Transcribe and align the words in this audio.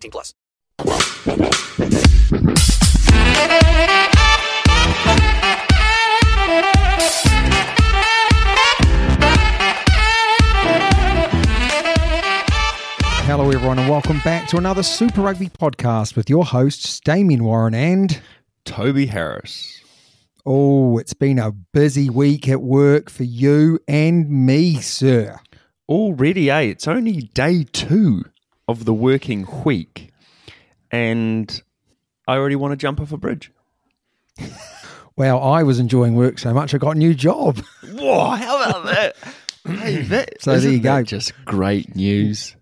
18 0.00 0.10
plus. 0.10 0.34
Hello, 13.26 13.50
everyone, 13.50 13.78
and 13.78 13.88
welcome 13.88 14.20
back 14.24 14.48
to 14.48 14.56
another 14.56 14.82
Super 14.82 15.20
Rugby 15.20 15.48
podcast 15.50 16.16
with 16.16 16.30
your 16.30 16.44
hosts, 16.44 16.98
Damien 17.00 17.44
Warren 17.44 17.74
and. 17.74 18.20
Toby 18.64 19.06
Harris. 19.06 19.82
Oh, 20.46 20.98
it's 20.98 21.14
been 21.14 21.38
a 21.38 21.52
busy 21.52 22.08
week 22.08 22.48
at 22.48 22.62
work 22.62 23.10
for 23.10 23.24
you 23.24 23.78
and 23.86 24.28
me, 24.30 24.76
sir. 24.76 25.38
Already, 25.88 26.50
eh? 26.50 26.60
It's 26.60 26.88
only 26.88 27.22
day 27.34 27.64
two 27.64 28.24
of 28.70 28.84
the 28.84 28.94
working 28.94 29.46
week, 29.64 30.12
and 30.90 31.62
I 32.26 32.36
already 32.36 32.56
want 32.56 32.72
to 32.72 32.76
jump 32.76 33.00
off 33.00 33.12
a 33.12 33.16
bridge. 33.16 33.52
Well, 35.16 35.42
I 35.42 35.62
was 35.64 35.78
enjoying 35.78 36.14
work 36.14 36.38
so 36.38 36.54
much 36.54 36.72
I 36.74 36.78
got 36.78 36.96
a 36.96 36.98
new 36.98 37.12
job. 37.12 37.58
Whoa, 37.92 38.30
how 38.30 38.62
about 38.62 38.84
that? 38.86 39.16
hey, 39.66 40.02
that 40.02 40.40
So 40.40 40.58
there 40.58 40.70
you 40.70 40.80
go. 40.80 41.02
Just 41.02 41.32
great 41.44 41.94
news. 41.94 42.56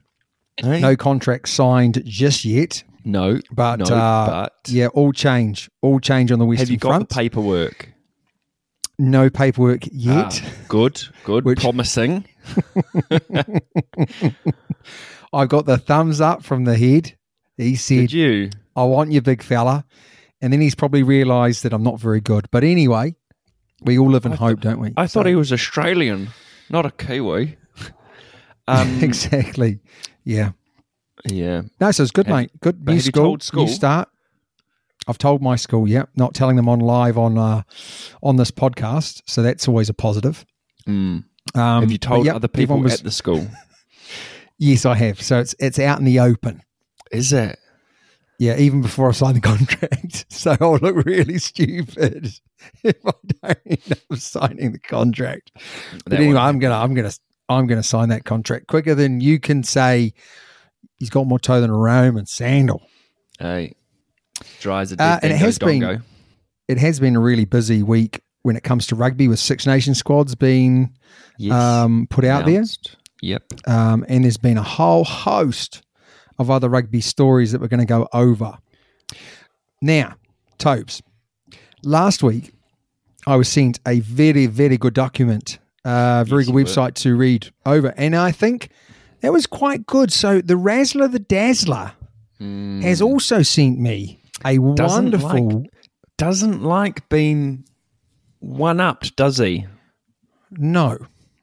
Eh? 0.65 0.81
No 0.81 0.97
contract 0.97 1.49
signed 1.49 2.03
just 2.05 2.45
yet, 2.45 2.83
no, 3.05 3.39
but, 3.53 3.77
no, 3.79 3.85
uh, 3.95 4.27
but 4.27 4.55
yeah, 4.67 4.89
all 4.89 5.13
change, 5.13 5.71
all 5.83 6.01
change 6.01 6.33
on 6.33 6.41
the 6.41 6.45
Western 6.45 6.67
have 6.67 6.71
you 6.71 6.79
got 6.79 6.89
Front. 6.89 7.09
the 7.09 7.15
paperwork? 7.15 7.95
no 8.99 9.31
paperwork 9.31 9.83
yet. 9.93 10.43
Ah, 10.45 10.51
good, 10.67 11.01
good, 11.25 11.45
Which- 11.45 11.61
promising. 11.61 12.25
I've 15.33 15.49
got 15.49 15.67
the 15.67 15.79
thumbs 15.79 16.21
up 16.21 16.43
from 16.45 16.65
the 16.65 16.77
head. 16.77 17.17
He 17.57 17.73
Did 17.73 17.79
said, 17.81 18.13
you? 18.13 18.51
I 18.77 18.85
want 18.85 19.13
you, 19.13 19.21
big 19.21 19.43
fella. 19.43 19.85
And 20.41 20.53
then 20.53 20.61
he's 20.61 20.75
probably 20.75 21.03
realised 21.03 21.65
that 21.65 21.73
I'm 21.73 21.83
not 21.83 21.99
very 21.99 22.21
good. 22.21 22.49
But 22.51 22.63
anyway, 22.65 23.17
we 23.83 23.99
all 23.99 24.09
live 24.11 24.25
in 24.25 24.33
hope, 24.33 24.61
don't 24.61 24.79
we? 24.81 24.95
I 24.97 25.07
thought 25.09 25.27
he 25.27 25.35
was 25.35 25.53
Australian, 25.53 26.29
not 26.71 26.87
a 26.87 26.91
Kiwi. 26.91 27.57
Um, 28.69 29.03
exactly. 29.03 29.81
Yeah. 30.25 30.51
yeah. 31.25 31.63
No, 31.81 31.91
so 31.91 32.03
it's 32.03 32.13
good, 32.13 32.27
Have- 32.27 32.37
mate. 32.37 32.51
Good. 32.61 32.87
New 32.87 33.01
school, 33.01 33.39
school? 33.41 33.65
New 33.65 33.73
start. 33.73 34.11
I've 35.07 35.17
told 35.17 35.41
my 35.41 35.57
school, 35.57 35.89
yeah, 35.89 36.05
not 36.17 36.35
telling 36.35 36.57
them 36.57 36.69
on 36.69 36.81
live 36.81 37.17
on 37.17 37.39
uh, 37.39 37.63
on 38.23 38.37
this 38.37 38.51
podcast. 38.51 39.23
So 39.25 39.41
that's 39.41 39.69
always 39.69 39.89
a 39.89 39.95
positive. 39.95 40.45
Mm. 40.87 41.25
Um, 41.55 41.81
Have 41.81 41.91
you 41.91 41.97
told 41.97 42.27
yep, 42.27 42.35
other 42.35 42.47
people 42.49 42.79
was- 42.79 42.93
at 42.99 43.05
the 43.05 43.11
school? 43.11 43.47
Yes, 44.59 44.85
I 44.87 44.95
have. 44.97 45.21
So 45.23 45.39
it's 45.41 45.55
it's 45.59 45.79
out 45.79 45.99
in 45.99 46.05
the 46.05 46.21
open. 46.21 46.63
Is 47.11 47.33
it? 47.33 47.59
Yeah, 48.39 48.57
even 48.57 48.83
before 48.83 49.09
I 49.09 49.13
sign 49.13 49.35
the 49.35 49.41
contract. 49.53 50.27
So 50.29 50.57
I'll 50.61 50.77
look 50.79 51.05
really 51.05 51.39
stupid 51.39 52.31
if 52.85 52.97
I 53.05 53.13
don't 53.43 53.59
end 53.67 53.81
up 54.11 54.19
signing 54.19 54.73
the 54.73 54.79
contract. 54.79 55.53
But 56.05 56.15
anyway, 56.15 56.39
I'm 56.39 56.59
gonna 56.59 56.77
I'm 56.77 56.95
gonna 56.95 57.13
I'm 57.49 57.67
gonna 57.67 57.83
sign 57.83 58.11
that 58.11 58.25
contract 58.25 58.67
quicker 58.67 58.95
than 58.95 59.21
you 59.21 59.41
can 59.41 59.63
say 59.63 60.13
he's 60.99 61.11
got 61.11 61.27
more 61.27 61.39
toe 61.39 61.61
than 61.61 61.71
a 61.71 61.77
Roman 61.77 62.27
sandal. 62.27 62.83
Hey, 63.39 63.75
dry 64.61 64.83
as 64.83 64.93
a 64.93 65.03
Uh, 65.03 65.19
and 65.23 65.33
it 65.33 65.37
has 65.37 65.59
been- 65.59 66.03
It 66.69 66.79
has 66.79 67.01
been 67.01 67.17
a 67.17 67.21
really 67.21 67.45
busy 67.47 67.83
week 67.83 68.23
when 68.43 68.55
it 68.57 68.63
comes 68.63 68.87
to 68.89 68.95
rugby 68.95 69.27
with 69.27 69.39
Six 69.39 69.67
Nation 69.67 69.95
squads 69.95 70.35
being 70.35 70.93
Yes. 71.39 71.55
um, 71.55 72.07
put 72.11 72.25
out 72.25 72.47
Announced. 72.47 72.97
Yep. 73.23 73.43
Um, 73.67 74.05
and 74.09 74.25
there's 74.25 74.37
been 74.37 74.59
a 74.59 74.63
whole 74.63 75.05
host 75.05 75.83
of 76.39 76.51
other 76.51 76.69
rugby 76.69 77.01
stories 77.01 77.53
that 77.53 77.61
we're 77.61 77.69
going 77.69 77.81
to 77.81 77.87
go 77.87 78.09
over. 78.13 78.59
Now, 79.83 80.15
Tobes, 80.59 81.03
last 81.83 82.23
week 82.23 82.53
I 83.27 83.37
was 83.37 83.49
sent 83.49 83.81
a 83.87 84.01
very, 84.01 84.47
very 84.47 84.77
good 84.77 84.95
document, 84.95 85.59
uh, 85.85 86.25
very 86.25 86.43
Yes, 86.43 86.47
good 86.47 86.53
you 86.53 86.55
were. 86.55 86.65
website 86.65 86.95
to 86.95 87.17
read 87.17 87.51
over. 87.67 87.93
And 87.97 88.15
I 88.17 88.31
think 88.33 88.71
that 89.21 89.33
was 89.33 89.47
quite 89.47 89.87
good. 89.87 90.13
So 90.13 90.41
the 90.41 90.55
Razzler 90.55 91.11
the 91.11 91.19
Dazzler 91.19 91.93
has 92.41 93.03
also 93.03 93.43
sent 93.43 93.81
me 93.81 94.21
a. 94.45 94.59
Doesn't 94.59 95.05
wonderful. 95.13 95.49
like- 95.63 95.71
Doesn't 96.17 96.63
like 96.63 97.09
being 97.09 97.65
one 98.41 98.81
upped, 98.81 99.17
does 99.17 99.39
he? 99.39 99.67
No, 100.53 100.99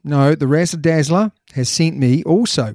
no. 0.06 0.34
The 0.34 0.46
Razzle 0.46 0.80
Dazzler 0.80 1.32
has 1.54 1.68
sent 1.68 1.96
me 1.98 2.22
also 2.24 2.74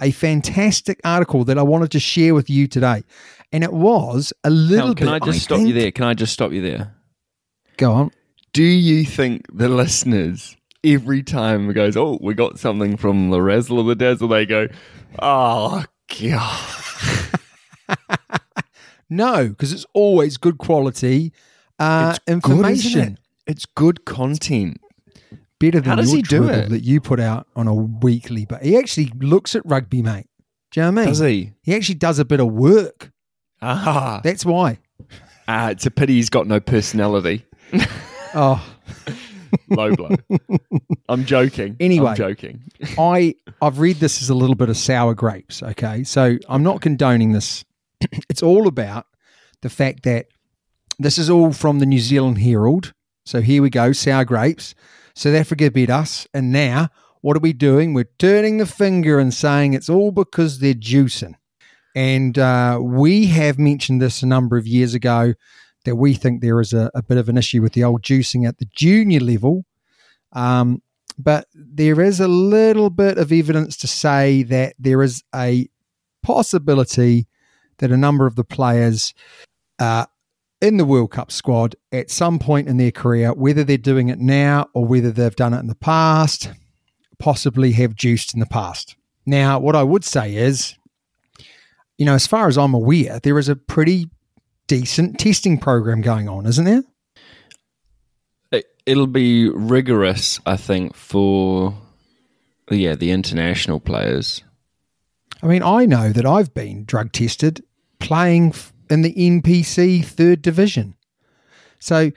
a 0.00 0.10
fantastic 0.12 1.00
article 1.04 1.44
that 1.44 1.58
I 1.58 1.62
wanted 1.62 1.90
to 1.92 2.00
share 2.00 2.34
with 2.34 2.48
you 2.48 2.66
today. 2.66 3.02
And 3.52 3.64
it 3.64 3.72
was 3.72 4.32
a 4.44 4.50
little 4.50 4.86
Hell, 4.88 4.94
can 4.94 5.06
bit. 5.06 5.12
I 5.14 5.18
just 5.26 5.42
stop 5.42 5.60
you 5.60 5.72
there? 5.72 5.90
Can 5.90 6.04
I 6.04 6.14
just 6.14 6.32
stop 6.32 6.52
you 6.52 6.62
there? 6.62 6.94
Go 7.76 7.92
on. 7.92 8.10
Do 8.52 8.62
you 8.62 9.04
think 9.04 9.44
the 9.52 9.68
listeners 9.68 10.56
every 10.84 11.22
time 11.22 11.68
it 11.70 11.74
goes, 11.74 11.96
oh, 11.96 12.18
we 12.22 12.34
got 12.34 12.58
something 12.58 12.96
from 12.96 13.30
the 13.30 13.42
Razzle 13.42 13.78
or 13.78 13.84
the 13.84 13.94
Dazzle, 13.94 14.28
they 14.28 14.46
go, 14.46 14.68
oh 15.18 15.84
god, 16.20 17.30
No, 19.10 19.48
because 19.48 19.72
it's 19.72 19.86
always 19.94 20.36
good 20.36 20.58
quality 20.58 21.32
uh, 21.78 22.10
It's 22.10 22.18
good, 22.18 22.32
isn't 22.34 22.90
information. 22.92 23.12
it? 23.14 23.18
it's 23.46 23.64
good 23.66 24.04
content. 24.04 24.80
Better 25.60 25.80
than 25.80 25.90
How 25.90 25.96
does 25.96 26.08
your 26.10 26.16
he 26.16 26.22
do 26.22 26.28
dribble 26.38 26.50
it? 26.50 26.68
that 26.70 26.84
you 26.84 27.00
put 27.00 27.18
out 27.20 27.46
on 27.56 27.66
a 27.66 27.74
weekly. 27.74 28.44
But 28.44 28.62
he 28.62 28.76
actually 28.76 29.10
looks 29.18 29.54
at 29.56 29.62
rugby, 29.64 30.02
mate. 30.02 30.26
Do 30.70 30.80
you 30.80 30.84
know 30.86 30.92
what 30.92 30.98
I 31.00 31.04
mean? 31.04 31.08
Does 31.08 31.18
he? 31.20 31.52
He 31.62 31.74
actually 31.74 31.94
does 31.96 32.18
a 32.18 32.24
bit 32.24 32.40
of 32.40 32.48
work. 32.52 33.10
Ah, 33.60 34.20
That's 34.22 34.44
why. 34.44 34.78
ah, 35.48 35.70
it's 35.70 35.84
a 35.86 35.90
pity 35.90 36.14
he's 36.14 36.30
got 36.30 36.46
no 36.46 36.60
personality. 36.60 37.44
Oh, 38.34 38.62
Low 39.70 39.96
blow. 39.96 40.14
I'm 41.08 41.24
joking. 41.24 41.76
Anyway. 41.80 42.10
I'm 42.10 42.16
joking. 42.16 42.60
I 42.98 43.34
I've 43.62 43.78
read 43.78 43.96
this 43.96 44.20
as 44.20 44.28
a 44.28 44.34
little 44.34 44.54
bit 44.54 44.68
of 44.68 44.76
sour 44.76 45.14
grapes. 45.14 45.62
Okay, 45.62 46.04
so 46.04 46.36
I'm 46.46 46.62
not 46.62 46.82
condoning 46.82 47.32
this. 47.32 47.64
it's 48.28 48.42
all 48.42 48.68
about 48.68 49.06
the 49.62 49.70
fact 49.70 50.02
that 50.02 50.26
this 50.98 51.16
is 51.16 51.30
all 51.30 51.54
from 51.54 51.78
the 51.78 51.86
New 51.86 52.00
Zealand 52.00 52.36
Herald. 52.38 52.92
So 53.24 53.40
here 53.40 53.62
we 53.62 53.70
go, 53.70 53.92
sour 53.92 54.26
grapes. 54.26 54.74
South 55.18 55.34
Africa 55.34 55.68
beat 55.68 55.90
us, 55.90 56.28
and 56.32 56.52
now 56.52 56.90
what 57.22 57.36
are 57.36 57.40
we 57.40 57.52
doing? 57.52 57.92
We're 57.92 58.08
turning 58.20 58.58
the 58.58 58.66
finger 58.66 59.18
and 59.18 59.34
saying 59.34 59.74
it's 59.74 59.88
all 59.88 60.12
because 60.12 60.60
they're 60.60 60.74
juicing. 60.74 61.34
And 61.96 62.38
uh, 62.38 62.78
we 62.80 63.26
have 63.26 63.58
mentioned 63.58 64.00
this 64.00 64.22
a 64.22 64.26
number 64.26 64.56
of 64.56 64.64
years 64.64 64.94
ago 64.94 65.34
that 65.84 65.96
we 65.96 66.14
think 66.14 66.40
there 66.40 66.60
is 66.60 66.72
a, 66.72 66.88
a 66.94 67.02
bit 67.02 67.18
of 67.18 67.28
an 67.28 67.36
issue 67.36 67.60
with 67.60 67.72
the 67.72 67.82
old 67.82 68.02
juicing 68.02 68.46
at 68.46 68.58
the 68.58 68.68
junior 68.72 69.18
level. 69.18 69.64
Um, 70.34 70.82
but 71.18 71.48
there 71.52 72.00
is 72.00 72.20
a 72.20 72.28
little 72.28 72.88
bit 72.88 73.18
of 73.18 73.32
evidence 73.32 73.76
to 73.78 73.88
say 73.88 74.44
that 74.44 74.76
there 74.78 75.02
is 75.02 75.24
a 75.34 75.68
possibility 76.22 77.26
that 77.78 77.90
a 77.90 77.96
number 77.96 78.26
of 78.26 78.36
the 78.36 78.44
players 78.44 79.14
uh, 79.80 80.06
in 80.60 80.76
the 80.76 80.84
World 80.84 81.10
Cup 81.10 81.30
squad 81.30 81.76
at 81.92 82.10
some 82.10 82.38
point 82.38 82.68
in 82.68 82.76
their 82.76 82.90
career, 82.90 83.32
whether 83.32 83.64
they're 83.64 83.78
doing 83.78 84.08
it 84.08 84.18
now 84.18 84.68
or 84.74 84.84
whether 84.84 85.10
they've 85.10 85.36
done 85.36 85.54
it 85.54 85.60
in 85.60 85.66
the 85.68 85.74
past, 85.74 86.50
possibly 87.18 87.72
have 87.72 87.94
juiced 87.94 88.34
in 88.34 88.40
the 88.40 88.46
past. 88.46 88.96
Now, 89.24 89.58
what 89.58 89.76
I 89.76 89.82
would 89.82 90.04
say 90.04 90.34
is 90.34 90.78
you 91.98 92.06
know, 92.06 92.14
as 92.14 92.26
far 92.26 92.46
as 92.46 92.56
I'm 92.56 92.74
aware, 92.74 93.18
there 93.22 93.38
is 93.38 93.48
a 93.48 93.56
pretty 93.56 94.08
decent 94.68 95.18
testing 95.18 95.58
program 95.58 96.00
going 96.00 96.28
on, 96.28 96.46
isn't 96.46 96.64
there? 96.64 96.84
It, 98.52 98.66
it'll 98.86 99.08
be 99.08 99.48
rigorous, 99.50 100.40
I 100.46 100.56
think, 100.56 100.94
for 100.94 101.74
yeah 102.70 102.94
the 102.94 103.10
international 103.10 103.80
players. 103.80 104.44
I 105.42 105.46
mean, 105.46 105.62
I 105.62 105.86
know 105.86 106.12
that 106.12 106.24
I've 106.24 106.54
been 106.54 106.84
drug 106.84 107.12
tested 107.12 107.64
playing 107.98 108.50
f- 108.50 108.72
in 108.90 109.02
the 109.02 109.12
NPC 109.14 110.04
third 110.04 110.42
division. 110.42 110.94
So 111.78 112.10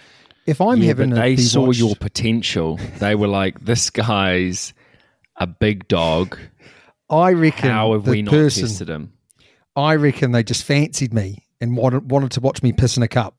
if 0.45 0.59
I'm 0.59 0.79
yeah, 0.81 0.87
having 0.87 1.11
they 1.11 1.37
saw 1.37 1.67
watched- 1.67 1.79
your 1.79 1.95
potential. 1.95 2.79
They 2.99 3.15
were 3.15 3.27
like, 3.27 3.59
"This 3.59 3.89
guy's 3.89 4.73
a 5.35 5.47
big 5.47 5.87
dog. 5.87 6.37
I 7.09 7.33
reckon 7.33 7.69
How 7.69 7.93
have 7.93 8.07
we 8.07 8.21
not 8.21 8.31
person, 8.31 8.63
tested 8.63 8.89
him?" 8.89 9.13
I 9.75 9.95
reckon 9.95 10.31
they 10.31 10.43
just 10.43 10.63
fancied 10.63 11.13
me 11.13 11.45
and 11.61 11.77
wanted, 11.77 12.11
wanted 12.11 12.31
to 12.31 12.41
watch 12.41 12.61
me 12.63 12.73
piss 12.73 12.97
in 12.97 13.03
a 13.03 13.07
cup. 13.07 13.35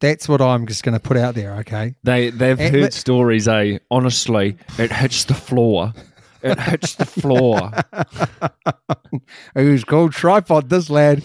That's 0.00 0.28
what 0.28 0.42
I'm 0.42 0.66
just 0.66 0.82
going 0.82 0.92
to 0.92 1.00
put 1.00 1.16
out 1.16 1.34
there. 1.34 1.54
Okay. 1.60 1.94
They 2.04 2.30
they've 2.30 2.58
heard 2.58 2.92
stories. 2.92 3.48
Eh? 3.48 3.78
Honestly, 3.90 4.56
it 4.78 4.92
hits 4.92 5.24
the 5.24 5.34
floor. 5.34 5.92
It 6.42 6.60
hits 6.60 6.96
the 6.96 7.06
floor. 7.06 7.70
It 9.54 9.62
was 9.70 9.84
called 9.84 10.12
tripod, 10.12 10.68
this 10.68 10.90
lad. 10.90 11.22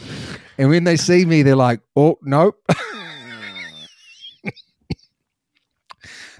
And 0.59 0.69
when 0.69 0.83
they 0.83 0.97
see 0.97 1.23
me, 1.25 1.41
they're 1.41 1.55
like, 1.55 1.79
oh, 1.95 2.19
nope. 2.21 2.61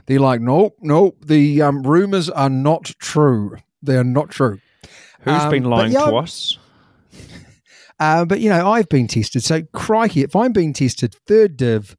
they're 0.07 0.19
like, 0.19 0.42
nope, 0.42 0.75
nope. 0.81 1.24
The 1.25 1.62
um, 1.62 1.83
rumors 1.83 2.30
are 2.30 2.50
not 2.50 2.83
true. 3.00 3.56
They 3.81 3.95
are 3.95 4.04
not 4.04 4.30
true. 4.30 4.60
Who's 5.21 5.42
Um, 5.44 5.50
been 5.50 5.63
lying 5.63 5.94
yeah, 5.94 6.06
to 6.06 6.16
us? 6.18 6.57
Uh, 8.01 8.24
but, 8.24 8.39
you 8.39 8.48
know, 8.50 8.71
I've 8.71 8.88
been 8.88 9.07
tested. 9.07 9.44
So, 9.44 9.62
crikey, 9.74 10.22
if 10.24 10.33
I'm 10.33 10.54
being 10.54 10.72
tested 10.72 11.13
third 11.27 11.57
div, 11.57 11.98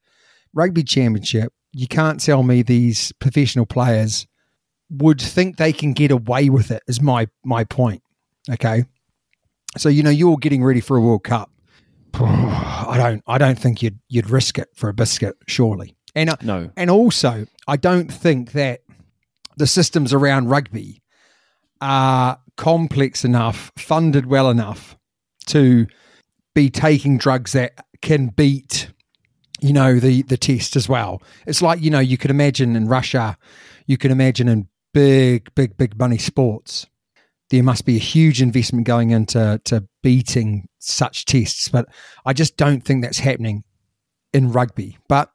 rugby 0.54 0.82
championship, 0.82 1.52
you 1.72 1.86
can't 1.86 2.18
tell 2.18 2.42
me 2.42 2.62
these 2.62 3.12
professional 3.20 3.66
players 3.66 4.26
would 4.88 5.20
think 5.20 5.58
they 5.58 5.74
can 5.74 5.92
get 5.92 6.10
away 6.10 6.48
with 6.48 6.70
it, 6.70 6.82
is 6.88 7.02
my, 7.02 7.28
my 7.44 7.64
point. 7.64 8.02
Okay. 8.50 8.84
So, 9.76 9.90
you 9.90 10.02
know, 10.02 10.08
you're 10.08 10.38
getting 10.38 10.64
ready 10.64 10.80
for 10.80 10.96
a 10.96 11.02
World 11.02 11.22
Cup. 11.24 11.50
I 12.14 12.96
don't 12.96 13.22
I 13.26 13.38
don't 13.38 13.58
think 13.58 13.82
you'd 13.82 13.98
you'd 14.08 14.30
risk 14.30 14.58
it 14.58 14.68
for 14.74 14.88
a 14.88 14.94
biscuit, 14.94 15.36
surely. 15.46 15.96
And 16.14 16.30
uh, 16.30 16.36
No. 16.42 16.70
and 16.76 16.90
also, 16.90 17.46
I 17.68 17.76
don't 17.76 18.12
think 18.12 18.52
that 18.52 18.80
the 19.56 19.66
systems 19.66 20.12
around 20.12 20.48
rugby 20.48 21.02
are 21.80 22.38
complex 22.56 23.24
enough, 23.24 23.72
funded 23.76 24.26
well 24.26 24.50
enough 24.50 24.96
to 25.46 25.86
be 26.54 26.68
taking 26.70 27.16
drugs 27.16 27.52
that 27.52 27.72
can 28.02 28.28
beat, 28.28 28.88
you 29.60 29.72
know, 29.72 29.98
the 30.00 30.22
the 30.22 30.36
test 30.36 30.76
as 30.76 30.88
well. 30.88 31.22
It's 31.46 31.62
like 31.62 31.80
you 31.80 31.90
know, 31.90 32.00
you 32.00 32.18
could 32.18 32.30
imagine 32.30 32.76
in 32.76 32.88
Russia, 32.88 33.36
you 33.86 33.96
could 33.96 34.10
imagine 34.10 34.48
in 34.48 34.68
big, 34.92 35.54
big, 35.54 35.76
big 35.76 35.98
money 35.98 36.18
sports, 36.18 36.86
there 37.50 37.62
must 37.62 37.84
be 37.84 37.96
a 37.96 38.00
huge 38.00 38.42
investment 38.42 38.86
going 38.86 39.10
into 39.10 39.60
to 39.64 39.86
beating 40.02 40.68
such 40.78 41.24
tests. 41.24 41.68
But 41.68 41.88
I 42.24 42.32
just 42.32 42.56
don't 42.56 42.84
think 42.84 43.02
that's 43.02 43.18
happening 43.18 43.64
in 44.32 44.52
rugby. 44.52 44.98
But 45.08 45.30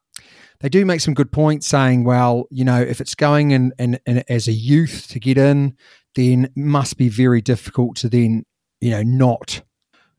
they 0.60 0.70
do 0.70 0.86
make 0.86 1.02
some 1.02 1.14
good 1.14 1.32
points 1.32 1.68
saying, 1.68 2.04
well, 2.04 2.46
you 2.50 2.64
know, 2.64 2.82
if 2.82 3.02
it's 3.02 3.16
going 3.16 3.52
in, 3.52 3.74
in, 3.78 4.00
in 4.06 4.24
as 4.30 4.48
a 4.48 4.54
youth 4.54 5.08
to 5.10 5.20
get 5.20 5.38
in, 5.38 5.76
then 6.16 6.50
must 6.56 6.98
be 6.98 7.10
very 7.10 7.42
difficult 7.42 7.98
to 7.98 8.10
then, 8.10 8.46
you 8.80 8.92
know, 8.92 9.04
not 9.04 9.62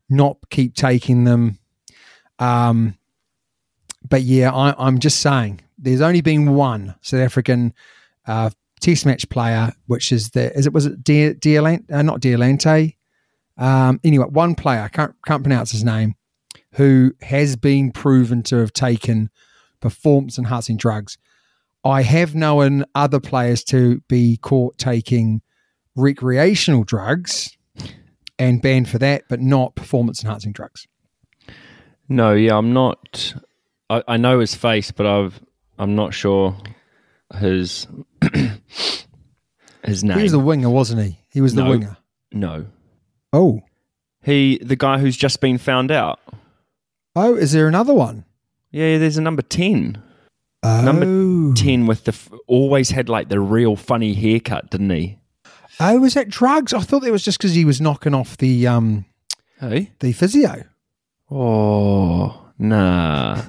not 0.09 0.37
keep 0.49 0.73
taking 0.73 1.25
them. 1.25 1.59
Um, 2.39 2.97
but 4.07 4.21
yeah, 4.21 4.53
I, 4.53 4.73
I'm 4.77 4.99
just 4.99 5.19
saying 5.19 5.61
there's 5.77 6.01
only 6.01 6.21
been 6.21 6.53
one 6.53 6.95
South 7.01 7.19
African 7.19 7.73
uh, 8.25 8.51
Test 8.79 9.07
match 9.07 9.27
player, 9.29 9.73
which 9.87 10.11
is 10.11 10.29
the 10.31 10.53
is 10.55 10.67
it 10.67 10.73
was 10.73 10.85
it 10.85 11.03
De, 11.03 11.33
Dealante, 11.33 11.91
uh, 11.91 12.03
not 12.03 12.21
Dealante. 12.21 12.95
Um, 13.57 13.99
anyway, 14.03 14.25
one 14.29 14.55
player 14.55 14.81
I 14.81 14.87
can't 14.89 15.15
can't 15.25 15.43
pronounce 15.43 15.71
his 15.71 15.83
name, 15.83 16.15
who 16.73 17.13
has 17.21 17.55
been 17.55 17.91
proven 17.91 18.43
to 18.43 18.57
have 18.57 18.73
taken 18.73 19.29
performance 19.79 20.37
enhancing 20.37 20.77
drugs. 20.77 21.17
I 21.83 22.01
have 22.01 22.35
known 22.35 22.85
other 22.95 23.19
players 23.19 23.63
to 23.65 24.01
be 24.07 24.37
caught 24.37 24.77
taking 24.77 25.41
recreational 25.95 26.83
drugs 26.83 27.55
and 28.37 28.61
banned 28.61 28.89
for 28.89 28.97
that, 28.99 29.23
but 29.29 29.39
not 29.39 29.75
performance 29.75 30.23
enhancing 30.23 30.51
drugs. 30.51 30.87
No, 32.09 32.33
yeah, 32.33 32.57
I'm 32.57 32.73
not. 32.73 33.33
I, 33.89 34.03
I 34.07 34.17
know 34.17 34.39
his 34.39 34.53
face, 34.55 34.91
but 34.91 35.05
I've 35.05 35.39
I'm 35.79 35.95
not 35.95 36.13
sure 36.13 36.55
his 37.39 37.87
his 39.83 40.03
name. 40.03 40.17
He 40.17 40.23
was 40.23 40.31
the 40.31 40.39
winger, 40.39 40.69
wasn't 40.69 41.01
he? 41.03 41.19
He 41.29 41.41
was 41.41 41.53
the 41.55 41.63
No. 41.63 41.69
winger. 41.69 41.97
no, 42.31 42.65
Oh, 43.37 43.61
he 44.23 44.57
the 44.63 44.75
guy 44.75 44.97
who's 44.97 45.15
just 45.15 45.39
been 45.41 45.57
found 45.59 45.91
out. 45.91 46.19
oh, 47.15 47.35
is 47.35 47.51
there 47.51 47.67
another 47.67 47.93
one? 47.93 48.25
Yeah, 48.71 48.97
there's 48.97 49.17
a 49.17 49.21
number 49.21 49.41
ten. 49.43 50.01
Oh. 50.63 50.81
Number 50.81 51.53
ten 51.55 51.85
with 51.85 52.05
the 52.05 52.11
f- 52.13 52.31
always 52.47 52.89
had 52.89 53.09
like 53.09 53.29
the 53.29 53.39
real 53.39 53.75
funny 53.75 54.13
haircut, 54.15 54.71
didn't 54.71 54.89
he? 54.89 55.19
Oh, 55.79 55.99
was 55.99 56.15
that 56.15 56.29
drugs? 56.29 56.73
I 56.73 56.79
thought 56.79 57.03
that 57.03 57.11
was 57.11 57.23
just 57.23 57.37
because 57.37 57.53
he 57.53 57.63
was 57.63 57.79
knocking 57.79 58.15
off 58.15 58.37
the 58.37 58.65
um 58.65 59.05
Hey. 59.59 59.91
the 59.99 60.11
physio. 60.13 60.63
Oh 61.29 62.49
nah, 62.57 63.41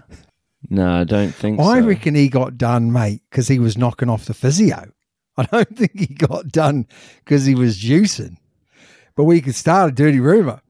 nah. 0.69 1.01
I 1.01 1.05
don't 1.05 1.35
think 1.35 1.61
I 1.61 1.81
so. 1.81 1.87
reckon 1.87 2.15
he 2.15 2.29
got 2.29 2.59
done, 2.59 2.93
mate, 2.93 3.23
because 3.31 3.49
he 3.49 3.59
was 3.59 3.79
knocking 3.79 4.11
off 4.11 4.27
the 4.27 4.35
physio. 4.35 4.93
I 5.37 5.45
don't 5.45 5.69
think 5.77 5.99
he 5.99 6.07
got 6.07 6.49
done 6.49 6.87
because 7.25 7.47
he 7.47 7.55
was 7.55 7.79
juicing. 7.79 8.37
But 9.19 9.25
we 9.25 9.41
could 9.43 9.55
start 9.57 9.91
a 9.91 9.95
dirty 9.95 10.21
rumor. 10.21 10.61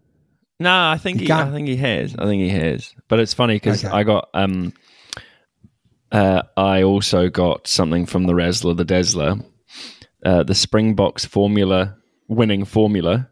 No, 0.59 0.73
I 0.89 0.97
think 0.99 1.21
You 1.21 1.27
he, 1.27 1.33
I 1.33 1.43
can't- 1.43 1.53
think 1.55 1.69
he 1.69 1.77
has. 1.77 2.17
I 2.19 2.25
think 2.25 2.41
he 2.43 2.49
has. 2.49 2.93
But 3.07 3.21
it's 3.21 3.35
funny 3.35 3.55
because 3.57 3.85
Okay. 3.85 3.95
I 3.95 4.03
got 4.03 4.29
um, 4.35 4.73
uh, 6.11 6.43
I 6.57 6.83
also 6.83 7.29
got 7.29 7.69
something 7.69 8.07
from 8.07 8.25
the 8.25 8.33
Razzler, 8.33 8.77
the 8.77 8.85
Dazzler, 8.85 9.37
uh, 10.25 10.43
the 10.43 10.55
Springboks 10.55 11.25
formula 11.27 11.95
winning 12.27 12.65
formula, 12.65 13.29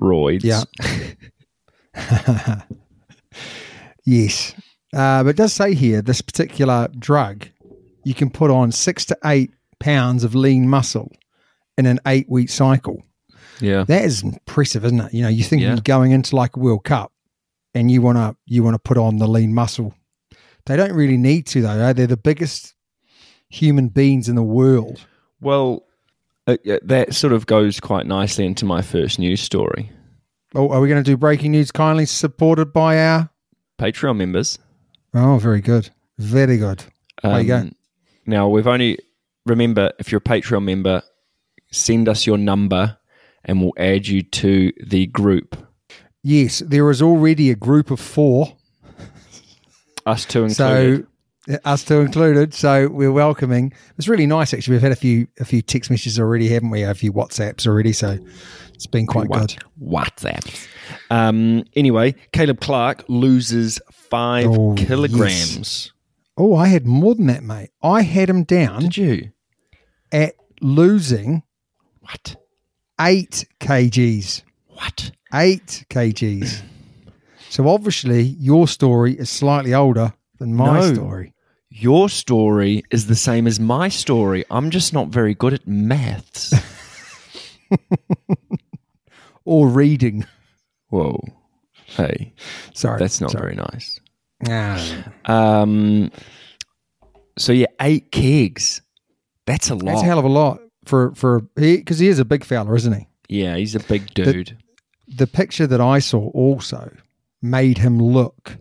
roids. 0.00 0.44
Yeah. 0.44 0.62
Yes. 4.06 4.54
Uh, 4.94 5.22
but 5.22 5.30
it 5.30 5.36
does 5.36 5.52
say 5.52 5.74
here 5.74 6.02
this 6.02 6.20
particular 6.20 6.88
drug, 6.98 7.46
you 8.04 8.14
can 8.14 8.30
put 8.30 8.50
on 8.50 8.72
six 8.72 9.04
to 9.06 9.18
eight 9.24 9.52
pounds 9.78 10.24
of 10.24 10.34
lean 10.34 10.68
muscle 10.68 11.12
in 11.76 11.86
an 11.86 12.00
eight 12.06 12.28
week 12.28 12.48
cycle. 12.48 13.02
Yeah, 13.62 13.84
That 13.84 14.04
is 14.04 14.22
impressive, 14.22 14.84
isn't 14.84 15.00
it? 15.00 15.14
You 15.14 15.22
know, 15.22 15.28
you 15.28 15.44
think 15.44 15.62
Yeah. 15.62 15.68
you're 15.72 15.80
going 15.80 16.12
into 16.12 16.36
like 16.36 16.56
a 16.56 16.60
World 16.60 16.84
Cup 16.84 17.12
and 17.74 17.90
you 17.90 18.02
wanna 18.02 18.36
you 18.46 18.62
wanna 18.62 18.78
put 18.78 18.96
on 18.98 19.18
the 19.18 19.26
lean 19.28 19.54
muscle. 19.54 19.94
They 20.66 20.76
don't 20.76 20.92
really 20.92 21.16
need 21.16 21.46
to 21.48 21.62
though. 21.62 21.78
eh? 21.78 21.92
They're 21.92 22.06
the 22.06 22.16
biggest 22.16 22.74
human 23.48 23.88
beings 23.88 24.28
in 24.28 24.36
the 24.36 24.42
world. 24.42 25.04
Well, 25.40 25.84
uh, 26.46 26.56
that 26.82 27.14
sort 27.14 27.32
of 27.32 27.46
goes 27.46 27.80
quite 27.80 28.06
nicely 28.06 28.44
into 28.46 28.64
my 28.64 28.82
first 28.82 29.18
news 29.18 29.40
story. 29.40 29.90
Oh, 30.54 30.68
are 30.70 30.80
we 30.80 30.88
going 30.88 31.02
to 31.02 31.08
do 31.10 31.16
breaking 31.16 31.52
news? 31.52 31.70
Kindly 31.70 32.06
supported 32.06 32.72
by 32.72 32.98
our. 32.98 33.30
Patreon 33.78 34.16
members. 34.16 34.58
Oh, 35.14 35.38
very 35.38 35.60
good, 35.60 35.90
very 36.18 36.56
good. 36.58 36.84
There 37.22 37.40
you 37.40 37.46
go. 37.46 37.56
Um, 37.58 37.72
Now 38.26 38.48
we've 38.48 38.66
only 38.66 38.98
remember 39.46 39.92
if 39.98 40.12
you're 40.12 40.18
a 40.24 40.28
Patreon 40.28 40.64
member, 40.64 41.02
send 41.72 42.08
us 42.08 42.26
your 42.26 42.36
number 42.38 42.98
and 43.44 43.60
we'll 43.60 43.72
add 43.76 44.06
you 44.06 44.22
to 44.22 44.72
the 44.84 45.06
group. 45.06 45.56
Yes, 46.22 46.58
there 46.60 46.88
is 46.90 47.00
already 47.00 47.50
a 47.50 47.54
group 47.56 47.90
of 47.90 47.98
four, 48.00 48.56
Us 50.06 50.24
two 50.24 50.44
included. 50.44 51.06
uh, 51.48 51.56
us 51.64 51.84
two 51.84 52.00
included. 52.00 52.54
So 52.54 52.88
we're 52.88 53.12
welcoming. 53.12 53.72
It's 53.98 54.08
really 54.08 54.26
nice 54.26 54.52
actually. 54.54 54.74
We've 54.74 54.82
had 54.82 54.92
a 54.92 54.96
few 54.96 55.26
a 55.38 55.44
few 55.44 55.62
text 55.62 55.90
messages 55.90 56.18
already, 56.18 56.48
haven't 56.48 56.70
we? 56.70 56.82
A 56.82 56.94
few 56.94 57.12
WhatsApps 57.12 57.66
already. 57.66 57.92
So 57.92 58.18
it's 58.74 58.86
been 58.86 59.06
quite 59.06 59.28
good. 59.30 59.56
WhatsApp. 59.82 60.68
Um, 61.10 61.64
anyway, 61.74 62.14
Caleb 62.32 62.60
Clarke 62.60 63.04
loses 63.08 63.80
five 63.90 64.46
Oh, 64.46 64.74
kilograms. 64.76 65.92
Oh, 66.36 66.56
I 66.56 66.68
had 66.68 66.86
more 66.86 67.14
than 67.14 67.26
that, 67.26 67.42
mate. 67.42 67.70
I 67.82 68.02
had 68.02 68.30
him 68.30 68.44
down 68.44 68.80
Did 68.80 68.96
you? 68.96 69.30
at 70.12 70.34
losing 70.62 71.42
What? 72.00 72.36
Eight 73.00 73.44
kgs. 73.60 74.42
What? 74.68 75.10
Eight 75.34 75.84
kgs. 75.90 76.62
So 77.48 77.68
obviously 77.68 78.22
your 78.22 78.68
story 78.68 79.14
is 79.18 79.28
slightly 79.30 79.74
older 79.74 80.12
than 80.38 80.54
my 80.54 80.80
No. 80.80 80.94
story. 80.94 81.34
Your 81.70 82.08
story 82.08 82.82
is 82.90 83.06
the 83.06 83.14
same 83.16 83.46
as 83.46 83.58
my 83.60 83.88
story. 83.88 84.44
I'm 84.50 84.70
just 84.70 84.92
not 84.92 85.08
very 85.08 85.34
good 85.34 85.54
at 85.54 85.66
maths. 85.66 86.52
Or 89.44 89.68
reading. 89.68 90.26
Whoa. 90.90 91.18
Hey. 91.86 92.34
Sorry, 92.74 92.98
That's 92.98 93.20
not 93.20 93.30
sorry. 93.32 93.54
very 93.54 93.56
nice. 93.56 93.98
Ah, 94.48 95.04
Um, 95.24 96.12
so 97.38 97.52
yeah, 97.52 97.66
eight 97.80 98.12
kegs. 98.12 98.82
That's 99.46 99.70
a 99.70 99.74
lot. 99.74 99.86
that's 99.86 100.02
a 100.02 100.04
hell 100.04 100.18
of 100.18 100.24
a 100.24 100.28
lot 100.28 100.60
for 100.90 101.14
for 101.14 101.46
he 101.56 101.76
because 101.78 102.00
he, 102.00 102.08
is 102.08 102.18
a 102.18 102.24
big 102.24 102.44
fella, 102.44 102.74
isn't 102.74 102.92
he? 102.92 103.06
yeah, 103.28 103.56
he's 103.56 103.74
a 103.74 103.80
big 103.80 104.12
dude. 104.12 104.58
The 105.06 105.26
picture 105.26 105.66
that 105.66 105.80
I 105.80 106.00
saw 106.00 106.28
also 106.30 106.92
made 107.40 107.78
him 107.78 107.98
look 107.98 108.58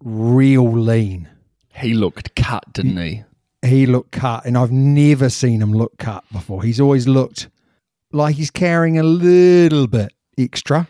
real 0.00 0.70
lean. 0.70 1.28
he 1.74 1.94
looked 1.94 2.34
cut, 2.36 2.64
didn't 2.72 2.96
he? 2.96 3.24
He 3.62 3.86
looked 3.86 4.12
cut, 4.12 4.44
and 4.44 4.56
I've 4.56 4.70
never 4.72 5.28
seen 5.30 5.60
him 5.62 5.72
look 5.72 5.98
cut 5.98 6.24
before. 6.32 6.62
He's 6.62 6.80
always 6.80 7.08
looked 7.08 7.48
like 8.12 8.36
he's 8.36 8.50
carrying 8.50 8.98
a 8.98 9.02
little 9.02 9.86
bit 9.86 10.12
extra. 10.38 10.86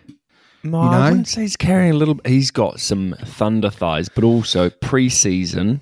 No, 0.62 0.82
You 0.82 0.88
I 0.88 1.08
wouldn't 1.10 1.28
say 1.28 1.42
he's 1.42 1.56
carrying 1.56 1.92
a 1.92 1.96
little. 1.96 2.18
He's 2.26 2.50
got 2.50 2.80
some 2.80 3.14
thunder 3.24 3.70
thighs, 3.70 4.08
but 4.08 4.24
also 4.24 4.70
pre-season, 4.70 5.80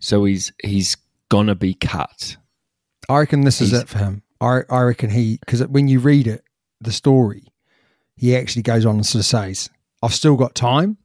so 0.00 0.24
he's 0.24 0.52
he's 0.62 0.96
gonna 1.28 1.54
be 1.54 1.74
cut. 1.74 2.36
I 3.08 3.18
reckon 3.20 3.42
this 3.42 3.60
is 3.60 3.72
it 3.72 3.88
for 3.88 3.98
him. 3.98 4.22
I, 4.40 4.60
I 4.70 4.80
reckon 4.82 5.10
he 5.10 5.38
because 5.40 5.66
when 5.66 5.88
you 5.88 6.00
read 6.00 6.26
it, 6.26 6.42
the 6.80 6.92
story, 6.92 7.44
he 8.16 8.36
actually 8.36 8.62
goes 8.62 8.84
on 8.84 8.96
and 8.96 9.06
sort 9.06 9.20
of 9.20 9.26
says, 9.26 9.70
"I've 10.02 10.14
still 10.14 10.36
got 10.36 10.54
time," 10.54 10.98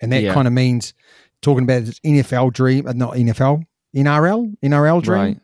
and 0.00 0.12
that 0.12 0.22
Yeah. 0.22 0.34
kind 0.34 0.46
of 0.46 0.52
means 0.52 0.94
talking 1.42 1.64
about 1.64 1.82
his 1.82 2.00
NFL 2.04 2.52
dream, 2.52 2.86
uh, 2.86 2.92
not 2.92 3.14
NFL, 3.16 3.62
NRL, 3.94 4.54
NRL 4.62 5.00
dream, 5.02 5.20
Right. 5.20 5.40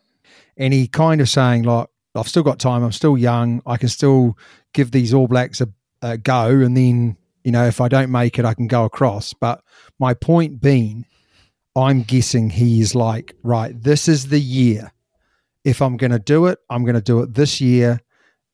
and 0.57 0.73
he 0.73 0.87
kind 0.87 1.21
of 1.21 1.29
saying 1.29 1.65
like, 1.65 1.89
"I've 2.15 2.29
still 2.29 2.43
got 2.43 2.59
time. 2.59 2.83
I'm 2.83 2.93
still 2.93 3.17
young. 3.19 3.63
I 3.67 3.77
can 3.77 3.89
still 3.89 4.37
give 4.73 4.91
these 4.93 5.13
All 5.15 5.27
Blacks 5.29 5.61
a, 5.61 5.69
a 6.03 6.17
go, 6.19 6.47
and 6.61 6.77
then 6.77 7.17
you 7.45 7.53
know 7.53 7.67
if 7.67 7.81
I 7.81 7.89
don't 7.89 8.11
make 8.11 8.39
it, 8.39 8.45
I 8.45 8.55
can 8.55 8.67
go 8.67 8.85
across." 8.85 9.33
But 9.35 9.63
my 9.99 10.15
point 10.15 10.61
being, 10.61 11.05
I'm 11.77 12.03
guessing 12.03 12.51
he 12.51 12.81
is 12.81 12.95
like, 12.95 13.35
right, 13.43 13.81
this 13.83 14.09
is 14.09 14.29
the 14.29 14.41
year 14.41 14.93
if 15.65 15.83
I'm 15.83 15.97
going 15.97 16.13
to 16.13 16.19
do 16.19 16.47
it, 16.47 16.59
I'm 16.69 16.85
going 16.85 16.95
to 16.95 17.01
do 17.01 17.21
it 17.21 17.35
this 17.35 17.61
year, 17.61 18.01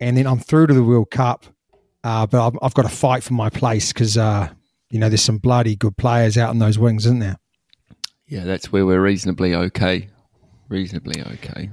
and 0.01 0.17
then 0.17 0.27
I'm 0.27 0.39
through 0.39 0.69
to 0.69 0.75
the 0.75 0.83
World 0.83 1.11
Cup. 1.11 1.47
Uh, 2.05 2.27
but 2.27 2.47
I've, 2.47 2.59
I've 2.63 2.75
got 2.75 2.83
to 2.83 2.89
fight 2.89 3.23
for 3.23 3.35
my 3.35 3.51
place 3.51 3.93
because 3.93 4.17
uh, 4.17 4.49
you 4.91 4.99
know 4.99 5.09
there's 5.09 5.23
some 5.23 5.39
bloody 5.39 5.77
good 5.77 5.97
players 5.97 6.39
out 6.39 6.53
in 6.53 6.59
those 6.59 6.79
wings, 6.79 7.07
isn't 7.07 7.19
there? 7.19 7.39
Yeah, 8.27 8.45
that's 8.45 8.71
where 8.73 8.85
we're 8.85 9.03
reasonably 9.03 9.55
okay. 9.55 10.09
Reasonably 10.69 11.23
okay. 11.23 11.71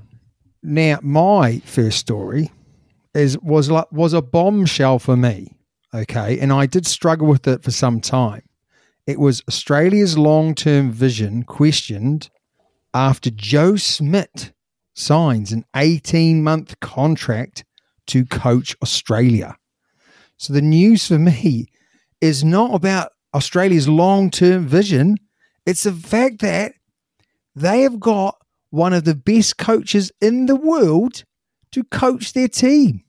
Now, 0.62 1.00
my 1.02 1.60
first 1.66 2.00
story 2.00 2.52
is 3.14 3.38
was 3.40 3.70
like 3.70 3.92
was 3.92 4.14
a 4.14 4.22
bombshell 4.22 5.00
for 5.00 5.18
me. 5.18 5.58
Okay, 5.94 6.40
and 6.40 6.52
I 6.52 6.66
did 6.66 6.88
struggle 6.88 7.28
with 7.28 7.48
it 7.48 7.64
for 7.64 7.72
some 7.72 8.02
time. 8.02 8.44
It 9.06 9.20
was 9.20 9.44
Australia's 9.48 10.18
long 10.18 10.56
term 10.56 10.92
vision 10.92 11.44
questioned 11.44 12.30
after 12.94 13.30
Joe 13.30 13.76
Schmidt 13.76 14.53
signs 14.94 15.52
an 15.52 15.66
18 15.76 16.44
month 16.44 16.80
contract 16.80 17.66
to 18.08 18.26
coach 18.26 18.76
Australia. 18.82 19.56
So 20.38 20.54
the 20.54 20.62
news 20.62 21.08
for 21.08 21.20
me 21.20 21.68
is 22.22 22.44
not 22.44 22.74
about 22.74 23.12
Australia's 23.34 23.90
long 23.90 24.30
term 24.30 24.68
vision, 24.68 25.18
it's 25.66 25.84
the 25.84 25.94
fact 25.94 26.40
that 26.40 26.74
they 27.56 27.82
have 27.82 28.00
got 28.00 28.38
one 28.70 28.94
of 28.94 29.06
the 29.06 29.16
best 29.16 29.58
coaches 29.58 30.12
in 30.22 30.46
the 30.46 30.56
world 30.56 31.24
to 31.72 31.84
coach 31.84 32.34
their 32.34 32.48
team. 32.48 33.04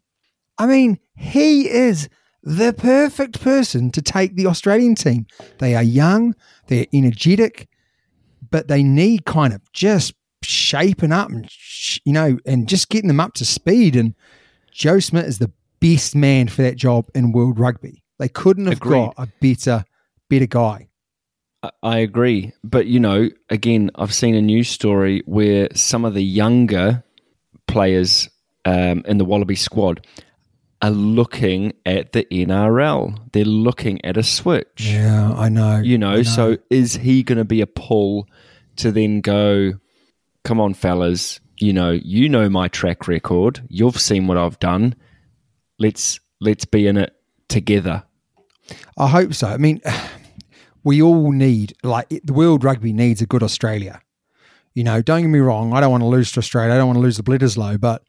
I 0.59 0.67
mean, 0.67 0.99
he 1.17 1.69
is 1.69 2.09
the 2.43 2.73
perfect 2.73 3.41
person 3.41 3.91
to 3.91 4.03
take 4.03 4.37
the 4.37 4.47
Australian 4.47 4.95
team. 4.95 5.27
They 5.59 5.75
are 5.75 5.83
young, 5.83 6.35
they're 6.69 6.87
energetic, 6.93 7.69
but 8.51 8.69
they 8.69 8.83
need 8.83 9.25
kind 9.25 9.53
of 9.53 9.61
just 9.73 10.15
shaping 10.45 11.13
up 11.13 11.29
and 11.31 11.51
sh- 11.51 11.99
you 12.05 12.13
know 12.13 12.39
and 12.47 12.69
just 12.69 12.89
getting 12.89 13.09
them 13.09 13.21
up 13.21 13.35
to 13.35 13.45
speed 13.45 13.97
and 13.97 14.15
Joe 14.73 14.99
Schmidt 15.01 15.27
is 15.27 15.39
the 15.39 15.53
best 15.81 16.15
man 16.17 16.49
for 16.49 16.63
that 16.63 16.77
job 16.77 17.07
in 17.15 17.33
world 17.33 17.59
rugby. 17.59 18.03
They 18.19 18.29
couldn't 18.29 18.67
have 18.67 18.77
Agreed. 18.79 18.91
got 19.07 19.15
a 19.19 19.29
better 19.41 19.85
better 20.29 20.47
guy. 20.47 20.89
I- 21.83 21.99
agree, 21.99 22.53
but 22.63 22.87
you 22.87 23.01
know, 23.01 23.31
again, 23.49 23.91
I've 23.95 24.13
seen 24.13 24.35
a 24.35 24.43
news 24.43 24.69
story 24.69 25.23
where 25.27 25.69
some 25.75 26.05
of 26.05 26.13
the 26.15 26.23
younger 26.25 27.03
players 27.67 28.29
um, 28.67 29.03
in 29.07 29.19
the 29.19 29.25
Wallaby 29.25 29.57
squad 29.57 30.07
are 30.83 30.91
looking 30.91 31.73
at 31.87 32.13
the 32.13 32.27
NRL. 32.31 33.17
They're 33.33 33.45
looking 33.47 34.05
at 34.05 34.17
a 34.19 34.23
switch. 34.23 34.91
Yeah, 34.91 35.33
I 35.33 35.49
know. 35.49 35.79
You 35.79 35.97
know, 35.97 36.13
I 36.17 36.23
so 36.23 36.59
is 36.69 36.97
he 36.97 37.23
going 37.23 37.39
to 37.39 37.45
be 37.45 37.61
a 37.63 37.67
pull 37.67 38.29
to 38.77 38.91
then 38.93 39.21
go, 39.23 39.73
come 40.45 40.61
on, 40.61 40.75
fellas, 40.75 41.41
you 41.59 41.73
know, 41.73 41.91
you 41.91 42.29
know 42.29 42.49
my 42.49 42.69
track 42.69 43.09
record. 43.09 43.63
You've 43.69 44.01
seen 44.01 44.27
what 44.27 44.37
I've 44.37 44.59
done. 44.59 44.95
Let's 45.79 46.21
let's 46.41 46.65
be 46.65 46.87
in 46.87 46.97
it 46.97 47.15
together. 47.49 48.05
I 48.97 49.09
hope 49.09 49.35
so. 49.35 49.49
I 49.49 49.57
mean, 49.57 49.81
we 50.85 51.03
all 51.03 51.33
need 51.33 51.75
like 51.83 52.09
the 52.09 52.33
world 52.33 52.65
rugby 52.65 52.93
needs 52.93 53.23
a 53.23 53.27
good 53.27 53.43
Australia. 53.43 54.01
You 54.75 54.85
know, 54.85 55.03
don't 55.03 55.23
get 55.23 55.29
me 55.29 55.39
wrong. 55.39 55.73
I 55.73 55.81
don't 55.81 55.91
want 55.91 56.03
to 56.03 56.09
lose 56.09 56.33
to 56.33 56.41
Australia. 56.41 56.75
I 56.75 56.77
don't 56.77 56.89
want 56.89 56.97
to 56.97 57.03
lose 57.03 57.17
the 57.17 57.23
Bledisloe. 57.23 57.81
But 57.81 58.03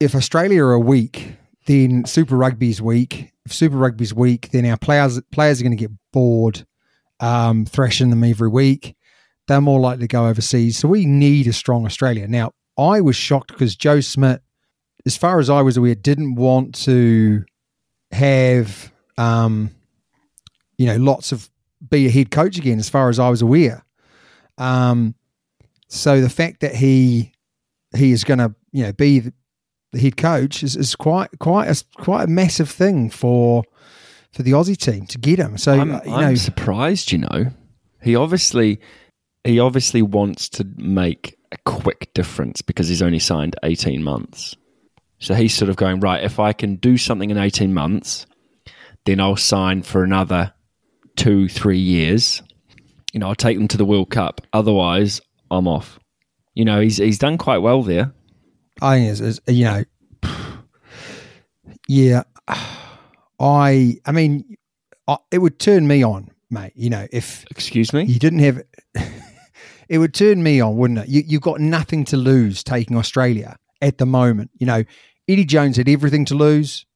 if 0.00 0.14
Australia 0.14 0.64
are 0.64 0.78
weak, 0.78 1.36
then 1.66 2.06
Super 2.06 2.36
Rugby's 2.36 2.80
weak. 2.80 3.32
If 3.44 3.52
Super 3.52 3.76
Rugby's 3.76 4.14
weak, 4.14 4.50
then 4.50 4.64
our 4.64 4.78
players 4.78 5.20
players 5.30 5.60
are 5.60 5.64
going 5.64 5.76
to 5.76 5.82
get 5.82 5.92
bored, 6.12 6.66
um, 7.20 7.66
thrashing 7.66 8.08
them 8.10 8.24
every 8.24 8.48
week. 8.48 8.96
They're 9.48 9.60
more 9.60 9.80
likely 9.80 10.06
to 10.06 10.08
go 10.08 10.26
overseas. 10.26 10.78
So 10.78 10.88
we 10.88 11.06
need 11.06 11.46
a 11.46 11.52
strong 11.52 11.84
Australia. 11.84 12.28
Now, 12.28 12.52
I 12.78 13.00
was 13.00 13.16
shocked 13.16 13.48
because 13.48 13.74
Joe 13.74 14.00
Schmidt, 14.00 14.40
as 15.04 15.16
far 15.16 15.40
as 15.40 15.50
I 15.50 15.62
was 15.62 15.76
aware, 15.76 15.94
didn't 15.94 16.36
want 16.36 16.74
to 16.84 17.44
have 18.12 18.92
um, 19.18 19.70
you 20.78 20.86
know, 20.86 20.96
lots 20.96 21.32
of 21.32 21.50
be 21.90 22.06
a 22.06 22.10
head 22.10 22.30
coach 22.30 22.56
again, 22.56 22.78
as 22.78 22.88
far 22.88 23.08
as 23.08 23.18
I 23.18 23.28
was 23.28 23.42
aware. 23.42 23.84
Um, 24.56 25.14
so 25.88 26.20
the 26.20 26.30
fact 26.30 26.60
that 26.60 26.74
he 26.76 27.32
he 27.96 28.12
is 28.12 28.24
going 28.24 28.38
to 28.38 28.54
you 28.72 28.84
know 28.84 28.92
be 28.92 29.18
the, 29.20 29.32
the 29.92 30.00
head 30.00 30.16
coach 30.16 30.62
is, 30.62 30.76
is 30.76 30.94
quite 30.94 31.30
quite 31.38 31.68
a 31.68 31.84
quite 32.00 32.24
a 32.24 32.26
massive 32.26 32.70
thing 32.70 33.10
for 33.10 33.64
for 34.32 34.42
the 34.42 34.52
Aussie 34.52 34.76
team 34.76 35.06
to 35.06 35.18
get 35.18 35.38
him. 35.38 35.58
So 35.58 35.72
I'm, 35.72 35.94
uh, 35.94 36.00
you 36.04 36.12
I'm 36.12 36.36
surprised. 36.36 37.12
You 37.12 37.18
know, 37.18 37.52
he 38.02 38.14
obviously 38.14 38.80
he 39.48 39.58
obviously 39.60 40.02
wants 40.02 40.48
to 40.50 40.66
make 40.76 41.38
a 41.52 41.56
quick 41.64 42.12
difference 42.12 42.60
because 42.60 42.88
he's 42.88 43.00
only 43.02 43.18
signed 43.18 43.56
eighteen 43.62 44.02
months. 44.02 44.54
So 45.18 45.34
he's 45.34 45.54
sort 45.54 45.70
of 45.70 45.76
going 45.76 46.00
right. 46.00 46.22
If 46.22 46.38
I 46.38 46.52
can 46.52 46.76
do 46.76 46.98
something 46.98 47.30
in 47.30 47.38
eighteen 47.38 47.72
months, 47.72 48.26
then 49.06 49.20
I'll 49.20 49.36
sign 49.36 49.82
for 49.82 50.04
another 50.04 50.52
two, 51.16 51.48
three 51.48 51.78
years. 51.78 52.42
You 53.12 53.20
know, 53.20 53.28
I'll 53.28 53.34
take 53.34 53.56
them 53.56 53.68
to 53.68 53.78
the 53.78 53.86
World 53.86 54.10
Cup. 54.10 54.42
Otherwise, 54.52 55.22
I'm 55.50 55.66
off. 55.66 55.98
You 56.54 56.66
know, 56.66 56.80
he's 56.80 56.98
he's 56.98 57.18
done 57.18 57.38
quite 57.38 57.58
well 57.58 57.82
there. 57.82 58.12
I 58.82 58.96
think 58.96 59.10
it's, 59.10 59.20
it's, 59.20 59.40
you 59.48 59.64
know, 59.64 59.84
yeah, 61.88 62.22
I 63.40 63.96
I 64.04 64.12
mean, 64.12 64.56
I, 65.08 65.16
it 65.32 65.38
would 65.38 65.58
turn 65.58 65.88
me 65.88 66.04
on, 66.04 66.30
mate. 66.50 66.74
You 66.76 66.90
know, 66.90 67.06
if 67.10 67.46
Excuse 67.50 67.94
me. 67.94 68.04
you 68.04 68.18
didn't 68.18 68.40
have 68.40 68.62
it 69.88 69.98
would 69.98 70.14
turn 70.14 70.42
me 70.42 70.60
on 70.60 70.76
wouldn't 70.76 71.00
it? 71.00 71.08
You, 71.08 71.22
you've 71.26 71.42
got 71.42 71.60
nothing 71.60 72.04
to 72.06 72.16
lose 72.16 72.62
taking 72.62 72.96
australia 72.96 73.56
at 73.80 73.98
the 73.98 74.06
moment 74.06 74.50
you 74.58 74.66
know. 74.66 74.84
Eddie 75.30 75.44
jones 75.44 75.76
had 75.76 75.90
everything 75.90 76.24
to 76.24 76.34
lose. 76.34 76.86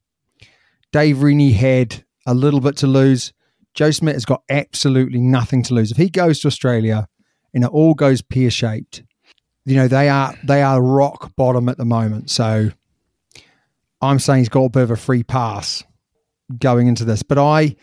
Dave 0.91 1.23
Rennie 1.23 1.53
had 1.53 2.03
a 2.27 2.33
little 2.33 2.61
bit 2.61 2.79
to 2.79 2.87
lose. 2.87 3.35
Joe 3.75 3.91
Schmidt 3.91 4.15
has 4.15 4.25
got 4.25 4.43
absolutely 4.49 5.21
nothing 5.21 5.63
to 5.65 5.75
lose. 5.75 5.91
If 5.91 5.99
he 5.99 6.09
goes 6.09 6.41
to 6.41 6.49
australia 6.49 7.09
and 7.53 7.65
it 7.65 7.71
all 7.71 7.93
goes 7.93 8.23
pear-shaped 8.23 9.03
you 9.65 9.77
know 9.77 9.89
they 9.89 10.09
are 10.09 10.35
they 10.45 10.63
are 10.63 10.83
rock 10.83 11.35
bottom 11.37 11.69
at 11.69 11.79
the 11.79 11.85
moment. 11.85 12.31
So 12.31 12.71
i'm 14.01 14.19
saying 14.19 14.41
he's 14.41 14.49
got 14.49 14.65
a 14.65 14.71
bit 14.71 14.83
of 14.83 14.91
a 14.91 14.97
free 14.97 15.23
pass 15.23 15.85
going 16.59 16.87
into 16.87 17.05
this. 17.05 17.23
But 17.23 17.39
i 17.39 17.77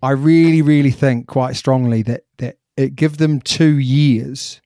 I 0.00 0.12
really, 0.12 0.62
really 0.62 0.92
think 0.92 1.26
quite 1.26 1.56
strongly 1.56 2.02
that 2.02 2.22
that 2.38 2.57
it 2.78 2.94
give 2.94 3.18
them 3.18 3.40
two 3.40 3.76
years 3.78 4.62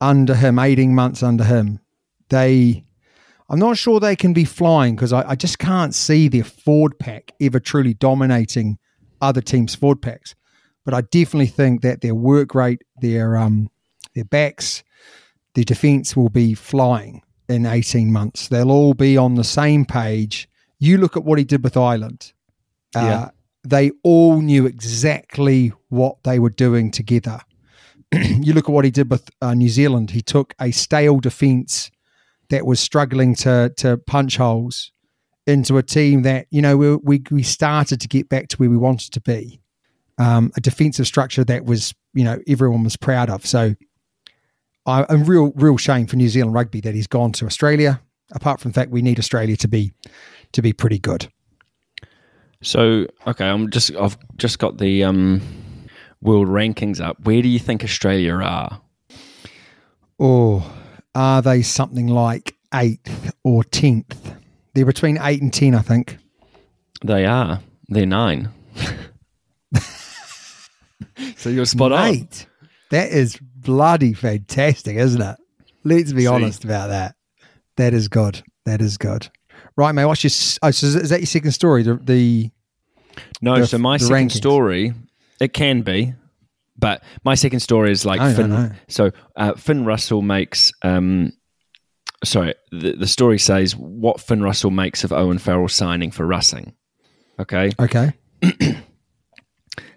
under 0.00 0.34
him, 0.34 0.58
eighteen 0.58 0.94
months 0.94 1.22
under 1.22 1.42
him. 1.42 1.80
They, 2.28 2.84
I'm 3.48 3.58
not 3.58 3.78
sure 3.78 3.98
they 3.98 4.14
can 4.14 4.32
be 4.32 4.44
flying 4.44 4.94
because 4.94 5.12
I, 5.12 5.30
I 5.30 5.34
just 5.36 5.58
can't 5.58 5.94
see 5.94 6.28
their 6.28 6.44
forward 6.44 6.98
pack 6.98 7.32
ever 7.40 7.58
truly 7.58 7.94
dominating 7.94 8.78
other 9.22 9.40
teams' 9.40 9.74
forward 9.74 10.02
packs. 10.02 10.34
But 10.84 10.92
I 10.92 11.00
definitely 11.00 11.46
think 11.46 11.80
that 11.80 12.02
their 12.02 12.14
work 12.14 12.54
rate, 12.54 12.82
their 13.00 13.36
um, 13.36 13.70
their 14.14 14.24
backs, 14.24 14.84
their 15.54 15.64
defense 15.64 16.14
will 16.14 16.28
be 16.28 16.54
flying 16.54 17.22
in 17.48 17.64
18 17.64 18.12
months. 18.12 18.48
They'll 18.48 18.70
all 18.70 18.94
be 18.94 19.16
on 19.16 19.34
the 19.34 19.44
same 19.44 19.86
page. 19.86 20.48
You 20.78 20.98
look 20.98 21.16
at 21.16 21.24
what 21.24 21.38
he 21.38 21.44
did 21.44 21.64
with 21.64 21.76
Ireland. 21.76 22.32
Uh, 22.94 23.00
Yeah. 23.00 23.30
They 23.68 23.90
all 24.02 24.40
knew 24.40 24.66
exactly 24.66 25.72
what 25.88 26.22
they 26.24 26.38
were 26.38 26.50
doing 26.50 26.90
together. 26.90 27.40
you 28.12 28.52
look 28.52 28.68
at 28.68 28.72
what 28.72 28.84
he 28.84 28.90
did 28.90 29.10
with 29.10 29.28
uh, 29.42 29.54
New 29.54 29.68
Zealand. 29.68 30.10
He 30.10 30.22
took 30.22 30.54
a 30.60 30.70
stale 30.70 31.18
defence 31.18 31.90
that 32.50 32.64
was 32.64 32.80
struggling 32.80 33.34
to 33.34 33.72
to 33.76 33.96
punch 33.96 34.36
holes 34.36 34.92
into 35.46 35.78
a 35.78 35.82
team 35.82 36.22
that 36.22 36.46
you 36.50 36.62
know 36.62 36.76
we 36.76 36.96
we, 36.96 37.22
we 37.30 37.42
started 37.42 38.00
to 38.00 38.08
get 38.08 38.28
back 38.28 38.48
to 38.48 38.56
where 38.56 38.70
we 38.70 38.76
wanted 38.76 39.12
to 39.12 39.20
be. 39.20 39.60
Um, 40.18 40.50
a 40.56 40.60
defensive 40.60 41.06
structure 41.06 41.44
that 41.44 41.64
was 41.64 41.94
you 42.14 42.24
know 42.24 42.38
everyone 42.48 42.84
was 42.84 42.96
proud 42.96 43.30
of. 43.30 43.44
So 43.44 43.74
I, 44.86 45.04
a 45.08 45.16
real 45.16 45.52
real 45.56 45.76
shame 45.76 46.06
for 46.06 46.16
New 46.16 46.28
Zealand 46.28 46.54
rugby 46.54 46.80
that 46.82 46.94
he's 46.94 47.08
gone 47.08 47.32
to 47.32 47.46
Australia. 47.46 48.00
Apart 48.32 48.60
from 48.60 48.72
the 48.72 48.74
fact 48.74 48.90
we 48.90 49.02
need 49.02 49.18
Australia 49.18 49.56
to 49.56 49.68
be 49.68 49.92
to 50.52 50.62
be 50.62 50.72
pretty 50.72 50.98
good. 50.98 51.28
So 52.62 53.06
okay, 53.26 53.48
I'm 53.48 53.70
just 53.70 53.94
I've 53.96 54.16
just 54.36 54.58
got 54.58 54.78
the 54.78 55.04
um, 55.04 55.40
world 56.22 56.48
rankings 56.48 57.00
up. 57.00 57.20
Where 57.24 57.42
do 57.42 57.48
you 57.48 57.58
think 57.58 57.84
Australia 57.84 58.34
are? 58.34 58.80
Oh, 60.18 60.72
are 61.14 61.42
they 61.42 61.62
something 61.62 62.08
like 62.08 62.56
eighth 62.74 63.32
or 63.44 63.64
tenth? 63.64 64.34
They're 64.74 64.86
between 64.86 65.18
eight 65.20 65.42
and 65.42 65.52
ten, 65.52 65.74
I 65.74 65.82
think. 65.82 66.18
They 67.04 67.26
are. 67.26 67.60
They're 67.88 68.06
nine. 68.06 68.50
so 71.36 71.50
you're 71.50 71.66
spot 71.66 71.92
on. 71.92 72.28
That 72.90 73.10
is 73.10 73.38
bloody 73.40 74.12
fantastic, 74.14 74.96
isn't 74.96 75.20
it? 75.20 75.36
Let's 75.84 76.12
be 76.12 76.22
See. 76.22 76.26
honest 76.26 76.64
about 76.64 76.88
that. 76.88 77.14
That 77.76 77.94
is 77.94 78.08
good. 78.08 78.42
That 78.64 78.80
is 78.80 78.96
good. 78.96 79.28
Right, 79.76 79.92
mate. 79.92 80.04
What's 80.06 80.24
your? 80.24 80.30
Oh, 80.62 80.70
so 80.70 80.86
is 80.86 81.10
that 81.10 81.20
your 81.20 81.26
second 81.26 81.52
story? 81.52 81.82
The, 81.82 81.96
the 81.96 82.50
No, 83.42 83.58
the- 83.60 83.66
so 83.66 83.78
my 83.78 83.96
second 83.98 84.28
rankings. 84.28 84.32
story, 84.32 84.94
it 85.40 85.52
can 85.52 85.82
be, 85.82 86.14
but 86.78 87.02
my 87.24 87.34
second 87.34 87.60
story 87.60 87.90
is 87.92 88.04
like 88.06 88.20
No, 88.20 88.28
no, 88.30 88.34
Finn. 88.34 88.50
no. 88.50 88.70
So 88.88 89.10
uh, 89.36 89.54
Finn 89.54 89.84
Russell 89.84 90.22
makes. 90.22 90.72
Um, 90.82 91.32
sorry, 92.24 92.54
the, 92.72 92.92
the 92.92 93.06
story 93.06 93.38
says 93.38 93.76
what 93.76 94.20
Finn 94.20 94.42
Russell 94.42 94.70
makes 94.70 95.04
of 95.04 95.12
Owen 95.12 95.38
Farrell 95.38 95.68
signing 95.68 96.10
for 96.10 96.24
Racing. 96.26 96.72
Okay, 97.38 97.70
okay. 97.78 98.12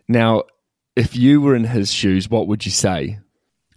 now 0.08 0.44
if 0.96 1.16
you 1.16 1.40
were 1.40 1.56
in 1.56 1.64
his 1.64 1.92
shoes, 1.94 2.30
what 2.30 2.48
would 2.48 2.66
you 2.66 2.72
say? 2.72 3.20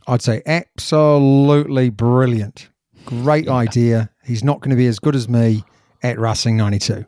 I'd 0.09 0.23
say 0.23 0.42
absolutely 0.47 1.90
brilliant. 1.90 2.68
Great 3.04 3.49
idea. 3.49 4.11
He's 4.25 4.42
not 4.42 4.61
going 4.61 4.71
to 4.71 4.76
be 4.76 4.87
as 4.88 4.99
good 4.99 5.14
as 5.14 5.28
me 5.28 5.64
at 6.02 6.18
Racing 6.18 6.56
92. 6.56 7.04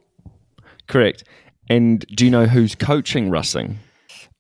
Correct. 0.89 1.25
And 1.69 2.05
do 2.15 2.25
you 2.25 2.31
know 2.31 2.47
who's 2.47 2.75
coaching 2.75 3.31
Racing? 3.31 3.79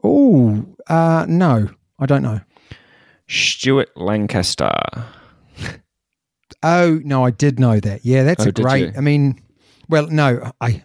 Oh, 0.03 0.65
uh, 0.89 1.25
no, 1.29 1.69
I 1.99 2.07
don't 2.07 2.23
know. 2.23 2.41
Stuart 3.29 3.97
Lancaster. 3.97 4.71
Oh, 6.63 7.01
no, 7.05 7.25
I 7.25 7.31
did 7.31 7.59
know 7.59 7.81
that. 7.81 8.05
Yeah, 8.05 8.23
that's 8.25 8.45
Oh, 8.47 8.49
a 8.49 8.53
great. 8.53 8.97
I 8.97 9.01
mean, 9.01 9.41
well, 9.89 10.07
no, 10.09 10.53
I 10.61 10.83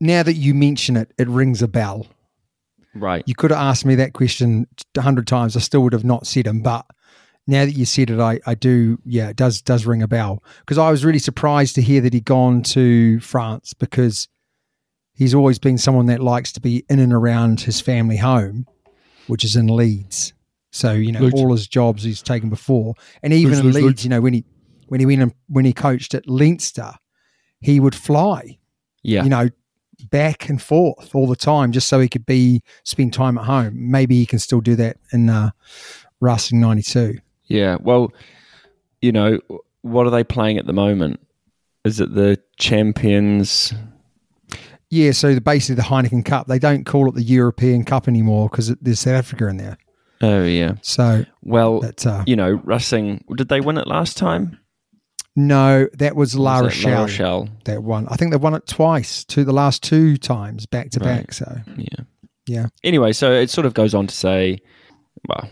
now 0.00 0.22
that 0.22 0.34
you 0.34 0.54
mention 0.54 0.96
it, 0.96 1.12
it 1.18 1.28
rings 1.28 1.62
a 1.62 1.68
bell. 1.68 2.06
Right. 2.94 3.22
You 3.26 3.34
could 3.34 3.50
have 3.50 3.60
asked 3.60 3.86
me 3.86 3.94
that 3.96 4.12
question 4.12 4.66
a 4.96 5.00
hundred 5.00 5.26
times. 5.26 5.56
I 5.56 5.60
still 5.60 5.82
would 5.82 5.92
have 5.94 6.04
not 6.04 6.26
said 6.26 6.46
him, 6.46 6.60
but 6.60 6.84
now 7.46 7.64
that 7.64 7.72
you 7.72 7.84
said 7.84 8.10
it, 8.10 8.20
I, 8.20 8.40
I 8.46 8.54
do. 8.54 8.98
Yeah, 9.04 9.28
it 9.28 9.36
does 9.36 9.60
does 9.62 9.84
ring 9.86 10.02
a 10.02 10.08
bell 10.08 10.42
because 10.60 10.78
I 10.78 10.90
was 10.90 11.04
really 11.04 11.18
surprised 11.18 11.74
to 11.76 11.82
hear 11.82 12.00
that 12.00 12.12
he'd 12.12 12.24
gone 12.24 12.62
to 12.64 13.18
France 13.20 13.74
because 13.74 14.28
he's 15.14 15.34
always 15.34 15.58
been 15.58 15.78
someone 15.78 16.06
that 16.06 16.20
likes 16.20 16.52
to 16.52 16.60
be 16.60 16.84
in 16.88 16.98
and 16.98 17.12
around 17.12 17.60
his 17.62 17.80
family 17.80 18.16
home, 18.16 18.66
which 19.26 19.44
is 19.44 19.56
in 19.56 19.66
Leeds. 19.66 20.32
So 20.70 20.92
you 20.92 21.12
know 21.12 21.20
Leeds. 21.20 21.34
all 21.34 21.52
his 21.52 21.66
jobs 21.68 22.02
he's 22.04 22.22
taken 22.22 22.48
before, 22.48 22.94
and 23.22 23.32
even 23.32 23.52
Leeds, 23.52 23.60
in 23.60 23.66
Leeds, 23.72 23.86
Leeds, 23.86 24.04
you 24.04 24.10
know 24.10 24.20
when 24.20 24.34
he 24.34 24.44
when 24.88 25.00
he 25.00 25.06
went 25.06 25.22
and, 25.22 25.34
when 25.48 25.64
he 25.64 25.72
coached 25.72 26.14
at 26.14 26.28
Leinster, 26.28 26.92
he 27.60 27.80
would 27.80 27.94
fly 27.94 28.58
Yeah. 29.02 29.24
you 29.24 29.30
know, 29.30 29.48
back 30.10 30.48
and 30.48 30.60
forth 30.60 31.14
all 31.14 31.26
the 31.26 31.36
time 31.36 31.72
just 31.72 31.88
so 31.88 31.98
he 31.98 32.08
could 32.08 32.26
be 32.26 32.62
spend 32.84 33.12
time 33.14 33.38
at 33.38 33.44
home. 33.44 33.90
Maybe 33.90 34.16
he 34.16 34.26
can 34.26 34.38
still 34.38 34.60
do 34.60 34.76
that 34.76 34.98
in 35.12 35.28
uh, 35.30 35.50
Racing 36.20 36.60
92. 36.60 37.18
Yeah. 37.52 37.76
Well, 37.80 38.12
you 39.00 39.12
know, 39.12 39.38
what 39.82 40.06
are 40.06 40.10
they 40.10 40.24
playing 40.24 40.58
at 40.58 40.66
the 40.66 40.72
moment? 40.72 41.20
Is 41.84 42.00
it 42.00 42.14
the 42.14 42.38
Champions? 42.58 43.72
Yeah, 44.90 45.12
so 45.12 45.34
the, 45.34 45.40
basically 45.40 45.76
the 45.76 45.82
Heineken 45.88 46.24
Cup, 46.24 46.46
they 46.46 46.58
don't 46.58 46.84
call 46.84 47.08
it 47.08 47.14
the 47.14 47.22
European 47.22 47.84
Cup 47.84 48.08
anymore 48.08 48.48
because 48.50 48.68
there's 48.80 49.00
South 49.00 49.14
Africa 49.14 49.48
in 49.48 49.56
there. 49.56 49.78
Oh, 50.20 50.44
yeah. 50.44 50.74
So, 50.82 51.24
Well, 51.42 51.82
uh, 52.06 52.22
you 52.26 52.36
know, 52.36 52.60
Racing, 52.64 53.24
did 53.36 53.48
they 53.48 53.60
win 53.60 53.78
it 53.78 53.86
last 53.88 54.16
time? 54.16 54.58
no, 55.34 55.88
that 55.94 56.14
was 56.14 56.36
La 56.36 56.58
Rochelle, 56.60 57.02
Rochelle. 57.04 57.48
that 57.64 57.82
one. 57.82 58.06
I 58.10 58.16
think 58.16 58.32
they've 58.32 58.40
won 58.42 58.52
it 58.54 58.66
twice, 58.66 59.24
to 59.24 59.44
the 59.44 59.52
last 59.52 59.82
two 59.82 60.18
times 60.18 60.66
back 60.66 60.90
to 60.90 61.00
Right. 61.00 61.22
back. 61.22 61.32
So, 61.32 61.56
Yeah. 61.78 62.04
yeah. 62.46 62.66
Anyway, 62.84 63.12
so 63.14 63.32
it 63.32 63.48
sort 63.48 63.64
of 63.66 63.72
goes 63.72 63.94
on 63.94 64.06
to 64.06 64.14
say, 64.14 64.58
well, 65.26 65.48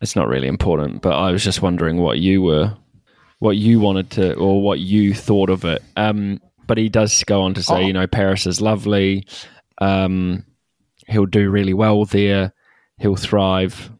it's 0.00 0.14
not 0.16 0.28
really 0.28 0.48
important, 0.48 1.02
but 1.02 1.12
I 1.16 1.30
was 1.32 1.42
just 1.44 1.62
wondering 1.62 1.98
what 1.98 2.18
you 2.18 2.42
were, 2.42 2.76
what 3.40 3.56
you 3.56 3.80
wanted 3.80 4.10
to, 4.12 4.34
or 4.34 4.62
what 4.62 4.78
you 4.80 5.14
thought 5.14 5.50
of 5.50 5.64
it. 5.64 5.82
Um, 5.96 6.40
but 6.66 6.78
he 6.78 6.88
does 6.88 7.24
go 7.24 7.42
on 7.42 7.54
to 7.54 7.62
say, 7.62 7.74
Oh. 7.76 7.86
you 7.86 7.92
know, 7.92 8.06
Paris 8.06 8.46
is 8.46 8.60
lovely. 8.60 9.26
Um, 9.80 10.44
he'll 11.08 11.26
do 11.26 11.50
really 11.50 11.74
well 11.74 12.04
there. 12.04 12.52
He'll 12.98 13.16
thrive 13.16 13.90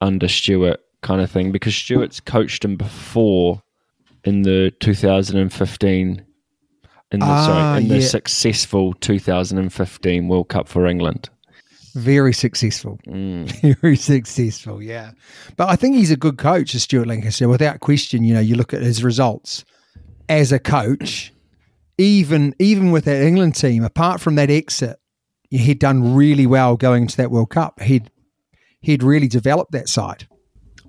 under 0.00 0.28
Stuart, 0.28 0.80
kind 1.02 1.20
of 1.20 1.30
thing, 1.30 1.52
because 1.52 1.74
Stuart's 1.74 2.20
coached 2.20 2.64
him 2.64 2.76
before 2.76 3.62
in 4.24 4.42
the 4.42 4.72
2015. 4.80 6.22
In 7.12 7.20
the, 7.20 7.26
Ah, 7.26 7.46
sorry, 7.46 7.82
in 7.82 7.88
the 7.88 7.98
yeah. 7.98 8.06
successful 8.06 8.92
2015 8.94 10.26
World 10.28 10.48
Cup 10.48 10.66
for 10.66 10.86
England. 10.86 11.30
Very 11.96 12.34
successful. 12.34 13.00
Mm. 13.06 13.78
Very 13.80 13.96
successful, 13.96 14.82
yeah. 14.82 15.12
But 15.56 15.70
I 15.70 15.76
think 15.76 15.96
he's 15.96 16.10
a 16.10 16.16
good 16.16 16.36
coach, 16.36 16.74
as 16.74 16.82
Stuart 16.82 17.06
Lancaster, 17.06 17.48
without 17.48 17.80
question. 17.80 18.22
You 18.22 18.34
know, 18.34 18.40
you 18.40 18.54
look 18.54 18.74
at 18.74 18.82
his 18.82 19.02
results 19.02 19.64
as 20.28 20.52
a 20.52 20.58
coach, 20.58 21.32
even 21.96 22.54
even 22.58 22.90
with 22.90 23.06
that 23.06 23.22
England 23.22 23.54
team, 23.54 23.82
apart 23.82 24.20
from 24.20 24.34
that 24.34 24.50
exit, 24.50 24.98
he'd 25.48 25.78
done 25.78 26.14
really 26.14 26.46
well 26.46 26.76
going 26.76 27.02
into 27.02 27.16
that 27.16 27.30
World 27.30 27.48
Cup. 27.48 27.80
He'd 27.80 28.10
he'd 28.82 29.02
really 29.02 29.28
developed 29.28 29.72
that 29.72 29.88
side. 29.88 30.28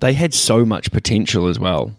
They 0.01 0.11
had 0.11 0.33
so 0.33 0.65
much 0.65 0.91
potential 0.91 1.47
as 1.47 1.57
well. 1.57 1.95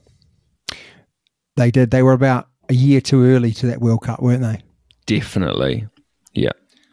They 1.57 1.71
did. 1.71 1.91
They 1.91 2.03
were 2.03 2.13
about 2.13 2.47
a 2.69 2.75
year 2.75 3.01
too 3.01 3.25
early 3.25 3.53
to 3.53 3.69
that 3.69 3.81
World 3.81 4.03
Cup, 4.03 4.21
weren't 4.21 4.43
they? 4.43 4.61
Definitely. 5.07 5.89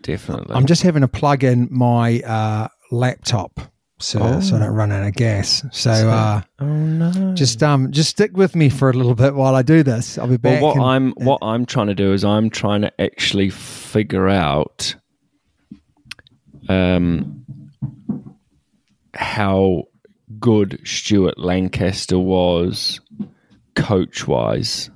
Definitely. 0.06 0.56
I'm 0.56 0.66
just 0.66 0.84
having 0.84 1.02
to 1.02 1.08
plug 1.08 1.44
in 1.44 1.68
my 1.72 2.20
uh, 2.22 2.68
laptop 2.92 3.60
so, 3.98 4.42
so 4.42 4.58
I 4.58 4.60
don't 4.60 4.74
run 4.74 4.92
out 4.92 5.08
of 5.08 5.14
gas. 5.14 5.66
So 5.72 5.90
uh, 5.90 6.42
oh 6.60 6.66
no. 6.66 7.34
just 7.34 7.64
um 7.64 7.92
just 7.92 8.10
stick 8.10 8.36
with 8.36 8.54
me 8.54 8.68
for 8.70 8.90
a 8.90 8.94
little 8.94 9.16
bit 9.16 9.36
while 9.36 9.56
I 9.56 9.62
do 9.62 9.84
this. 9.84 10.18
I'll 10.18 10.28
be 10.28 10.36
back. 10.38 10.62
well, 10.62 10.76
what 10.76 10.76
in- 10.76 10.84
I'm 10.84 11.12
what 11.14 11.40
I'm 11.42 11.66
trying 11.66 11.88
to 11.88 11.96
do 11.96 12.12
is 12.12 12.26
I'm 12.26 12.50
trying 12.50 12.82
to 12.82 13.02
actually 13.02 13.50
figure 13.50 14.28
out 14.28 14.96
um 16.68 17.46
how 19.14 19.84
good 20.42 20.82
Stuart 20.84 21.40
Lancaster 21.40 22.20
was 22.20 23.00
coach 23.76 24.28
wise. 24.28 24.90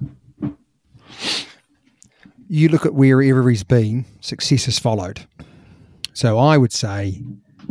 You 2.50 2.68
look 2.68 2.86
at 2.86 2.94
wherever 2.94 3.50
he's 3.50 3.64
been, 3.64 4.04
success 4.20 4.66
has 4.66 4.78
followed. 4.80 5.26
So 6.14 6.38
I 6.38 6.58
would 6.58 6.74
say 6.74 7.22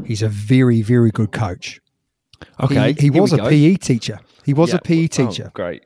he's 0.07 0.23
a 0.23 0.29
very, 0.29 0.81
very 0.81 1.11
good 1.11 1.33
coach. 1.33 1.81
Okay. 2.61 2.93
He, 2.95 3.03
he 3.09 3.11
was 3.11 3.33
we 3.33 3.39
a 3.39 3.43
go. 3.43 3.49
PE 3.51 3.75
teacher. 3.77 4.21
He 4.45 4.55
was 4.55 4.71
Yeah. 4.71 4.77
a 4.77 4.81
PE 4.81 5.05
Oh, 5.05 5.07
teacher. 5.09 5.51
great. 5.53 5.83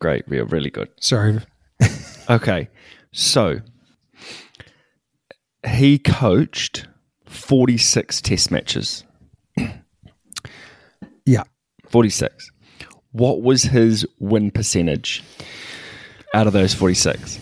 Great. 0.00 0.26
are 0.32 0.44
really 0.46 0.70
good. 0.70 0.88
Sorry. 1.00 1.38
Okay, 2.30 2.70
so 3.12 3.60
he 5.68 5.98
coached 5.98 6.86
46 7.26 8.22
test 8.22 8.50
matches. 8.50 9.04
Yeah. 11.26 11.42
46. 11.90 12.50
What 13.12 13.42
was 13.42 13.64
his 13.64 14.06
win 14.18 14.50
percentage 14.50 15.22
out 16.34 16.46
of 16.46 16.52
those 16.54 16.72
46? 16.74 17.38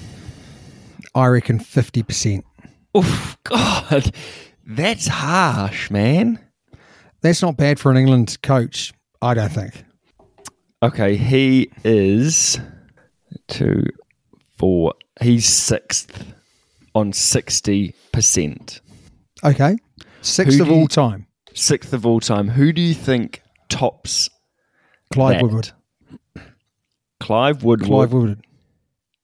I 1.15 1.27
reckon 1.27 1.59
50%. 1.59 2.43
Oof, 2.97 3.37
God, 3.45 4.15
that's 4.67 5.07
harsh, 5.09 5.91
man. 5.91 6.39
That's 7.21 7.43
not 7.43 7.57
bad 7.57 7.79
for 7.79 7.91
an 7.91 7.97
England 7.97 8.37
coach, 8.43 8.93
I 9.21 9.35
don't 9.35 9.53
think. 9.53 9.85
Okay, 10.83 11.17
he 11.17 11.71
is 11.85 12.59
two, 13.49 13.85
four, 14.59 14.95
he's 15.21 15.47
sixth 15.47 16.25
on 16.95 17.13
60%. 17.13 18.81
Okay. 19.45 19.77
Sixth 20.23 20.57
Who 20.57 20.63
of 20.63 20.69
do 20.69 20.75
you- 20.75 20.81
all 20.81 20.89
time. 20.89 21.27
Sixth 21.55 21.93
of 21.93 22.07
all 22.07 22.21
time. 22.21 22.49
Who 22.49 22.73
do 22.73 22.81
you 22.81 22.95
think 22.95 23.43
tops 23.69 24.31
Clive 25.13 25.35
that? 25.35 25.43
Woodward. 25.43 25.71
Clive 27.21 27.63
Woodward 27.63 27.89
Clive 27.89 28.13
Woodward. 28.13 28.47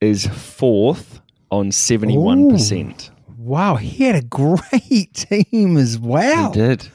is 0.01 0.27
fourth 0.27 1.21
on 1.51 1.71
71%. 1.71 3.11
Wow, 3.37 3.77
he 3.77 4.05
had 4.05 4.15
a 4.15 4.23
great 4.23 5.15
team 5.15 5.77
as 5.77 5.99
well. 5.99 6.53
He 6.53 6.59
did. 6.59 6.89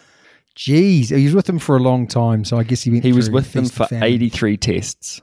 Jeez, 0.56 1.16
he 1.16 1.26
was 1.26 1.34
with 1.34 1.46
them 1.46 1.58
for 1.58 1.76
a 1.78 1.80
long 1.80 2.06
time, 2.08 2.46
so 2.46 2.58
I 2.58 2.64
guess 2.64 2.84
he 2.84 2.92
went. 2.92 3.04
He 3.04 3.12
was 3.12 3.30
with 3.30 3.54
them 3.54 3.66
for 3.66 3.88
and 3.90 4.04
83 4.04 4.58
tests. 4.58 5.22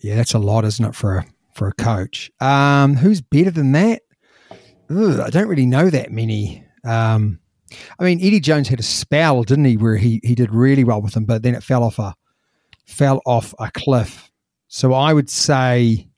Yeah, 0.00 0.14
that's 0.14 0.34
a 0.34 0.38
lot, 0.38 0.64
isn't 0.66 0.84
it, 0.84 0.94
for 0.94 1.18
a 1.18 1.26
for 1.54 1.68
a 1.68 1.72
coach? 1.72 2.30
Um, 2.40 2.96
who's 2.96 3.22
better 3.22 3.50
than 3.50 3.72
that? 3.72 4.02
Ugh, 4.90 5.20
I 5.20 5.30
don't 5.30 5.48
really 5.48 5.66
know 5.66 5.88
that 5.88 6.12
many. 6.12 6.64
Um, 6.84 7.40
I 7.98 8.04
mean, 8.04 8.18
Eddie 8.18 8.40
Jones 8.40 8.68
had 8.68 8.80
a 8.80 8.82
spell, 8.82 9.42
didn't 9.42 9.64
he, 9.64 9.78
where 9.78 9.96
he 9.96 10.20
he 10.22 10.34
did 10.34 10.52
really 10.52 10.84
well 10.84 11.00
with 11.00 11.14
them, 11.14 11.24
but 11.24 11.42
then 11.42 11.54
it 11.54 11.62
fell 11.62 11.82
off 11.82 11.98
a 11.98 12.14
fell 12.84 13.22
off 13.24 13.54
a 13.58 13.70
cliff. 13.70 14.30
So 14.68 14.92
I 14.92 15.14
would 15.14 15.30
say 15.30 16.09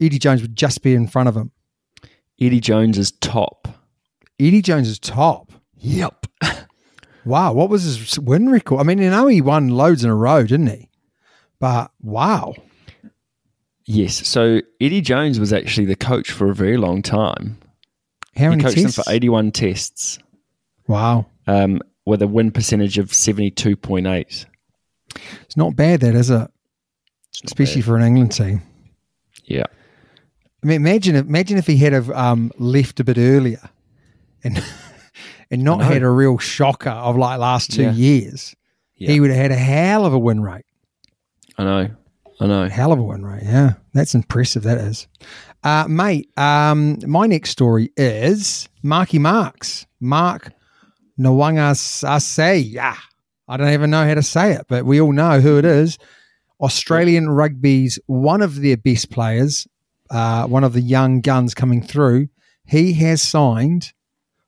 Eddie 0.00 0.18
Jones 0.18 0.42
would 0.42 0.56
just 0.56 0.82
be 0.82 0.94
in 0.94 1.06
front 1.06 1.28
of 1.28 1.36
him. 1.36 1.50
Eddie 2.40 2.60
Jones 2.60 2.98
is 2.98 3.12
top. 3.12 3.68
Eddie 4.40 4.62
Jones 4.62 4.88
is 4.88 4.98
top. 4.98 5.52
Yep. 5.76 6.26
Wow, 7.24 7.52
what 7.52 7.68
was 7.70 7.84
his 7.84 8.18
win 8.18 8.48
record? 8.50 8.80
I 8.80 8.82
mean, 8.82 8.98
you 8.98 9.08
know, 9.10 9.28
he 9.28 9.40
won 9.40 9.68
loads 9.68 10.02
in 10.02 10.10
a 10.10 10.14
row, 10.14 10.42
didn't 10.42 10.66
he? 10.68 10.88
But 11.60 11.92
wow, 12.00 12.54
Yes. 13.84 14.26
So 14.26 14.60
Eddie 14.80 15.00
Jones 15.00 15.38
was 15.40 15.52
actually 15.52 15.86
the 15.86 15.96
coach 15.96 16.30
for 16.30 16.50
a 16.50 16.54
very 16.54 16.76
long 16.76 17.02
time. 17.02 17.58
how 18.36 18.44
He 18.44 18.48
many 18.50 18.62
coached 18.62 18.76
tests? 18.76 18.96
them 18.96 19.04
for 19.04 19.10
81 19.12 19.52
tests 19.52 20.18
wow, 20.88 21.26
um, 21.46 21.80
with 22.06 22.22
a 22.22 22.26
win 22.28 22.50
percentage 22.52 22.98
of 22.98 23.08
72.8. 23.10 24.46
it's 25.42 25.56
not 25.56 25.76
bad, 25.76 26.00
that 26.00 26.14
is 26.14 26.30
it? 26.30 26.48
Especially 27.44 27.82
for 27.82 27.96
an 27.96 28.02
England 28.02 28.32
team. 28.32 28.62
Yeah. 29.44 29.66
I 30.62 30.66
mean, 30.66 30.76
imagine 30.76 31.16
if, 31.16 31.26
imagine 31.26 31.58
if 31.58 31.66
he 31.66 31.76
had 31.76 31.92
have 31.92 32.10
um, 32.10 32.52
left 32.58 33.00
a 33.00 33.04
bit 33.04 33.18
earlier, 33.18 33.68
and 34.44 34.62
and 35.50 35.62
not 35.64 35.82
had 35.82 36.02
a 36.02 36.10
real 36.10 36.38
shocker 36.38 36.90
of 36.90 37.16
like 37.16 37.38
last 37.38 37.72
two 37.72 37.82
Yeah. 37.82 37.92
years. 37.92 38.54
Yeah. 38.96 39.10
He 39.10 39.20
would 39.20 39.30
have 39.30 39.38
had 39.40 39.50
a 39.50 39.56
hell 39.56 40.06
of 40.06 40.12
a 40.12 40.18
win 40.18 40.40
rate. 40.42 40.64
I 41.58 41.64
know. 41.64 41.90
I 42.40 42.46
know. 42.46 42.68
Hell 42.68 42.92
of 42.92 42.98
a 42.98 43.02
win 43.02 43.24
rate. 43.26 43.42
Yeah, 43.44 43.74
that's 43.92 44.14
impressive. 44.14 44.62
That 44.62 44.78
is, 44.78 45.06
uh, 45.64 45.86
mate. 45.88 46.28
Um, 46.36 46.98
my 47.06 47.26
next 47.26 47.50
story 47.50 47.90
is 47.96 48.68
Marky 48.82 49.18
Marks. 49.18 49.86
Mark 50.00 50.52
Nawanga 51.18 52.72
Yeah, 52.72 52.96
I 53.48 53.56
don't 53.56 53.72
even 53.72 53.90
know 53.90 54.06
how 54.06 54.14
to 54.14 54.22
say 54.22 54.52
it, 54.52 54.66
but 54.68 54.84
we 54.84 55.00
all 55.00 55.12
know 55.12 55.40
who 55.40 55.58
it 55.58 55.64
is. 55.64 55.98
Australian 56.60 57.28
rugby's 57.28 57.98
one 58.06 58.40
of 58.42 58.60
their 58.60 58.76
best 58.76 59.10
players, 59.10 59.66
uh, 60.12 60.46
one 60.46 60.62
of 60.62 60.72
the 60.74 60.80
young 60.80 61.20
guns 61.20 61.54
coming 61.54 61.82
through. 61.82 62.28
He 62.64 62.92
has 62.94 63.20
signed 63.20 63.92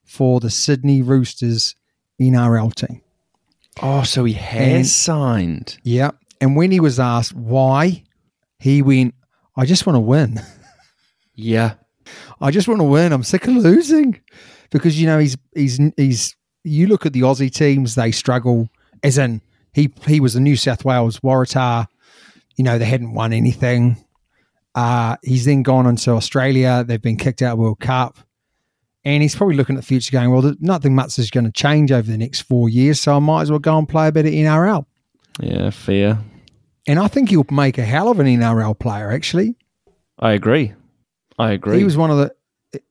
for 0.04 0.38
the 0.38 0.50
Sydney 0.50 1.02
Roosters 1.02 1.74
NRL 2.20 2.72
team. 2.74 3.00
Oh, 3.82 4.04
so 4.04 4.24
he 4.24 4.34
has 4.34 4.72
And- 4.76 4.86
signed. 4.86 5.78
Yeah. 5.82 6.12
And 6.40 6.54
when 6.54 6.70
he 6.70 6.78
was 6.78 7.00
asked 7.00 7.34
why, 7.34 8.04
he 8.60 8.82
went, 8.82 9.14
I 9.56 9.64
just 9.66 9.86
want 9.86 9.96
to 9.96 10.00
win. 10.00 10.40
Yeah. 11.36 11.74
I 12.40 12.52
just 12.52 12.68
want 12.68 12.78
to 12.80 12.84
win. 12.84 13.12
I'm 13.12 13.24
sick 13.24 13.48
of 13.48 13.56
losing. 13.56 14.20
Because, 14.70 15.00
you 15.00 15.06
know, 15.08 15.18
he's, 15.18 15.36
he's, 15.54 15.80
he's, 15.96 16.36
you 16.62 16.86
look 16.86 17.06
at 17.06 17.12
the 17.12 17.22
Aussie 17.22 17.52
teams, 17.52 17.96
they 17.96 18.12
struggle, 18.12 18.68
as 19.02 19.18
in, 19.18 19.40
he, 19.72 19.92
he 20.06 20.20
was 20.20 20.34
the 20.34 20.40
New 20.40 20.54
South 20.54 20.84
Wales 20.84 21.18
Waratah. 21.20 21.86
You 22.56 22.62
know, 22.62 22.78
they 22.78 22.84
hadn't 22.84 23.14
won 23.14 23.32
anything. 23.32 23.96
Uh, 24.74 25.16
he's 25.22 25.44
then 25.44 25.62
gone 25.62 25.86
into 25.86 26.10
Australia. 26.12 26.84
They've 26.86 27.00
been 27.00 27.16
kicked 27.16 27.42
out 27.42 27.52
of 27.54 27.58
World 27.58 27.80
Cup. 27.80 28.18
And 29.06 29.22
he's 29.22 29.36
probably 29.36 29.56
looking 29.56 29.76
at 29.76 29.82
the 29.82 29.86
future 29.86 30.10
going, 30.12 30.30
well, 30.30 30.54
nothing 30.60 30.94
much 30.94 31.18
is 31.18 31.30
going 31.30 31.44
to 31.44 31.52
change 31.52 31.92
over 31.92 32.10
the 32.10 32.16
next 32.16 32.40
four 32.42 32.68
years. 32.70 33.00
So 33.00 33.14
I 33.14 33.18
might 33.18 33.42
as 33.42 33.50
well 33.50 33.58
go 33.58 33.76
and 33.78 33.86
play 33.88 34.08
a 34.08 34.12
bit 34.12 34.24
of 34.24 34.32
NRL. 34.32 34.86
Yeah, 35.40 35.68
fair. 35.70 36.18
And 36.86 36.98
I 36.98 37.08
think 37.08 37.28
he'll 37.28 37.44
make 37.50 37.76
a 37.76 37.84
hell 37.84 38.08
of 38.10 38.18
an 38.18 38.26
NRL 38.26 38.78
player, 38.78 39.10
actually. 39.12 39.56
I 40.18 40.32
agree. 40.32 40.72
I 41.38 41.52
agree. 41.52 41.78
He 41.78 41.84
was 41.84 41.96
one 41.96 42.10
of 42.10 42.16
the 42.18 42.34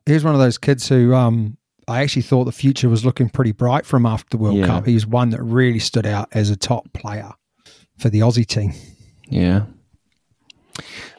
he 0.05 0.13
was 0.13 0.23
one 0.23 0.33
of 0.35 0.39
those 0.39 0.57
kids 0.57 0.87
who 0.87 1.13
um 1.15 1.57
I 1.87 2.01
actually 2.01 2.21
thought 2.21 2.43
the 2.45 2.51
future 2.51 2.89
was 2.89 3.03
looking 3.05 3.29
pretty 3.29 3.51
bright 3.51 3.85
for 3.85 3.97
him 3.97 4.05
after 4.05 4.29
the 4.29 4.37
World 4.37 4.57
Yeah. 4.57 4.67
Cup. 4.67 4.85
He 4.85 4.93
was 4.93 5.07
one 5.07 5.29
that 5.31 5.41
really 5.41 5.79
stood 5.79 6.05
out 6.05 6.27
as 6.31 6.49
a 6.49 6.55
top 6.55 6.91
player 6.93 7.31
for 7.97 8.09
the 8.09 8.19
Aussie 8.19 8.45
team. 8.45 8.73
yeah. 9.29 9.63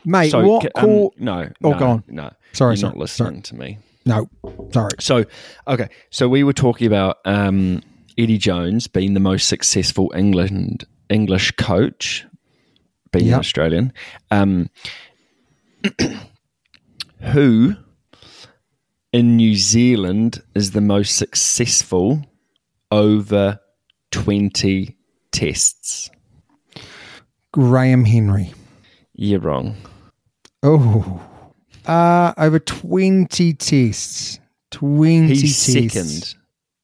Mate, 0.04 0.30
So, 0.30 0.46
what 0.46 0.64
um, 0.76 0.84
call 0.84 1.14
no. 1.18 1.48
Oh, 1.62 1.70
no, 1.70 1.78
go 1.78 1.86
on. 1.88 2.04
No. 2.08 2.30
Sorry, 2.52 2.72
You're 2.72 2.76
sorry, 2.76 2.90
not 2.92 2.98
listening 2.98 3.42
to 3.42 3.54
me. 3.56 3.78
No, 4.06 4.28
sorry. 4.72 4.90
So, 5.00 5.24
okay. 5.66 5.88
So 6.10 6.28
we 6.28 6.44
were 6.44 6.52
talking 6.52 6.86
about 6.86 7.18
um, 7.24 7.82
Eddie 8.18 8.38
Jones 8.38 8.86
being 8.86 9.14
the 9.14 9.20
most 9.20 9.48
successful 9.48 10.12
England 10.14 10.84
English 11.08 11.52
coach, 11.52 12.26
being 13.12 13.26
Yep. 13.26 13.38
Australian. 13.40 13.92
Um, 14.30 14.68
who 17.20 17.76
in 19.12 19.36
New 19.36 19.54
Zealand 19.54 20.42
is 20.54 20.72
the 20.72 20.80
most 20.80 21.16
successful 21.16 22.24
over 22.90 23.58
20 24.10 24.96
tests? 25.32 26.10
Graham 27.52 28.04
Henry. 28.04 28.52
You're 29.14 29.40
wrong. 29.40 29.76
Oh. 30.62 31.20
Uh 31.86 32.32
over 32.38 32.58
twenty 32.58 33.52
tests. 33.54 34.40
Twenty 34.70 35.34
He's 35.34 35.64
tests. 35.66 35.92
second. 35.94 36.34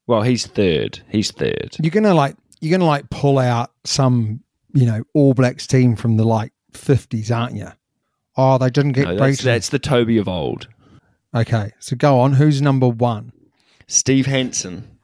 Well, 0.06 0.22
he's 0.22 0.46
third. 0.46 1.00
He's 1.08 1.30
third. 1.30 1.76
You're 1.80 1.90
gonna 1.90 2.14
like 2.14 2.36
you're 2.60 2.76
gonna 2.76 2.88
like 2.88 3.08
pull 3.10 3.38
out 3.38 3.70
some, 3.84 4.42
you 4.74 4.86
know, 4.86 5.02
All 5.14 5.34
Blacks 5.34 5.66
team 5.66 5.96
from 5.96 6.16
the 6.16 6.24
like 6.24 6.52
fifties, 6.72 7.30
aren't 7.30 7.56
you? 7.56 7.68
Oh, 8.36 8.58
they 8.58 8.70
didn't 8.70 8.92
get 8.92 9.08
No, 9.08 9.16
that's, 9.16 9.42
that's 9.42 9.68
the 9.70 9.78
Toby 9.78 10.18
of 10.18 10.28
old. 10.28 10.68
Okay, 11.34 11.72
so 11.78 11.96
go 11.96 12.20
on. 12.20 12.32
Who's 12.32 12.60
number 12.60 12.88
one? 12.88 13.32
Steve 13.86 14.26
Hansen. 14.26 14.98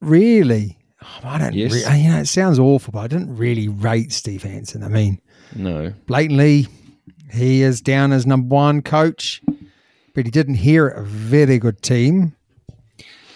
Really? 0.00 0.78
Oh, 1.02 1.20
I 1.24 1.38
don't. 1.38 1.54
Yes. 1.54 1.72
Re- 1.72 1.98
you 2.02 2.10
know, 2.10 2.18
it 2.20 2.26
sounds 2.26 2.58
awful, 2.58 2.92
but 2.92 3.00
I 3.00 3.06
didn't 3.08 3.36
really 3.36 3.68
rate 3.68 4.12
Steve 4.12 4.42
Hansen. 4.42 4.82
I 4.84 4.88
mean, 4.88 5.20
No. 5.54 5.92
blatantly, 6.06 6.66
he 7.30 7.62
is 7.62 7.80
down 7.80 8.12
as 8.12 8.26
number 8.26 8.54
one 8.54 8.82
coach, 8.82 9.40
but 10.14 10.24
he 10.24 10.30
didn't 10.30 10.56
hear 10.56 10.88
a 10.88 11.02
very 11.02 11.58
good 11.58 11.82
team, 11.82 12.34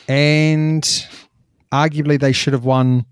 and 0.09 0.83
arguably 1.72 2.18
they 2.20 2.33
should 2.33 2.52
have 2.52 2.64
won 2.64 3.07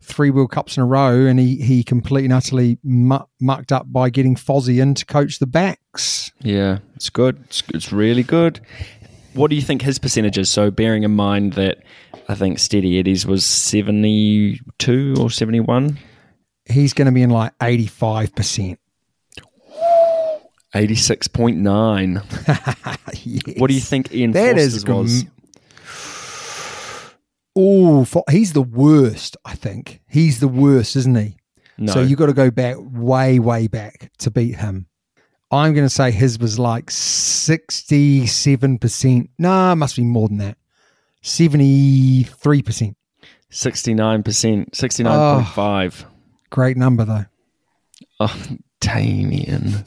three 0.00 0.30
World 0.30 0.50
Cups 0.50 0.76
in 0.76 0.82
a 0.82 0.86
row, 0.86 1.26
and 1.26 1.38
he 1.38 1.56
he 1.56 1.82
completely 1.84 2.26
and 2.26 2.32
utterly 2.34 2.78
mu- 2.82 3.18
mucked 3.40 3.72
up 3.72 3.90
by 3.92 4.10
getting 4.10 4.34
Fozzie 4.34 4.80
in 4.80 4.94
to 4.94 5.06
coach 5.06 5.38
the 5.38 5.46
backs. 5.46 6.32
Yeah, 6.40 6.78
it's 6.96 7.10
good. 7.10 7.38
It's, 7.44 7.62
it's 7.72 7.92
really 7.92 8.22
good. 8.22 8.60
What 9.34 9.48
do 9.48 9.56
you 9.56 9.62
think 9.62 9.82
his 9.82 9.98
percentage 9.98 10.36
is? 10.38 10.50
So, 10.50 10.70
bearing 10.70 11.04
in 11.04 11.12
mind 11.12 11.54
that 11.54 11.78
I 12.28 12.34
think 12.34 12.58
Steady 12.58 12.98
Eddie's 12.98 13.26
was 13.26 13.44
72 13.44 15.14
or 15.18 15.30
71, 15.30 15.98
He's 16.72 16.92
going 16.92 17.06
to 17.06 17.12
be 17.12 17.22
in 17.22 17.30
like 17.30 17.52
eighty 17.62 17.86
five 17.86 18.34
percent. 18.34 18.78
86.9. 20.74 23.56
What 23.58 23.68
do 23.68 23.74
you 23.74 23.80
think 23.80 24.12
Ian 24.12 24.32
That 24.32 24.56
Foster's 24.56 24.74
is 24.74 24.84
was? 24.86 25.24
Oh, 27.54 28.06
he's 28.30 28.54
the 28.54 28.62
worst. 28.62 29.36
I 29.44 29.54
think 29.54 30.00
he's 30.08 30.40
the 30.40 30.48
worst, 30.48 30.96
isn't 30.96 31.14
he? 31.14 31.36
No. 31.76 31.92
So 31.92 32.00
you've 32.00 32.18
got 32.18 32.26
to 32.26 32.32
go 32.32 32.50
back 32.50 32.76
way, 32.78 33.38
way 33.38 33.68
back 33.68 34.10
to 34.18 34.30
beat 34.30 34.56
him. 34.56 34.86
I'm 35.50 35.74
going 35.74 35.86
to 35.86 35.94
say 35.94 36.10
his 36.10 36.38
was 36.38 36.58
like 36.58 36.90
sixty-seven 36.90 38.78
percent. 38.78 39.28
Nah, 39.38 39.74
must 39.74 39.96
be 39.96 40.04
more 40.04 40.28
than 40.28 40.38
that. 40.38 40.56
Seventy-three 41.20 42.62
percent. 42.62 42.96
69%, 43.50 44.70
69.5. 44.70 46.04
Great 46.52 46.76
number 46.76 47.06
though. 47.06 47.24
Oh, 48.20 48.42
Damien. 48.80 49.84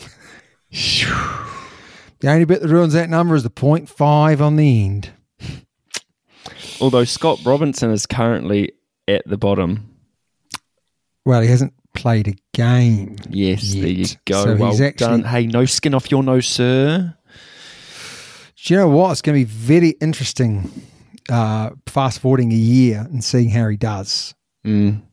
The 0.72 2.28
only 2.32 2.46
bit 2.46 2.62
that 2.64 2.70
ruins 2.70 2.94
that 2.94 3.08
number 3.08 3.36
is 3.36 3.44
the 3.44 3.52
point 3.52 3.88
five 3.88 4.42
on 4.42 4.56
the 4.56 4.84
end. 4.84 5.12
Although 6.82 7.04
Scott 7.04 7.40
Robertson 7.46 7.92
is 7.92 8.08
currently 8.08 8.72
at 9.08 9.22
the 9.28 9.38
bottom. 9.38 9.92
Well, 11.24 11.42
he 11.42 11.48
hasn't 11.48 11.74
played 11.94 12.28
a 12.30 12.36
game. 12.54 13.18
Yes, 13.30 13.72
there 13.74 13.88
you 13.88 14.08
go. 14.26 14.44
So 14.44 14.56
well 14.56 14.72
he's 14.72 14.82
actually- 14.82 15.22
done. 15.22 15.24
Hey, 15.24 15.46
no 15.46 15.66
skin 15.66 15.94
off 15.94 16.10
your 16.10 16.24
nose, 16.24 16.48
sir. 16.48 17.16
Do 18.66 18.74
you 18.74 18.80
know 18.80 18.90
what? 18.90 19.12
It's 19.12 19.22
going 19.22 19.40
to 19.40 19.46
be 19.46 19.52
very 19.52 19.90
interesting 20.02 20.72
uh, 21.30 21.70
fast 21.86 22.22
forwarding 22.22 22.52
a 22.52 22.56
year 22.56 23.06
and 23.08 23.24
seeing 23.24 23.52
how 23.52 23.68
he 23.68 23.78
does. 23.78 24.34
Mm. 24.66 25.04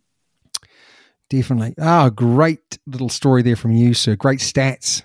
Definitely. 1.32 1.74
Ah, 1.80 2.10
great 2.10 2.78
little 2.86 3.08
story 3.08 3.40
there 3.42 3.56
from 3.56 3.72
you, 3.72 3.94
sir. 3.94 4.16
Great 4.16 4.40
stats. 4.40 5.02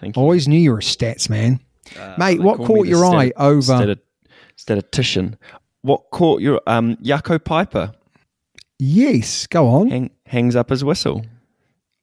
Thank 0.00 0.16
you. 0.16 0.22
Always 0.22 0.48
knew 0.48 0.58
you 0.58 0.70
were 0.72 0.78
a 0.78 0.80
stats 0.80 1.28
man. 1.28 1.60
Uh, 1.98 2.14
Mate, 2.16 2.40
what 2.40 2.56
caught 2.58 2.86
your 2.86 3.04
eye 3.04 3.32
over- 3.36 3.60
stat- 3.60 3.98
statistician? 4.56 5.36
What 5.82 6.04
caught 6.10 6.40
your 6.40 6.60
um 6.66 6.96
Jaco 6.96 7.38
Peyper 7.38 7.92
Yes, 8.78 9.46
go 9.46 9.68
on. 9.68 9.90
hang, 9.90 10.10
hangs 10.26 10.56
up 10.56 10.70
his 10.70 10.82
whistle? 10.84 11.24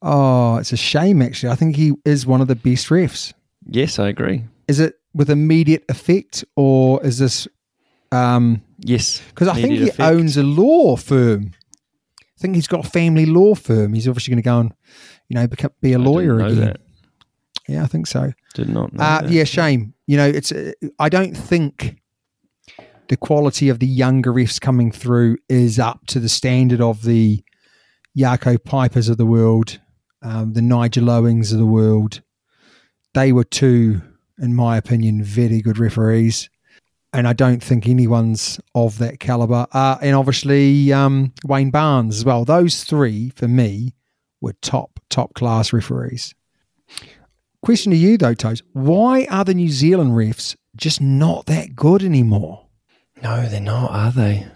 Oh, 0.00 0.56
it's 0.56 0.72
a 0.72 0.76
shame, 0.76 1.20
actually. 1.20 1.50
I 1.50 1.56
think 1.56 1.74
he 1.76 1.92
is 2.04 2.26
one 2.26 2.40
of 2.40 2.46
the 2.48 2.54
best 2.54 2.86
refs. 2.88 3.32
Yes, 3.68 3.98
I 3.98 4.08
agree. 4.08 4.44
Is 4.68 4.78
it 4.80 4.94
with 5.12 5.28
immediate 5.28 5.84
effect 5.88 6.44
or 6.54 7.04
is 7.04 7.18
this. 7.18 7.48
um 8.12 8.62
Yes, 8.78 9.20
Because 9.30 9.48
I 9.48 9.54
think 9.60 9.72
he 9.78 9.88
effect. 9.88 10.00
owns 10.00 10.36
a 10.36 10.42
law 10.42 10.96
firm. 10.96 11.50
I 12.40 12.42
think 12.42 12.54
he's 12.54 12.66
got 12.66 12.86
a 12.86 12.88
family 12.88 13.26
law 13.26 13.54
firm. 13.54 13.92
He's 13.92 14.08
obviously 14.08 14.32
going 14.32 14.42
to 14.42 14.46
go 14.46 14.60
and, 14.60 14.72
you 15.28 15.34
know, 15.34 15.46
become, 15.46 15.72
be 15.82 15.92
a 15.92 15.98
I 15.98 16.02
lawyer 16.02 16.40
again. 16.40 16.60
that. 16.60 16.80
Yeah, 17.68 17.84
I 17.84 17.86
think 17.86 18.06
so. 18.06 18.32
Did 18.54 18.70
not 18.70 18.94
know. 18.94 19.04
Uh, 19.04 19.22
yeah, 19.28 19.44
shame. 19.44 19.92
You 20.06 20.16
know, 20.16 20.26
it's. 20.26 20.50
Uh, 20.50 20.72
I 20.98 21.10
don't 21.10 21.36
think 21.36 22.00
the 23.08 23.18
quality 23.18 23.68
of 23.68 23.78
the 23.78 23.86
younger 23.86 24.32
refs 24.32 24.58
coming 24.58 24.90
through 24.90 25.36
is 25.50 25.78
up 25.78 26.06
to 26.06 26.18
the 26.18 26.30
standard 26.30 26.80
of 26.80 27.02
the 27.02 27.44
Jaco 28.16 28.56
Peypers 28.56 29.10
of 29.10 29.18
the 29.18 29.26
world, 29.26 29.78
um, 30.22 30.54
the 30.54 30.62
Nigel 30.62 31.10
Owens 31.10 31.52
of 31.52 31.58
the 31.58 31.66
world. 31.66 32.22
They 33.12 33.32
were 33.32 33.44
two, 33.44 34.00
in 34.38 34.54
my 34.54 34.78
opinion, 34.78 35.22
very 35.22 35.60
good 35.60 35.78
referees, 35.78 36.48
and 37.12 37.26
I 37.26 37.32
don't 37.32 37.62
think 37.62 37.88
anyone's 37.88 38.60
of 38.74 38.98
that 38.98 39.20
caliber. 39.20 39.66
Uh, 39.72 39.98
and 40.00 40.14
obviously 40.14 40.92
um, 40.92 41.32
Wayne 41.44 41.70
Barnes 41.70 42.18
as 42.18 42.24
well. 42.24 42.44
Those 42.44 42.84
three, 42.84 43.30
for 43.30 43.48
me, 43.48 43.94
were 44.40 44.54
top 44.62 45.00
top 45.08 45.34
class 45.34 45.72
referees. 45.72 46.34
Question 47.62 47.92
to 47.92 47.98
you 47.98 48.16
though, 48.16 48.34
Toes. 48.34 48.62
Why 48.72 49.26
are 49.30 49.44
the 49.44 49.54
New 49.54 49.68
Zealand 49.68 50.12
refs 50.12 50.56
just 50.76 51.00
not 51.00 51.46
that 51.46 51.74
good 51.74 52.02
anymore? 52.02 52.66
No, 53.22 53.46
they're 53.48 53.60
not, 53.60 53.90
are 53.90 54.12
they? 54.12 54.46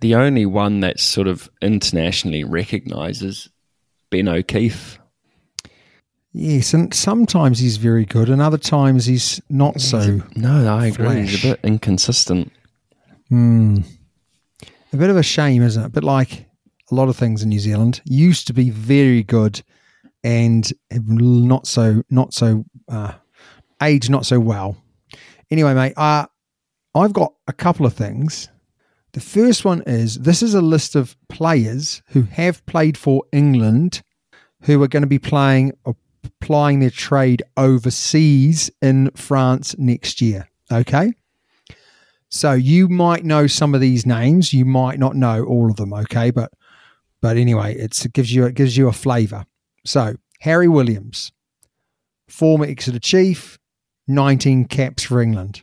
The 0.00 0.14
only 0.14 0.46
one 0.46 0.80
that's 0.80 1.02
sort 1.02 1.28
of 1.28 1.48
internationally 1.60 2.42
recognised 2.42 3.22
is 3.22 3.50
Ben 4.10 4.28
O'Keefe. 4.28 4.98
Yes, 6.32 6.74
and 6.74 6.94
sometimes 6.94 7.58
he's 7.58 7.76
very 7.76 8.04
good, 8.04 8.28
and 8.28 8.40
other 8.40 8.58
times 8.58 9.06
he's 9.06 9.40
not 9.50 9.80
so. 9.80 10.22
No, 10.36 10.72
I 10.72 10.86
agree. 10.86 11.22
He's 11.22 11.44
a 11.44 11.48
bit 11.48 11.60
inconsistent. 11.64 12.52
Hmm. 13.28 13.78
A 14.92 14.96
bit 14.96 15.10
of 15.10 15.16
a 15.16 15.22
shame, 15.22 15.62
isn't 15.62 15.86
it? 15.86 15.92
But 15.92 16.04
like 16.04 16.46
a 16.90 16.94
lot 16.94 17.08
of 17.08 17.16
things 17.16 17.42
in 17.42 17.48
New 17.48 17.58
Zealand, 17.58 18.00
used 18.04 18.46
to 18.46 18.52
be 18.52 18.70
very 18.70 19.22
good, 19.22 19.62
and 20.22 20.72
not 20.90 21.66
so 21.66 22.02
not 22.10 22.32
so 22.32 22.64
uh, 22.88 23.12
aged 23.82 24.10
not 24.10 24.26
so 24.26 24.38
well. 24.38 24.76
Anyway, 25.50 25.74
mate, 25.74 25.94
uh, 25.96 26.26
I've 26.94 27.12
got 27.12 27.34
a 27.48 27.52
couple 27.52 27.86
of 27.86 27.94
things. 27.94 28.48
The 29.12 29.20
first 29.20 29.64
one 29.64 29.82
is 29.86 30.16
this 30.16 30.42
is 30.42 30.54
a 30.54 30.60
list 30.60 30.94
of 30.94 31.16
players 31.28 32.02
who 32.08 32.22
have 32.22 32.64
played 32.66 32.96
for 32.96 33.24
England, 33.32 34.02
who 34.62 34.80
are 34.82 34.88
going 34.88 35.02
to 35.02 35.08
be 35.08 35.18
playing 35.18 35.72
or 35.84 35.96
applying 36.24 36.80
their 36.80 36.90
trade 36.90 37.42
overseas 37.56 38.70
in 38.80 39.10
France 39.12 39.74
next 39.78 40.20
year. 40.20 40.48
Okay. 40.70 41.12
So 42.28 42.52
you 42.52 42.88
might 42.88 43.24
know 43.24 43.46
some 43.48 43.74
of 43.74 43.80
these 43.80 44.06
names, 44.06 44.52
you 44.52 44.64
might 44.64 44.98
not 44.98 45.16
know 45.16 45.44
all 45.44 45.68
of 45.68 45.76
them, 45.76 45.92
okay? 45.92 46.30
But 46.30 46.52
but 47.20 47.36
anyway, 47.36 47.74
it's, 47.76 48.04
it 48.04 48.12
gives 48.12 48.32
you 48.32 48.46
it 48.46 48.54
gives 48.54 48.76
you 48.76 48.88
a 48.88 48.92
flavour. 48.92 49.44
So 49.84 50.14
Harry 50.40 50.68
Williams, 50.68 51.32
former 52.28 52.64
Exeter 52.64 52.98
Chief, 52.98 53.58
19 54.08 54.66
caps 54.66 55.02
for 55.02 55.20
England. 55.20 55.62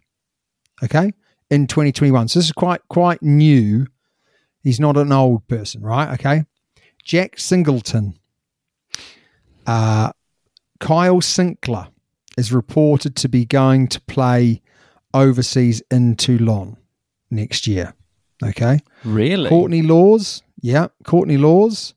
Okay? 0.84 1.14
In 1.50 1.68
2021. 1.68 2.28
So 2.28 2.40
this 2.40 2.46
is 2.48 2.52
quite 2.52 2.82
quite 2.90 3.22
new. 3.24 3.88
He's 4.62 4.80
not 4.80 4.98
an 4.98 5.12
old 5.12 5.48
person, 5.48 5.82
right? 5.82 6.14
Okay. 6.14 6.44
Jack 7.04 7.40
Singleton. 7.40 8.20
Uh 9.66 10.12
Kyle 10.80 11.22
Sinckler 11.22 11.88
is 12.38 12.54
reported 12.54 13.16
to 13.18 13.30
be 13.30 13.46
going 13.46 13.88
to 13.88 14.02
play 14.02 14.62
overseas 15.14 15.82
in 15.90 16.16
Toulon 16.16 16.78
next 17.32 17.68
year. 17.68 17.94
Okay. 18.44 18.80
Really? 19.04 19.50
Courtney 19.50 19.82
Lawes. 19.82 20.44
Yeah. 20.62 20.88
Courtney 21.04 21.38
Lawes, 21.38 21.94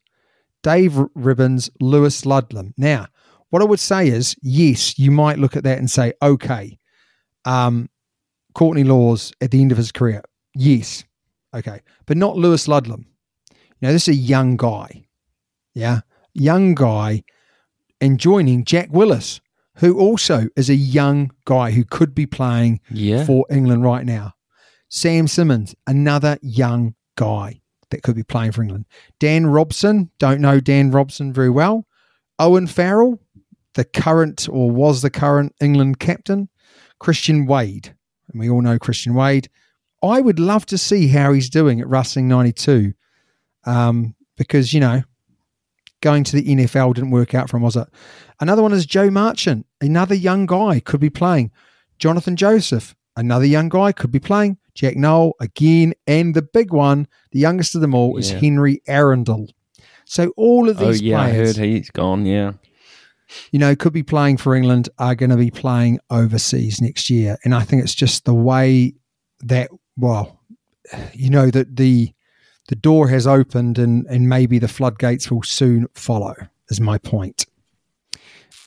Dave 0.63 0.93
Ribbans, 0.93 1.71
Lewis 1.81 2.25
Ludlam. 2.25 2.75
Now, 2.77 3.07
what 3.51 3.63
I 3.63 3.67
would 3.67 3.81
say 3.81 4.09
is, 4.09 4.37
yes, 4.43 4.99
you 4.99 5.11
might 5.11 5.39
look 5.39 5.57
at 5.57 5.65
that 5.65 5.79
and 5.79 5.91
say, 5.91 6.13
okay, 6.23 6.79
um, 7.45 7.89
Courtney 8.55 8.85
Lawes 8.85 9.33
at 9.41 9.51
the 9.51 9.61
end 9.61 9.73
of 9.73 9.79
his 9.79 9.93
career. 9.93 10.23
Yes. 10.55 11.05
Okay. 11.55 11.81
But 12.07 12.17
not 12.17 12.37
Lewis 12.37 12.69
Ludlam. 12.69 13.07
Now, 13.83 13.93
this 13.93 14.09
is 14.09 14.17
a 14.17 14.21
young 14.21 14.57
guy. 14.57 15.05
Yeah. 15.75 16.01
Young 16.33 16.75
guy 16.75 17.25
and 18.01 18.19
joining 18.19 18.65
Jack 18.65 18.89
Willis, 18.91 19.41
who 19.77 19.99
also 19.99 20.49
is 20.57 20.69
a 20.71 20.75
young 20.75 21.31
guy 21.45 21.71
who 21.73 21.85
could 21.85 22.15
be 22.15 22.27
playing 22.27 22.81
Yeah. 22.91 23.25
for 23.25 23.47
England 23.51 23.85
right 23.85 24.05
now. 24.05 24.35
Sam 24.89 25.29
Simmonds, 25.29 25.75
another 25.87 26.39
young 26.43 26.95
guy 27.17 27.61
that 27.91 28.03
could 28.03 28.17
be 28.17 28.23
playing 28.23 28.53
for 28.53 28.63
England. 28.63 28.87
Dan 29.19 29.47
Robson, 29.47 30.11
don't 30.19 30.41
know 30.41 30.61
Dan 30.61 30.91
Robson 30.91 31.33
very 31.33 31.51
well. 31.51 31.87
Owen 32.39 32.67
Farrell, 32.67 33.21
the 33.75 33.85
current 33.85 34.49
or 34.51 34.71
was 34.71 35.03
the 35.03 35.11
current 35.11 35.55
England 35.61 36.01
captain. 36.01 36.49
Christian 36.99 37.47
Wade, 37.47 37.95
and 38.31 38.41
we 38.41 38.51
all 38.51 38.61
know 38.61 38.79
Christian 38.79 39.15
Wade. 39.15 39.49
I 40.03 40.21
would 40.21 40.39
love 40.39 40.67
to 40.67 40.79
see 40.79 41.09
how 41.09 41.33
he's 41.33 41.49
doing 41.51 41.81
at 41.81 41.89
Racing 41.89 42.29
92 42.29 42.93
um, 43.65 44.15
because, 44.37 44.73
you 44.75 44.81
know, 44.81 45.03
going 46.01 46.25
to 46.25 46.37
the 46.37 46.45
NFL 46.45 46.95
didn't 46.95 47.11
work 47.11 47.35
out 47.35 47.51
for 47.51 47.57
him, 47.57 47.63
was 47.63 47.77
it? 47.77 47.89
Another 48.41 48.63
one 48.63 48.73
is 48.73 48.87
Joe 48.87 49.11
Marchant, 49.11 49.67
another 49.81 50.15
young 50.15 50.47
guy 50.47 50.81
could 50.81 51.01
be 51.01 51.11
playing. 51.11 51.51
Jonathan 51.99 52.37
Joseph, 52.37 52.95
another 53.17 53.45
young 53.45 53.69
guy 53.69 53.93
could 53.93 54.11
be 54.11 54.21
playing. 54.21 54.57
Jack 54.75 54.97
Nowell 54.97 55.35
again, 55.41 55.93
and 56.07 56.35
the 56.35 56.43
big 56.43 56.73
one, 56.73 57.07
the 57.33 57.41
youngest 57.41 57.75
of 57.75 57.81
them 57.81 57.95
all, 57.95 58.17
is 58.17 58.31
Yeah. 58.33 58.39
Henry 58.39 58.83
Arundell. 58.89 59.49
So 60.07 60.33
all 60.37 60.69
of 60.69 60.79
these 60.79 60.87
Oh 60.87 60.93
these 60.93 61.03
yeah, 61.03 61.21
I 61.21 61.31
heard 61.33 61.57
he's 61.57 61.91
gone. 61.91 62.25
Yeah. 62.25 62.53
you 63.53 63.59
know, 63.59 63.77
could 63.77 63.93
be 63.93 64.03
playing 64.03 64.39
for 64.39 64.55
England, 64.57 64.89
are 64.99 65.15
going 65.15 65.31
to 65.31 65.37
be 65.37 65.51
playing 65.51 66.01
overseas 66.11 66.81
next 66.81 67.11
year, 67.11 67.37
and 67.45 67.55
I 67.55 67.63
think 67.63 67.83
it's 67.83 67.95
just 67.95 68.25
the 68.25 68.35
way 68.35 68.95
that, 69.41 69.71
well, 69.97 70.41
you 71.13 71.31
know, 71.31 71.51
that 71.51 71.77
the 71.77 72.13
the 72.71 72.77
door 72.77 73.09
has 73.09 73.27
opened, 73.27 73.79
and 73.79 74.07
and 74.07 74.29
maybe 74.29 74.61
the 74.61 74.69
floodgates 74.69 75.29
will 75.29 75.43
soon 75.43 75.89
follow. 75.93 76.35
Is 76.71 76.81
my 76.81 76.99
point. 76.99 77.47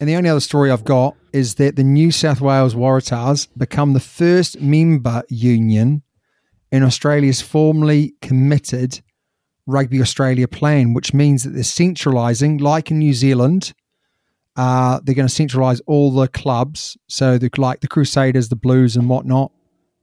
And 0.02 0.10
the 0.10 0.16
only 0.18 0.30
other 0.30 0.42
story 0.42 0.70
I've 0.70 0.84
got 0.84 1.16
is 1.32 1.56
that 1.56 1.78
the 1.78 1.86
New 1.86 2.12
South 2.12 2.42
Wales 2.42 2.76
Waratahs 2.76 3.48
become 3.58 3.94
the 3.94 4.02
first 4.02 4.60
member 4.60 5.24
union 5.30 6.04
in 6.70 6.84
Australia's 6.84 7.40
formally 7.40 8.14
committed 8.22 9.02
Rugby 9.68 10.02
Australia 10.02 10.50
plan, 10.50 10.94
which 10.94 11.14
means 11.14 11.44
that 11.44 11.52
they're 11.52 11.64
centralising, 11.64 12.58
like 12.58 12.92
in 12.92 13.00
New 13.00 13.14
Zealand. 13.14 13.72
Uh, 14.58 15.00
they're 15.02 15.16
going 15.16 15.30
to 15.30 15.34
centralise 15.34 15.80
all 15.88 16.12
the 16.12 16.28
clubs. 16.28 16.98
So, 17.08 17.40
like 17.58 17.80
the 17.80 17.88
Crusaders, 17.88 18.50
the 18.50 18.58
Blues, 18.58 18.98
and 18.98 19.08
whatnot, 19.08 19.54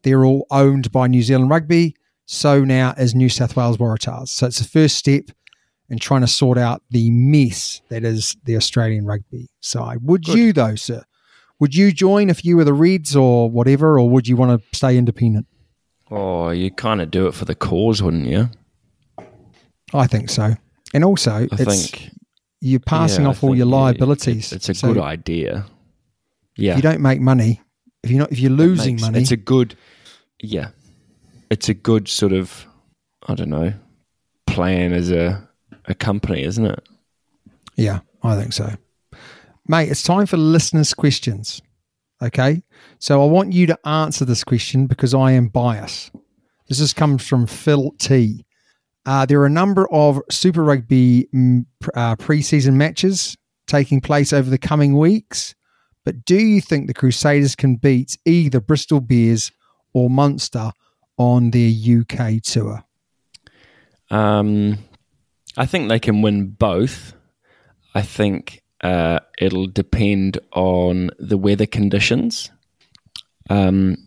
they're 0.05 0.25
all 0.25 0.47
owned 0.51 0.91
by 0.91 1.07
New 1.07 1.23
Zealand 1.23 1.51
Rugby. 1.51 1.95
So 2.33 2.65
now 2.65 2.95
is 2.97 3.13
New 3.13 3.29
South 3.29 3.57
Wales 3.57 3.79
Waratahs. 3.79 4.29
So 4.29 4.47
it's 4.47 4.61
the 4.61 4.69
first 4.69 4.95
step 4.97 5.25
in 5.89 5.99
trying 5.99 6.21
to 6.21 6.29
sort 6.29 6.59
out 6.59 6.81
the 6.89 7.11
mess 7.11 7.83
that 7.89 8.05
is 8.05 8.37
the 8.45 8.55
Australian 8.57 9.05
rugby 9.05 9.49
side. 9.63 9.99
Would 10.03 10.29
you, 10.29 10.53
though, 10.53 10.77
sir? 10.77 11.03
Would 11.59 11.75
you 11.75 11.91
join 11.91 12.31
if 12.31 12.45
you 12.45 12.57
were 12.57 12.63
the 12.63 12.73
Reds 12.73 13.17
or 13.17 13.51
whatever, 13.51 13.99
or 13.99 14.09
would 14.09 14.29
you 14.29 14.37
want 14.37 14.63
to 14.63 14.77
stay 14.77 14.97
independent? 14.97 15.49
Oh, 16.09 16.51
you 16.51 16.71
kind 16.71 17.01
of 17.03 17.11
do 17.11 17.27
it 17.27 17.35
for 17.35 17.47
the 17.47 17.57
cause, 17.57 18.01
wouldn't 18.01 18.27
you? 18.29 18.49
I 19.93 20.07
think 20.07 20.31
so. 20.31 20.55
And 20.95 21.05
also, 21.05 21.33
I 21.33 21.49
it's, 21.51 21.91
think 21.91 22.11
you're 22.61 22.79
passing 22.79 23.23
yeah, 23.25 23.29
I 23.29 23.31
off 23.33 23.43
all 23.43 23.51
think, 23.51 23.59
your 23.59 23.67
liabilities. 23.67 24.53
It's 24.53 24.69
a 24.69 24.75
So 24.75 24.95
good 24.95 25.03
idea. 25.03 25.67
Yeah. 26.57 26.73
If 26.73 26.77
you 26.77 26.83
don't 26.83 27.01
make 27.01 27.21
money, 27.21 27.61
if 28.05 28.11
you're 28.13 28.21
not, 28.21 28.31
if 28.31 28.39
you're 28.39 28.53
losing 28.53 28.95
makes- 28.95 29.03
money, 29.03 29.21
It's 29.21 29.33
a 29.33 29.37
good, 29.37 29.75
yeah. 30.41 30.69
It's 31.51 31.69
a 31.69 31.75
good 31.75 32.09
sort 32.09 32.33
of, 32.33 32.67
I 33.27 33.35
don't 33.35 33.51
know, 33.51 33.73
plan 34.47 34.93
as 34.93 35.11
a 35.11 35.49
a 35.87 35.95
company, 35.95 36.43
isn't 36.45 36.67
it? 36.67 36.89
Yeah, 37.77 38.01
I 38.23 38.37
think 38.37 38.53
so. 38.53 38.75
Mate, 39.67 39.91
it's 39.91 40.03
time 40.03 40.27
for 40.27 40.37
listeners' 40.37 40.95
questions. 40.95 41.63
Okay. 42.23 42.63
So 42.99 43.23
I 43.23 43.27
want 43.27 43.53
you 43.53 43.67
to 43.67 43.79
answer 43.87 44.25
this 44.25 44.45
question 44.45 44.87
because 44.87 45.15
I 45.15 45.33
am 45.33 45.49
biased. 45.49 46.13
This 46.69 46.79
has 46.79 46.93
come 46.93 47.19
from 47.19 47.47
Phil 47.47 47.93
T. 47.99 48.45
Uh, 49.07 49.25
there 49.27 49.41
are 49.41 49.47
a 49.47 49.51
number 49.51 49.91
of 49.91 50.21
Super 50.31 50.63
Rugby 50.63 51.27
mm, 51.35 51.65
uh, 51.95 52.17
preseason 52.17 52.75
matches 52.75 53.37
taking 53.67 54.01
place 54.01 54.33
over 54.33 54.51
the 54.51 54.59
coming 54.59 54.97
weeks, 54.97 55.55
but 56.05 56.25
do 56.25 56.37
you 56.37 56.61
think 56.61 56.87
the 56.87 56.95
Crusaders 56.95 57.57
can 57.57 57.77
beat 57.77 58.19
either 58.27 58.61
Bristol 58.61 59.01
Bears 59.01 59.51
or 59.95 60.11
Munster 60.11 60.73
on 61.21 61.51
their 61.51 61.71
UK 61.71 62.41
tour? 62.43 62.83
Um, 64.11 64.79
I 65.59 65.67
think 65.67 65.91
they 65.91 65.99
can 65.99 66.23
win 66.23 66.49
both. 66.49 67.13
I 67.95 68.01
think 68.01 68.63
uh, 68.81 69.21
it'll 69.39 69.67
depend 69.67 70.39
on 70.55 71.11
the 71.19 71.37
weather 71.37 71.67
conditions. 71.67 72.51
Um, 73.51 73.99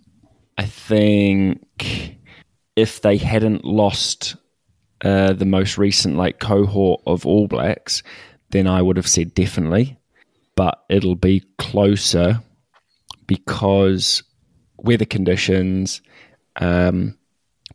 I 0.58 0.66
think 0.66 2.18
if 2.76 3.02
they 3.02 3.18
hadn't 3.18 3.64
lost 3.64 4.36
uh, 5.06 5.34
the 5.34 5.46
most 5.46 5.78
recent 5.78 6.18
like 6.18 6.40
cohort 6.40 7.02
of 7.06 7.28
All 7.28 7.48
Blacks, 7.48 8.02
then 8.50 8.66
I 8.66 8.82
would 8.82 8.98
have 8.98 9.08
said 9.08 9.36
definitely. 9.36 10.00
But 10.56 10.84
it'll 10.90 11.16
be 11.16 11.44
closer 11.60 12.42
because 13.28 14.24
weather 14.78 15.06
conditions, 15.06 16.02
um, 16.58 17.18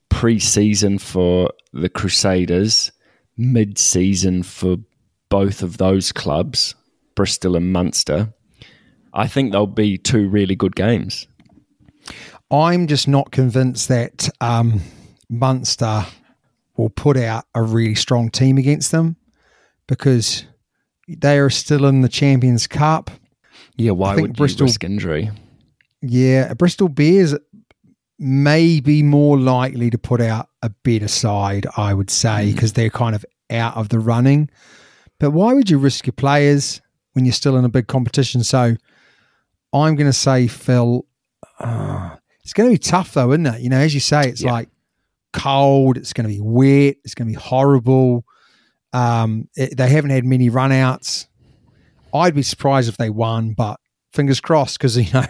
pre-season 0.09 0.99
for 0.99 1.51
the 1.73 1.89
Crusaders, 1.89 2.93
mid-season 3.37 4.43
for 4.43 4.77
both 5.29 5.63
of 5.63 5.79
those 5.79 6.13
clubs, 6.13 6.75
Bristol 7.15 7.57
and 7.57 7.73
Munster. 7.73 8.33
I 9.13 9.27
think 9.27 9.53
they'll 9.53 9.67
be 9.67 9.99
two 9.99 10.29
really 10.29 10.55
good 10.55 10.77
games. 10.77 11.27
I'm 12.51 12.87
just 12.87 13.09
not 13.09 13.31
convinced 13.31 13.89
that 13.89 14.29
um, 14.41 14.81
Munster 15.29 16.07
will 16.77 16.91
put 16.91 17.17
out 17.17 17.45
a 17.55 17.63
really 17.63 17.95
strong 17.95 18.31
team 18.31 18.57
against 18.57 18.93
them 18.93 19.17
because 19.87 20.45
they 21.09 21.39
are 21.39 21.51
still 21.51 21.87
in 21.87 22.01
the 22.01 22.09
Champions 22.09 22.67
Cup. 22.67 23.11
Yeah, 23.77 23.93
why 23.93 24.17
would 24.17 24.37
Bristol- 24.37 24.67
risk 24.67 24.85
injury? 24.85 25.31
Yeah, 26.01 26.55
Bristol 26.55 26.89
Bears 26.89 27.35
may 28.19 28.81
be 28.81 29.03
more 29.03 29.39
likely 29.39 29.91
to 29.91 29.99
put 29.99 30.21
out 30.21 30.49
a 30.63 30.71
better 30.71 31.09
side, 31.09 31.67
I 31.77 31.95
would 31.95 32.11
say, 32.11 32.53
because 32.53 32.73
they're 32.73 32.91
kind 32.91 33.15
of 33.15 33.25
out 33.51 33.77
of 33.77 33.89
the 33.91 33.99
running. 34.01 34.51
But 35.21 35.31
why 35.31 35.53
would 35.55 35.71
you 35.71 35.79
risk 35.79 36.07
your 36.07 36.13
players 36.15 36.81
when 37.13 37.25
you're 37.25 37.33
still 37.33 37.57
in 37.57 37.65
a 37.65 37.69
big 37.69 37.87
competition? 37.87 38.43
So 38.45 38.75
I'm 39.73 39.95
going 39.97 40.07
to 40.09 40.13
say, 40.13 40.47
Phil, 40.49 41.07
uh, 41.61 42.17
it's 42.43 42.53
going 42.53 42.69
to 42.69 42.75
be 42.75 42.79
tough 42.79 43.13
though, 43.15 43.31
isn't 43.33 43.47
it? 43.47 43.61
You 43.61 43.69
know, 43.71 43.79
as 43.79 43.95
you 43.95 44.01
say, 44.01 44.29
it's 44.29 44.43
Yeah. 44.43 44.53
like 44.53 44.69
cold, 45.33 45.97
it's 45.97 46.13
going 46.13 46.29
to 46.29 46.35
be 46.35 46.41
wet, 46.41 46.97
it's 47.05 47.15
going 47.15 47.29
to 47.29 47.33
be 47.33 47.41
horrible. 47.41 48.25
Um, 48.93 49.49
it- 49.55 49.77
they 49.77 49.89
haven't 49.89 50.11
had 50.11 50.25
many 50.25 50.51
runouts. 50.51 51.27
I'd 52.15 52.35
be 52.35 52.43
surprised 52.43 52.89
if 52.89 52.97
they 52.97 53.11
won, 53.11 53.53
but 53.53 53.79
fingers 54.13 54.41
crossed 54.41 54.79
because 54.79 54.97
you 54.97 55.13
know 55.13 55.27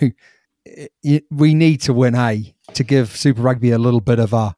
it, 0.64 0.92
it- 1.02 1.24
we 1.30 1.54
need 1.54 1.80
to 1.82 1.92
win 1.92 2.14
a 2.14 2.54
to 2.74 2.84
give 2.84 3.16
Super 3.16 3.42
Rugby 3.42 3.70
a 3.70 3.78
little 3.78 4.00
bit 4.00 4.18
of 4.18 4.32
a 4.32 4.54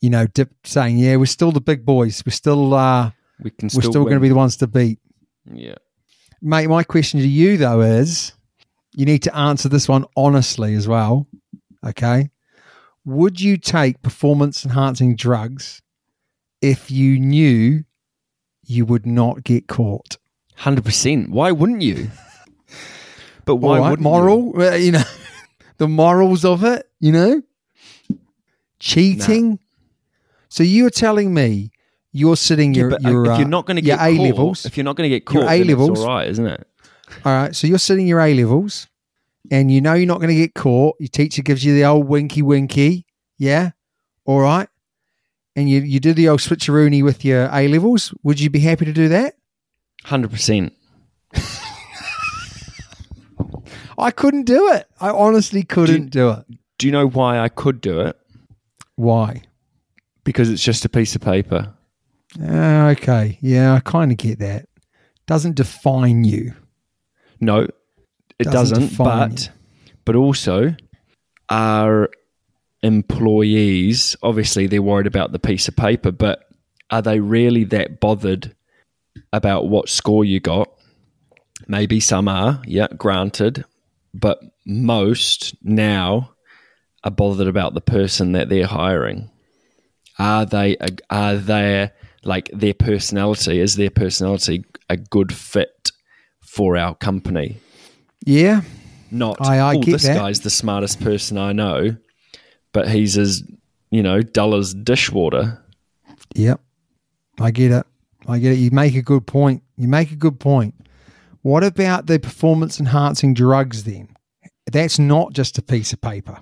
you 0.00 0.10
know 0.10 0.26
dip, 0.26 0.52
saying 0.64 0.98
yeah 0.98 1.16
we're 1.16 1.26
still 1.26 1.52
the 1.52 1.60
big 1.60 1.84
boys 1.84 2.22
we're 2.24 2.30
still 2.32 2.74
uh, 2.74 3.10
We 3.42 3.50
can 3.50 3.66
we're 3.66 3.80
still, 3.80 3.92
still 3.92 4.04
going 4.04 4.14
to 4.14 4.20
be 4.20 4.28
the 4.28 4.34
ones 4.34 4.56
to 4.58 4.66
beat. 4.66 4.98
Yeah. 5.52 5.76
Mate, 6.40 6.68
my 6.68 6.84
question 6.84 7.20
to 7.20 7.28
you 7.28 7.56
though 7.56 7.80
is 7.80 8.32
you 8.94 9.04
need 9.04 9.22
to 9.22 9.36
answer 9.36 9.68
this 9.68 9.88
one 9.88 10.04
honestly 10.16 10.74
as 10.74 10.86
well. 10.86 11.26
Okay. 11.84 12.30
Would 13.04 13.40
you 13.40 13.56
take 13.56 14.02
performance 14.02 14.64
enhancing 14.64 15.16
drugs 15.16 15.82
if 16.60 16.90
you 16.90 17.18
knew 17.18 17.84
you 18.64 18.84
would 18.84 19.06
not 19.06 19.44
get 19.44 19.66
caught? 19.66 20.18
Hundred 20.56 20.84
percent. 20.84 21.30
Why 21.30 21.52
wouldn't 21.52 21.82
you? 21.82 22.10
But 23.44 23.56
why 23.56 23.78
right, 23.78 23.98
moral, 23.98 24.60
uh, 24.60 24.74
you 24.74 24.92
know, 24.92 25.04
the 25.78 25.88
morals 25.88 26.44
of 26.44 26.64
it, 26.64 26.86
you 27.00 27.12
know, 27.12 27.42
cheating. 28.80 29.58
So 30.48 30.62
you're 30.62 30.90
telling 30.90 31.34
me 31.34 31.70
you're 32.12 32.36
sitting 32.36 32.74
You? 32.74 32.82
your 32.82 32.90
Yeah, 32.92 32.98
but 32.98 33.06
uh, 33.06 33.10
your 33.10 33.24
if 33.26 33.30
uh, 33.32 33.36
you're 33.38 33.48
not 33.48 33.66
going 33.66 33.76
to 33.76 33.82
get 33.82 34.00
A 34.00 34.10
levels. 34.10 34.64
if 34.66 34.76
you're 34.76 34.84
not 34.84 34.96
going 34.96 35.08
to 35.10 35.14
get 35.16 35.24
caught, 35.26 35.46
then 35.46 35.62
A-levels. 35.62 35.90
it's 35.90 36.00
all 36.00 36.06
right, 36.06 36.28
isn't 36.28 36.46
it? 36.46 36.66
All 37.24 37.32
right, 37.32 37.54
so 37.56 37.66
you're 37.66 37.78
sitting 37.78 38.06
your 38.06 38.20
A 38.20 38.34
levels, 38.34 38.86
and 39.50 39.70
you 39.72 39.80
know 39.80 39.94
you're 39.94 40.06
not 40.06 40.18
going 40.20 40.28
to 40.28 40.34
get 40.34 40.54
caught. 40.54 40.96
Your 40.98 41.08
teacher 41.08 41.42
gives 41.42 41.64
you 41.64 41.74
the 41.74 41.84
old 41.84 42.06
winky 42.06 42.42
winky, 42.42 43.06
yeah, 43.38 43.70
all 44.24 44.40
right, 44.40 44.68
and 45.56 45.68
you 45.70 45.80
you 45.80 46.00
do 46.00 46.12
the 46.12 46.28
old 46.28 46.40
switcheroony 46.40 47.02
with 47.02 47.24
your 47.24 47.48
A 47.52 47.68
levels. 47.68 48.12
Would 48.22 48.40
you 48.40 48.50
be 48.50 48.60
happy 48.60 48.84
to 48.84 48.92
do 48.92 49.08
that? 49.08 49.34
Hundred 50.04 50.30
percent. 50.30 50.74
I 53.98 54.10
couldn't 54.12 54.44
do 54.44 54.68
it. 54.72 54.86
I 55.00 55.10
honestly 55.10 55.62
couldn't 55.64 56.10
do 56.10 56.30
it. 56.30 56.44
Do 56.78 56.86
you 56.86 56.92
know 56.92 57.08
why 57.08 57.38
I 57.40 57.48
could 57.48 57.80
do 57.80 58.00
it? 58.00 58.16
Why? 58.96 59.42
Because 60.24 60.50
it's 60.50 60.62
just 60.62 60.84
a 60.84 60.88
piece 60.88 61.14
of 61.14 61.20
paper. 61.20 61.74
Ah, 62.42 62.88
okay, 62.90 63.38
yeah, 63.40 63.74
I 63.74 63.80
kind 63.80 64.10
of 64.12 64.18
get 64.18 64.38
that. 64.40 64.68
Doesn't 65.26 65.56
define 65.56 66.24
you. 66.24 66.54
No, 67.40 67.66
it 68.38 68.44
Doesn't 68.44 68.80
doesn't. 68.80 68.96
but 68.98 69.50
but 70.04 70.16
also 70.16 70.74
our 71.50 72.08
employees 72.82 74.16
obviously 74.22 74.66
they're 74.66 74.82
worried 74.82 75.06
about 75.06 75.32
the 75.32 75.38
piece 75.38 75.68
of 75.68 75.76
paper, 75.76 76.12
but 76.12 76.44
are 76.90 77.02
they 77.02 77.20
really 77.20 77.64
that 77.64 78.00
bothered 78.00 78.54
about 79.32 79.68
what 79.68 79.88
score 79.88 80.24
you 80.24 80.40
got? 80.40 80.68
Maybe 81.66 82.00
some 82.00 82.28
are, 82.28 82.62
yeah, 82.66 82.86
granted, 82.96 83.64
but 84.14 84.40
most 84.64 85.54
now 85.62 86.30
are 87.04 87.10
bothered 87.10 87.48
about 87.48 87.74
the 87.74 87.80
person 87.80 88.32
that 88.32 88.48
they're 88.48 88.66
hiring. 88.66 89.30
Are 90.18 90.44
they 90.44 90.76
are 91.10 91.36
they 91.36 91.90
like 92.24 92.50
their 92.52 92.74
personality? 92.74 93.60
Is 93.60 93.76
their 93.76 93.90
personality 93.90 94.64
a 94.90 94.96
good 94.96 95.32
fit 95.32 95.90
for 96.40 96.76
our 96.76 96.94
company? 96.94 97.58
Yeah, 98.26 98.62
Not 99.10 99.36
I- 99.40 99.58
I 99.58 99.76
oh, 99.76 99.80
get 99.80 99.92
this 99.92 100.02
that. 100.02 100.16
guy's 100.16 100.40
the 100.40 100.50
smartest 100.50 101.00
person 101.00 101.38
I 101.38 101.52
know, 101.52 101.96
but 102.72 102.88
he's 102.90 103.16
as 103.16 103.42
you 103.90 104.02
know 104.02 104.22
dull 104.22 104.54
as 104.56 104.74
dishwater. 104.74 105.62
Yep. 106.34 106.60
I 107.40 107.50
get 107.52 107.70
it. 107.70 107.86
I 108.26 108.38
get 108.38 108.52
it. 108.52 108.56
You 108.58 108.70
make 108.72 108.96
a 108.96 109.02
good 109.02 109.26
point. 109.26 109.62
You 109.76 109.86
make 109.88 110.10
a 110.10 110.16
good 110.16 110.40
point. 110.40 110.74
What 111.42 111.62
about 111.62 112.06
the 112.06 112.18
performance 112.18 112.80
enhancing 112.80 113.32
drugs 113.32 113.84
then? 113.84 114.08
That's 114.70 114.98
not 114.98 115.32
just 115.32 115.56
a 115.56 115.62
piece 115.62 115.92
of 115.92 116.00
paper. 116.00 116.38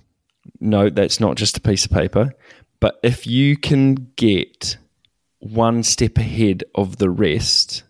No, 0.61 0.91
that's 0.91 1.21
not 1.21 1.37
just 1.37 1.57
a 1.57 1.61
piece 1.61 1.85
of 1.85 1.91
paper. 1.91 2.33
But 2.81 2.99
if 3.03 3.27
you 3.27 3.57
can 3.57 3.95
get 4.17 4.77
one 5.39 5.83
step 5.83 6.19
ahead 6.19 6.65
of 6.75 6.97
the 6.97 7.11
rest, 7.11 7.85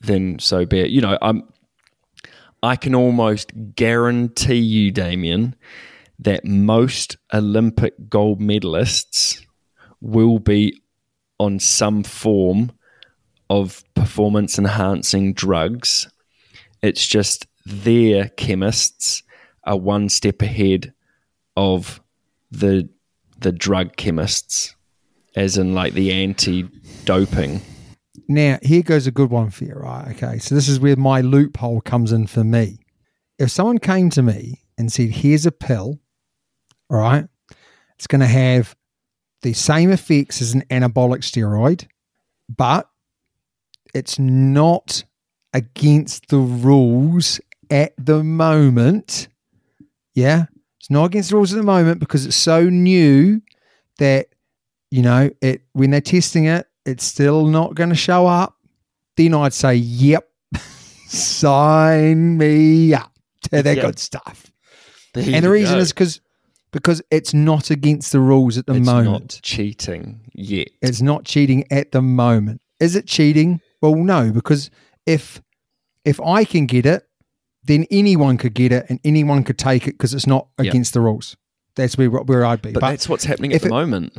then 0.00 0.38
so 0.38 0.64
be 0.64 0.80
it. 0.80 0.90
You 0.90 1.00
know, 1.00 1.18
I'm. 1.20 1.42
I 2.62 2.76
can 2.76 2.94
almost 2.94 3.50
guarantee 3.74 4.54
you, 4.60 4.92
Damien, 4.92 5.56
that 6.20 6.44
most 6.44 7.16
Olympic 7.34 8.08
gold 8.08 8.40
medalists 8.40 9.44
will 10.00 10.38
be 10.38 10.80
on 11.38 11.58
some 11.58 12.04
form 12.04 12.70
of 13.50 13.82
performance 13.94 14.58
enhancing 14.58 15.34
drugs. 15.34 16.08
It's 16.82 17.04
just 17.04 17.46
their 17.66 18.28
chemists 18.30 19.24
are 19.64 19.76
one 19.76 20.08
step 20.08 20.40
ahead 20.40 20.92
of 21.56 22.00
the 22.50 22.88
the 23.38 23.52
drug 23.52 23.96
chemists, 23.96 24.74
as 25.36 25.58
in 25.58 25.74
like 25.74 25.94
the 25.94 26.12
anti 26.12 26.68
doping. 27.04 27.60
Now, 28.28 28.58
here 28.62 28.82
goes 28.82 29.06
a 29.06 29.10
good 29.10 29.30
one 29.30 29.50
for 29.50 29.64
you, 29.64 29.74
right? 29.74 30.08
Okay. 30.12 30.38
So, 30.38 30.54
this 30.54 30.68
is 30.68 30.80
where 30.80 30.96
my 30.96 31.20
loophole 31.20 31.80
comes 31.80 32.12
in 32.12 32.26
for 32.26 32.44
me. 32.44 32.78
If 33.38 33.50
someone 33.50 33.78
came 33.78 34.10
to 34.10 34.22
me 34.22 34.62
and 34.78 34.92
said, 34.92 35.10
here's 35.10 35.46
a 35.46 35.52
pill, 35.52 35.98
all 36.88 36.98
right, 36.98 37.26
it's 37.96 38.06
going 38.06 38.20
to 38.20 38.26
have 38.26 38.76
the 39.42 39.52
same 39.52 39.90
effects 39.90 40.40
as 40.40 40.54
an 40.54 40.62
anabolic 40.70 41.20
steroid, 41.20 41.86
but 42.48 42.88
it's 43.94 44.18
not 44.18 45.04
against 45.52 46.28
the 46.28 46.38
rules 46.38 47.40
at 47.70 47.92
the 47.98 48.22
moment. 48.22 49.28
Yeah. 50.14 50.46
It's 50.82 50.90
not 50.90 51.04
against 51.04 51.30
the 51.30 51.36
rules 51.36 51.52
at 51.52 51.56
the 51.58 51.62
moment 51.62 52.00
because 52.00 52.26
it's 52.26 52.34
so 52.34 52.68
new 52.68 53.40
that, 54.00 54.26
you 54.90 55.00
know, 55.00 55.30
it 55.40 55.62
when 55.74 55.92
they're 55.92 56.00
testing 56.00 56.46
it, 56.46 56.66
it's 56.84 57.04
still 57.04 57.46
not 57.46 57.76
going 57.76 57.90
to 57.90 57.94
show 57.94 58.26
up. 58.26 58.56
Then 59.16 59.32
I'd 59.32 59.52
say, 59.52 59.76
yep, 59.76 60.28
sign 61.06 62.36
me 62.36 62.92
up 62.94 63.12
to 63.44 63.62
that 63.62 63.76
Yeah. 63.76 63.82
good 63.82 63.98
stuff. 64.00 64.52
There 65.14 65.24
and 65.36 65.44
the 65.44 65.50
reason 65.50 65.76
go. 65.76 65.80
is 65.82 65.92
because 65.92 66.20
because 66.72 67.00
it's 67.12 67.32
not 67.34 67.70
against 67.70 68.10
the 68.12 68.18
rules 68.20 68.58
at 68.58 68.66
the 68.66 68.74
it's 68.74 68.84
moment. 68.86 69.06
not 69.34 69.40
cheating 69.42 70.20
yet. 70.32 70.68
It's 70.80 71.02
not 71.02 71.24
cheating 71.24 71.64
at 71.70 71.92
the 71.92 72.00
moment. 72.02 72.60
Is 72.80 72.96
it 72.96 73.06
cheating? 73.06 73.60
Well, 73.82 73.94
no, 73.94 74.32
because 74.32 74.70
if 75.06 75.40
if 76.04 76.20
I 76.20 76.44
can 76.44 76.66
get 76.66 76.86
it, 76.86 77.06
then 77.64 77.86
anyone 77.90 78.36
could 78.38 78.54
get 78.54 78.72
it 78.72 78.86
and 78.88 78.98
anyone 79.04 79.44
could 79.44 79.58
take 79.58 79.86
it 79.86 79.92
because 79.92 80.14
it's 80.14 80.26
not 80.26 80.48
Yeah. 80.60 80.70
against 80.70 80.94
the 80.94 81.00
rules. 81.00 81.36
That's 81.76 81.96
where 81.96 82.10
where 82.10 82.44
I'd 82.44 82.60
be. 82.62 82.72
but, 82.72 82.80
that's 82.80 83.08
what's 83.08 83.24
happening 83.24 83.52
at 83.52 83.60
the 83.62 83.68
it- 83.68 83.70
moment. 83.70 84.12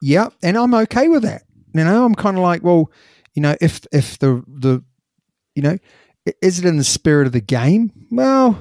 yeah, 0.00 0.28
and 0.42 0.56
I'm 0.56 0.74
okay 0.74 1.08
with 1.08 1.22
that. 1.22 1.42
You 1.74 1.84
know, 1.84 2.04
I'm 2.04 2.14
kind 2.14 2.36
of 2.36 2.42
like, 2.42 2.62
well, 2.62 2.90
you 3.34 3.42
know, 3.42 3.56
if 3.60 3.80
if 3.92 4.18
the 4.18 4.42
the 4.46 4.82
you 5.54 5.62
know, 5.62 5.78
is 6.40 6.58
it 6.58 6.64
in 6.64 6.76
the 6.76 6.84
spirit 6.84 7.26
of 7.26 7.32
the 7.32 7.40
game? 7.40 7.92
Well, 8.10 8.60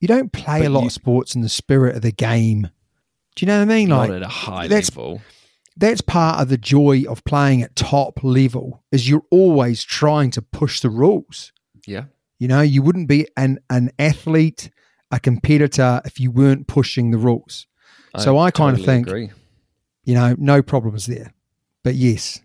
you 0.00 0.08
don't 0.08 0.32
play 0.32 0.60
But 0.60 0.68
a 0.68 0.70
lot 0.70 0.80
you- 0.80 0.86
of 0.86 0.92
sports 0.92 1.34
in 1.34 1.42
the 1.42 1.48
spirit 1.48 1.96
of 1.96 2.02
the 2.02 2.12
game. 2.12 2.70
Do 3.36 3.44
you 3.44 3.46
know 3.48 3.58
what 3.58 3.70
I 3.70 3.74
mean? 3.76 3.88
Not 3.90 4.08
Like 4.08 4.16
at 4.16 4.22
a 4.22 4.28
high 4.28 4.66
that's- 4.68 4.90
level. 4.90 5.20
that's 5.76 6.00
part 6.00 6.40
of 6.40 6.48
the 6.48 6.56
joy 6.56 7.04
of 7.08 7.22
playing 7.24 7.62
at 7.62 7.76
top 7.76 8.24
level 8.24 8.82
is 8.90 9.08
you're 9.08 9.24
always 9.30 9.84
trying 9.84 10.30
to 10.32 10.42
push 10.42 10.80
the 10.80 10.88
rules. 10.90 11.52
Yeah. 11.86 12.04
You 12.38 12.48
know, 12.48 12.60
you 12.60 12.82
wouldn't 12.82 13.08
be 13.08 13.26
an 13.36 13.58
an 13.70 13.90
athlete, 13.98 14.70
a 15.10 15.18
competitor 15.20 16.00
if 16.04 16.20
you 16.20 16.30
weren't 16.30 16.66
pushing 16.66 17.10
the 17.10 17.18
rules. 17.18 17.66
So 18.18 18.38
I 18.38 18.50
kinda 18.50 18.82
think- 18.82 19.06
agree. 19.06 19.30
You 20.04 20.14
know, 20.14 20.34
no 20.38 20.62
problems 20.62 21.06
there. 21.06 21.32
But 21.82 21.94
yes, 21.96 22.40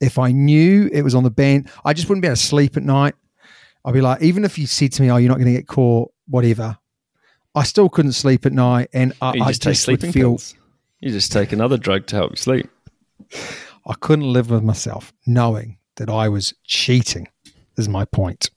if 0.00 0.18
I 0.18 0.30
knew 0.32 0.88
it 0.92 1.02
was 1.02 1.14
on 1.14 1.24
the 1.24 1.30
ban, 1.30 1.66
I 1.84 1.92
just 1.92 2.08
wouldn't 2.08 2.22
be 2.22 2.28
able 2.28 2.36
to 2.36 2.42
sleep 2.42 2.76
at 2.76 2.82
night. 2.82 3.14
I'd 3.84 3.94
be 3.94 4.00
like, 4.00 4.22
even 4.22 4.44
if 4.44 4.58
you 4.58 4.66
said 4.66 4.92
to 4.92 5.02
me, 5.02 5.10
"Oh, 5.10 5.16
you're 5.16 5.28
not 5.28 5.38
going 5.38 5.46
to 5.46 5.58
get 5.58 5.66
caught," 5.66 6.12
whatever, 6.26 6.78
I 7.54 7.62
still 7.64 7.88
couldn't 7.88 8.12
sleep 8.12 8.44
at 8.46 8.52
night, 8.52 8.88
and 8.92 9.12
I, 9.22 9.34
You 9.34 9.42
I 9.42 9.48
just 9.48 9.62
take 9.62 9.72
just 9.72 9.88
would 9.88 10.00
sleeping 10.00 10.12
feel 10.12 10.30
pills. 10.30 10.54
You 11.00 11.10
just 11.10 11.32
take 11.32 11.52
another 11.52 11.76
drug 11.78 12.06
to 12.08 12.16
help 12.16 12.32
you 12.32 12.36
sleep. 12.36 12.68
I 13.86 13.94
couldn't 14.00 14.30
live 14.32 14.50
with 14.50 14.62
myself 14.62 15.12
knowing 15.26 15.78
that 15.96 16.10
I 16.10 16.28
was 16.28 16.54
cheating. 16.64 17.28
Is 17.76 17.88
my 17.88 18.04
point, 18.04 18.50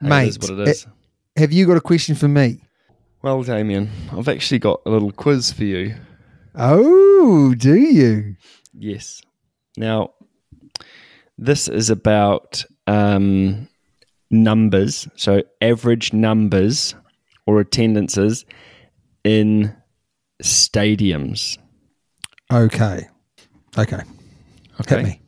mate? 0.00 0.24
it 0.24 0.28
is 0.28 0.38
what 0.38 0.50
it 0.50 0.68
is. 0.68 0.86
have 1.36 1.52
you 1.52 1.66
got 1.66 1.76
a 1.76 1.80
question 1.80 2.14
for 2.14 2.28
me? 2.28 2.60
well, 3.22 3.42
Damien, 3.42 3.90
I've 4.12 4.28
actually 4.28 4.60
got 4.60 4.80
a 4.86 4.90
little 4.90 5.10
quiz 5.10 5.52
for 5.52 5.64
you. 5.64 5.96
Oh, 6.54 7.54
do 7.54 7.74
you? 7.74 8.36
Yes. 8.72 9.20
Now, 9.76 10.12
this 11.36 11.68
is 11.68 11.90
about 11.90 12.64
um, 12.86 13.68
numbers, 14.30 15.08
so 15.16 15.42
average 15.60 16.12
numbers 16.12 16.94
or 17.46 17.60
attendances 17.60 18.44
in 19.24 19.74
stadiums. 20.42 21.58
Okay, 22.52 23.08
okay. 23.76 24.02
Okay. 24.80 24.96
Hit 24.96 25.04
me. 25.04 25.20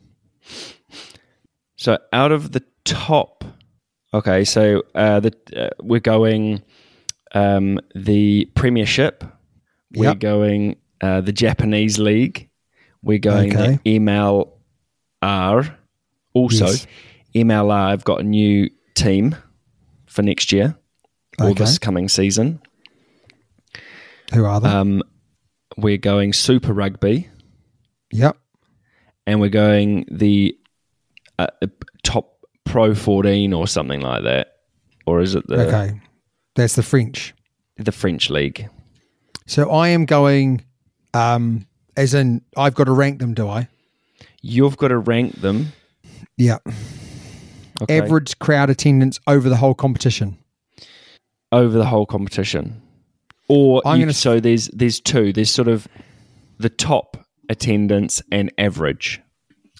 So 1.77 1.99
out 2.13 2.31
of 2.31 2.53
the 2.53 2.63
top, 2.85 3.45
okay, 4.15 4.45
so 4.45 4.83
uh, 4.95 5.21
the 5.21 5.33
uh, 5.57 5.71
we're 5.83 6.01
going 6.01 6.63
um, 7.33 7.79
the 7.95 8.47
Premiership, 8.55 9.25
we're 9.95 10.11
Yep. 10.11 10.19
going 10.19 10.77
uh, 11.01 11.21
the 11.21 11.33
Japanese 11.33 11.99
League, 11.99 12.49
we're 13.03 13.19
going 13.19 13.57
Okay. 13.57 13.79
the 13.85 13.99
MLR. 15.23 15.77
Also, 16.35 16.67
Yes. 16.67 16.87
MLR 17.35 17.91
have 17.91 18.05
got 18.05 18.21
a 18.21 18.25
new 18.25 18.69
team 18.95 19.35
for 20.07 20.23
next 20.23 20.53
year 20.53 20.77
or 21.41 21.51
Okay. 21.51 21.65
this 21.65 21.79
coming 21.79 22.09
season. 22.09 22.61
Who 24.35 24.45
are 24.45 24.61
they? 24.61 24.69
Um, 24.69 25.03
we're 25.77 25.97
going 25.99 26.33
Super 26.33 26.73
Rugby. 26.73 27.29
yep. 28.13 28.37
and 29.27 29.41
we're 29.41 29.49
going 29.51 30.05
the 30.11 30.57
uh, 31.39 31.47
pro 32.71 32.95
14 32.95 33.53
or 33.53 33.67
something 33.67 34.01
like 34.01 34.23
that 34.25 34.53
or 35.07 35.21
is 35.21 35.35
it 35.35 35.47
the 35.49 35.67
okay, 35.67 36.01
that's 36.55 36.77
the 36.77 36.83
French. 36.83 37.35
the 37.77 37.93
french 37.93 38.31
league 38.31 38.69
So 39.47 39.71
I 39.71 39.89
am 39.89 40.05
going, 40.05 40.65
um, 41.15 41.67
as 41.97 42.15
in 42.15 42.43
I've 42.57 42.75
got 42.75 42.85
to 42.85 42.93
rank 42.93 43.19
them. 43.19 43.35
Do 43.35 43.49
I? 43.49 43.69
you've 44.43 44.77
got 44.77 44.89
to 44.89 44.99
rank 44.99 45.41
them 45.41 45.73
Yeah. 46.39 46.59
okay, 47.83 47.99
Average 48.01 48.39
crowd 48.39 48.71
attendance 48.71 49.19
over 49.27 49.49
the 49.49 49.57
whole 49.57 49.75
competition. 49.75 50.39
over 51.53 51.77
the 51.77 51.87
whole 51.87 52.07
competition 52.07 52.81
or 53.49 53.83
I'm 53.85 53.99
you- 53.99 54.07
gonna- 54.07 54.13
so 54.15 54.39
there's 54.41 54.69
there's 54.69 55.01
two 55.01 55.33
there's 55.33 55.51
sort 55.51 55.67
of 55.69 55.89
the 56.59 56.69
top 56.71 57.17
attendance 57.49 58.23
and 58.31 58.53
average 58.59 59.21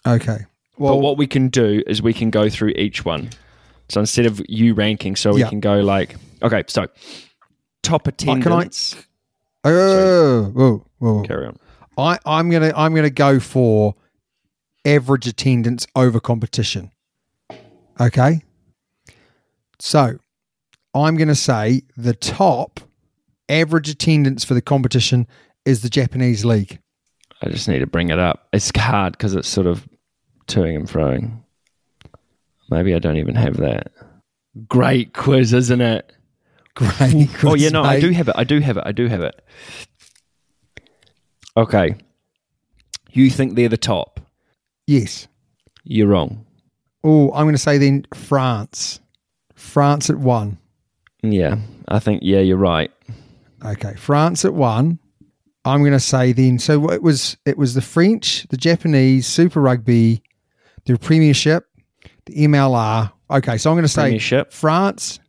Okay. 0.07 0.47
But 0.89 0.97
what 0.97 1.17
we 1.19 1.27
can 1.27 1.49
do 1.49 1.83
is 1.87 2.03
we 2.03 2.13
can 2.13 2.31
go 2.31 2.49
through 2.49 2.71
each 2.71 3.05
one 3.05 3.31
so 3.89 4.01
instead 4.01 4.27
of 4.27 4.41
you 4.49 4.75
ranking 4.75 5.15
so 5.15 5.33
we 5.33 5.41
Yeah. 5.41 5.49
can 5.49 5.61
go 5.61 5.81
like 5.81 6.17
okay 6.43 6.65
so 6.67 6.87
top 7.83 8.09
uh, 8.09 8.11
can 8.17 8.29
I- 8.29 8.39
attendance 8.39 8.97
oh, 9.65 10.45
whoa, 10.55 10.87
whoa. 10.99 11.23
carry 11.23 11.47
on 11.47 11.57
I, 11.99 12.19
I'm 12.25 12.51
gonna 12.51 12.73
I'm 12.75 12.95
gonna 12.95 13.11
go 13.11 13.39
for 13.41 13.95
average 14.87 15.27
attendance 15.27 15.87
over 15.95 16.19
competition. 16.21 16.91
Okay. 18.01 18.41
So 19.79 20.17
I'm 20.95 21.17
gonna 21.17 21.35
say 21.35 21.83
the 21.97 22.15
top 22.15 22.81
average 23.49 23.89
attendance 23.91 24.45
for 24.45 24.55
the 24.55 24.63
competition 24.63 25.27
is 25.67 25.83
the 25.83 25.91
Japanese 25.91 26.45
league. 26.45 26.79
I 27.43 27.51
just 27.51 27.69
need 27.69 27.81
to 27.81 27.87
bring 27.87 28.09
it 28.09 28.19
up. 28.19 28.49
It's 28.53 28.71
hard 28.75 29.13
because 29.13 29.35
it's 29.35 29.49
sort 29.49 29.67
of 29.67 29.87
toing 30.51 30.77
and 30.77 30.89
froing. 30.89 31.43
Maybe 32.71 32.95
I 32.95 32.99
don't 32.99 33.17
even 33.17 33.35
have 33.35 33.57
that. 33.59 33.93
Great 34.69 35.15
quiz, 35.15 35.53
isn't 35.53 35.81
it? 35.81 36.13
Great. 36.75 37.29
oh 37.45 37.55
yeah, 37.55 37.71
no, 37.71 37.83
I 37.83 38.01
do 38.01 38.11
have 38.11 38.29
it. 38.29 38.35
I 38.39 38.45
do 38.45 38.61
have 38.61 38.77
it. 38.77 38.85
I 38.87 38.93
do 38.93 39.07
have 39.09 39.23
it. 39.23 39.45
Okay. 41.57 41.97
You 43.11 43.29
think 43.31 43.55
they're 43.55 43.69
the 43.69 43.77
top? 43.77 44.21
Yes. 44.87 45.27
You're 45.85 46.09
wrong. 46.09 46.47
Oh, 47.03 47.33
I'm 47.33 47.47
gonna 47.47 47.59
say 47.59 47.79
then 47.79 48.07
France. 48.15 49.01
France 49.55 50.11
at 50.11 50.17
one. 50.17 50.59
Yeah, 51.23 51.57
I 51.89 51.99
think 51.99 52.21
yeah, 52.23 52.41
you're 52.41 52.57
right. 52.57 52.91
Okay, 53.65 53.95
France 53.95 54.45
at 54.45 54.55
one. 54.55 54.99
I'm 55.65 55.81
going 55.81 55.93
to 55.93 56.01
say 56.01 56.33
then. 56.33 56.59
So 56.59 56.91
it 56.91 57.03
was 57.03 57.37
it 57.45 57.59
was 57.59 57.75
the 57.75 57.83
French, 57.83 58.47
the 58.49 58.57
Japanese, 58.57 59.27
Super 59.27 59.61
Rugby, 59.61 60.23
the 60.93 60.99
Premiership, 60.99 61.65
the 62.27 62.35
MLR. 62.47 63.13
Okay, 63.31 63.57
so 63.59 63.71
I'm 63.71 63.75
going 63.77 63.85
to 63.85 63.89
say 63.89 64.03
Premiership. 64.03 64.53
France, 64.53 65.21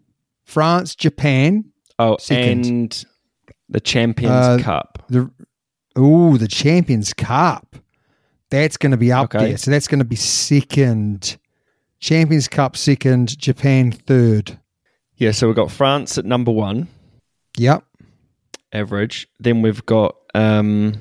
France, 0.46 0.96
Japan, 0.96 1.66
Oh, 2.00 2.18
Second. 2.18 2.66
and 2.66 3.06
the 3.70 3.80
Champions 3.80 4.34
Uh, 4.34 4.58
Cup. 4.60 5.04
the 5.10 5.30
oh 5.96 6.38
the 6.38 6.48
Champions 6.48 7.14
Cup. 7.14 7.76
That's 8.50 8.76
going 8.78 8.92
to 8.92 8.98
be 8.98 9.12
up 9.12 9.34
Okay. 9.36 9.50
there. 9.50 9.58
So 9.58 9.72
that's 9.72 9.88
going 9.88 10.00
to 10.00 10.06
be 10.06 10.16
second. 10.16 11.38
Champions 12.00 12.48
Cup 12.48 12.76
second, 12.76 13.38
Japan 13.38 13.92
third. 13.92 14.58
Yeah, 15.18 15.32
so 15.32 15.46
we've 15.48 15.56
got 15.56 15.70
France 15.72 16.18
at 16.18 16.26
number 16.26 16.52
one, 16.52 16.88
Yep. 17.58 17.84
average. 18.74 19.28
Then 19.40 19.62
we've 19.62 19.86
got 19.86 20.16
um, 20.34 20.96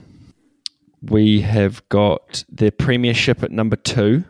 we 1.02 1.40
have 1.40 1.88
got 1.88 2.44
the 2.50 2.70
Premiership 2.70 3.42
at 3.42 3.50
number 3.50 3.76
two. 3.76 4.24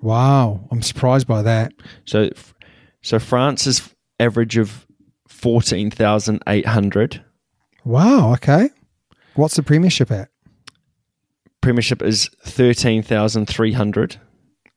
Wow, 0.00 0.66
I'm 0.70 0.82
surprised 0.82 1.26
by 1.26 1.42
that. 1.42 1.72
So, 2.04 2.30
so 3.02 3.18
France 3.18 3.66
is 3.66 3.94
average 4.18 4.56
of 4.56 4.86
fourteen 5.28 5.90
thousand 5.90 6.42
eight 6.46 6.66
hundred. 6.66 7.22
Wow. 7.84 8.32
Okay. 8.34 8.70
What's 9.34 9.56
the 9.56 9.62
Premiership 9.62 10.10
at? 10.10 10.28
Premiership 11.60 12.02
is 12.02 12.28
thirteen 12.44 13.02
thousand 13.02 13.46
three 13.46 13.72
hundred. 13.72 14.20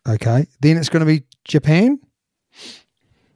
Okay. 0.07 0.47
Then 0.61 0.78
it's 0.78 0.89
going 0.89 1.01
to 1.01 1.05
be 1.05 1.24
Japan. 1.43 1.99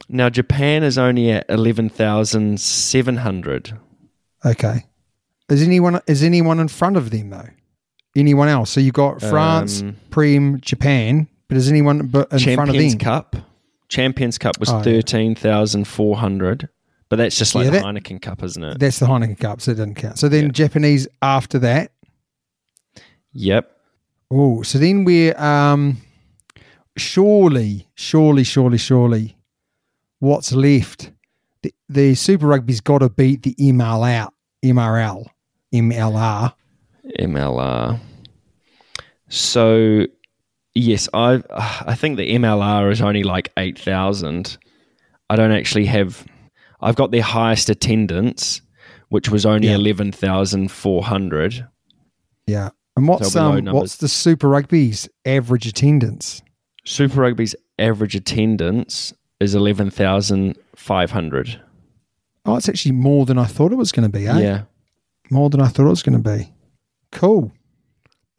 Now 0.08 0.28
Japan 0.28 0.82
is 0.82 0.98
only 0.98 1.30
at 1.30 1.46
eleven 1.48 1.88
thousand 1.88 2.60
seven 2.60 3.16
hundred. 3.16 3.76
Okay. 4.44 4.86
Is 5.48 5.62
anyone 5.62 6.00
is 6.06 6.22
anyone 6.22 6.60
in 6.60 6.68
front 6.68 6.96
of 6.96 7.10
them 7.10 7.30
though? 7.30 7.48
Anyone 8.16 8.48
else? 8.48 8.70
So 8.70 8.80
you've 8.80 8.94
got 8.94 9.20
France, 9.20 9.82
Um, 9.82 9.96
Prem, 10.10 10.60
Japan, 10.60 11.28
but 11.50 11.56
is 11.58 11.68
anyone 11.68 12.06
but 12.06 12.32
in 12.32 12.38
front 12.54 12.70
of 12.70 12.74
Champions 12.76 12.92
them? 12.94 12.98
Cup. 13.00 13.36
Champions 13.88 14.38
Cup 14.38 14.58
was 14.58 14.70
Oh, 14.70 14.80
thirteen 14.82 15.34
thousand 15.34 15.86
four 15.86 16.16
hundred, 16.16 16.68
but 17.10 17.16
that's 17.16 17.36
just 17.36 17.54
like 17.54 17.64
Yeah, 17.66 17.70
the 17.72 17.78
that- 17.80 17.84
Heineken 17.84 18.22
Cup, 18.22 18.42
isn't 18.42 18.62
it? 18.64 18.78
That's 18.78 18.98
the 19.00 19.06
Heineken 19.06 19.38
Cup, 19.38 19.60
so 19.60 19.72
it 19.72 19.74
doesn't 19.74 19.96
count. 19.96 20.18
So 20.18 20.28
then 20.28 20.44
Yeah. 20.46 20.50
Japanese 20.52 21.06
after 21.20 21.58
that. 21.58 21.92
Yep. 23.32 23.70
Oh, 24.30 24.62
so 24.62 24.78
then 24.78 25.04
we're 25.04 25.36
um 25.38 25.98
surely, 26.96 27.88
surely, 27.94 28.44
surely, 28.44 28.78
surely 28.78 29.36
what's 30.20 30.52
left? 30.52 31.10
The, 31.62 31.74
the 31.88 32.14
Super 32.14 32.46
Rugby's 32.46 32.80
got 32.80 32.98
to 32.98 33.08
beat 33.10 33.42
the 33.42 33.54
MLR, 33.58 34.28
MRL, 34.64 35.26
MLR. 35.74 36.54
MLR. 37.18 37.98
So, 39.28 40.06
yes, 40.74 41.08
I 41.14 41.42
I 41.50 41.94
think 41.94 42.16
the 42.16 42.34
MLR 42.34 42.90
is 42.90 43.00
only 43.00 43.22
like 43.22 43.52
eight 43.56 43.78
thousand. 43.78 44.58
I 45.28 45.36
don't 45.36 45.52
actually 45.52 45.86
have. 45.86 46.24
I've 46.80 46.96
got 46.96 47.10
their 47.10 47.22
highest 47.22 47.68
attendance, 47.70 48.62
which 49.10 49.28
was 49.28 49.44
only 49.46 49.68
Yeah. 49.68 49.74
eleven 49.76 50.12
thousand 50.12 50.70
four 50.70 51.02
hundred. 51.04 51.66
Yeah. 52.46 52.70
And 52.96 53.06
what's 53.06 53.32
So 53.32 53.52
um 53.52 53.64
what's 53.66 53.96
the 53.98 54.08
Super 54.08 54.48
Rugby's 54.48 55.08
average 55.24 55.66
attendance? 55.66 56.42
Super 56.84 57.20
Rugby's 57.20 57.54
average 57.78 58.14
attendance 58.14 59.12
is 59.38 59.54
eleven 59.54 59.90
thousand 59.90 60.56
five 60.74 61.10
hundred. 61.10 61.60
Oh, 62.46 62.56
it's 62.56 62.68
actually 62.68 62.92
more 62.92 63.26
than 63.26 63.38
I 63.38 63.44
thought 63.44 63.70
it 63.72 63.76
was 63.76 63.92
going 63.92 64.10
to 64.10 64.18
be. 64.18 64.26
Eh? 64.26 64.38
Yeah. 64.40 64.62
More 65.30 65.50
than 65.50 65.60
I 65.60 65.68
thought 65.68 65.84
it 65.86 65.90
was 65.90 66.02
going 66.02 66.20
to 66.20 66.36
be. 66.38 66.50
Cool. 67.12 67.52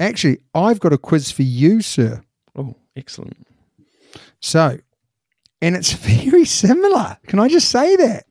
Actually, 0.02 0.40
I've 0.56 0.80
got 0.80 0.94
a 0.94 0.98
quiz 0.98 1.32
for 1.32 1.44
you, 1.44 1.82
sir. 1.82 2.22
Oh, 2.56 2.76
excellent. 2.96 3.48
So, 4.40 4.78
and 5.62 5.76
it's 5.76 5.94
very 6.32 6.46
similar. 6.46 7.18
Can 7.28 7.40
I 7.40 7.48
just 7.48 7.70
say 7.70 7.96
that? 7.98 8.26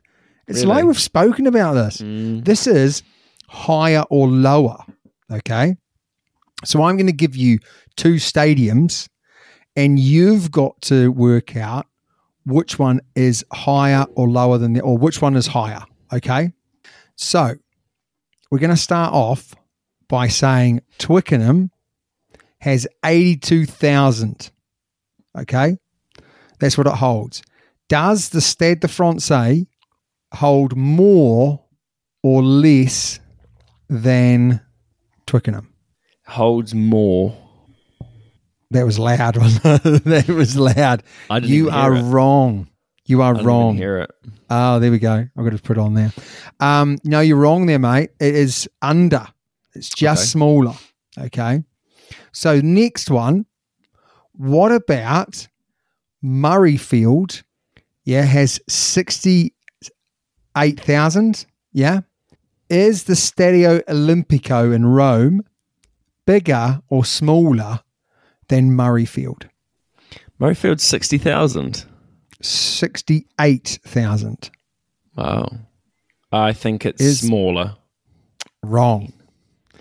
It's 0.48 0.60
Really? 0.62 0.66
like 0.74 0.84
we've 0.84 0.98
spoken 1.00 1.46
about 1.46 1.74
this. 1.74 1.98
Mm. 1.98 2.44
This 2.44 2.66
is 2.66 3.02
higher 3.48 4.02
or 4.10 4.26
lower. 4.28 4.78
Okay. 5.30 5.76
So 6.64 6.82
I'm 6.82 6.96
going 6.96 7.06
to 7.06 7.12
give 7.12 7.36
you 7.36 7.60
two 7.96 8.14
stadiums, 8.14 9.08
and 9.76 9.98
you've 9.98 10.50
got 10.50 10.80
to 10.82 11.12
work 11.12 11.56
out 11.56 11.86
which 12.46 12.78
one 12.80 13.00
is 13.14 13.44
higher 13.52 14.06
or 14.16 14.28
lower 14.28 14.58
than 14.58 14.72
the, 14.72 14.80
or 14.80 14.98
which 14.98 15.22
one 15.22 15.36
is 15.36 15.46
higher. 15.46 15.82
Okay. 16.12 16.52
So 17.14 17.54
we're 18.50 18.58
going 18.58 18.70
to 18.70 18.76
start 18.76 19.14
off 19.14 19.54
by 20.10 20.26
saying 20.26 20.82
Twickenham 20.98 21.70
has 22.58 22.86
82,000. 23.04 24.50
Okay. 25.38 25.78
That's 26.58 26.76
what 26.76 26.88
it 26.88 26.94
holds. 26.94 27.42
Does 27.88 28.30
the 28.30 28.40
Stade 28.40 28.80
de 28.80 28.88
France 28.88 29.30
hold 30.34 30.76
more 30.76 31.64
or 32.22 32.42
less 32.42 33.20
than 33.88 34.60
Twickenham? 35.26 35.72
Holds 36.26 36.74
more. 36.74 37.36
That 38.72 38.84
was 38.84 38.98
loud. 38.98 39.34
that 39.34 40.24
was 40.28 40.56
loud. 40.56 41.02
I 41.30 41.40
didn't 41.40 41.52
you 41.52 41.68
even 41.68 41.72
hear 41.72 41.82
are 41.82 41.94
it. 41.96 42.02
wrong. 42.02 42.68
You 43.06 43.22
are 43.22 43.34
wrong. 43.34 43.36
I 43.36 43.38
didn't 43.38 43.40
even 43.42 43.46
wrong. 43.46 43.76
hear 43.76 43.98
it. 43.98 44.10
Oh, 44.50 44.78
there 44.80 44.90
we 44.90 44.98
go. 44.98 45.28
I've 45.36 45.44
got 45.44 45.50
to 45.50 45.58
put 45.62 45.76
it 45.76 45.80
on 45.80 45.94
there. 45.94 46.12
Um, 46.58 46.98
no, 47.04 47.20
you're 47.20 47.36
wrong 47.36 47.66
there, 47.66 47.78
mate. 47.78 48.10
It 48.20 48.34
is 48.34 48.68
under. 48.82 49.26
It's 49.74 49.88
just 49.88 50.22
Okay. 50.22 50.26
smaller. 50.28 50.74
Okay. 51.18 51.64
So 52.32 52.60
next 52.60 53.10
one. 53.10 53.46
What 54.32 54.72
about 54.72 55.46
Murrayfield? 56.24 57.42
Yeah, 58.04 58.22
has 58.22 58.60
sixty 58.68 59.54
eight 60.56 60.80
thousand. 60.80 61.46
Yeah. 61.72 62.00
Is 62.68 63.04
the 63.04 63.14
Stadio 63.14 63.82
Olimpico 63.86 64.72
in 64.74 64.86
Rome 64.86 65.42
bigger 66.26 66.80
or 66.88 67.04
smaller 67.04 67.80
than 68.48 68.70
Murrayfield? 68.70 69.48
Murrayfield's 70.40 70.82
sixty 70.84 71.18
thousand. 71.18 71.84
Sixty 72.42 73.26
eight 73.40 73.78
thousand. 73.84 74.50
Wow. 75.16 75.50
I 76.32 76.52
think 76.52 76.86
it's 76.86 77.02
Is- 77.02 77.20
smaller. 77.20 77.76
Wrong. 78.62 79.12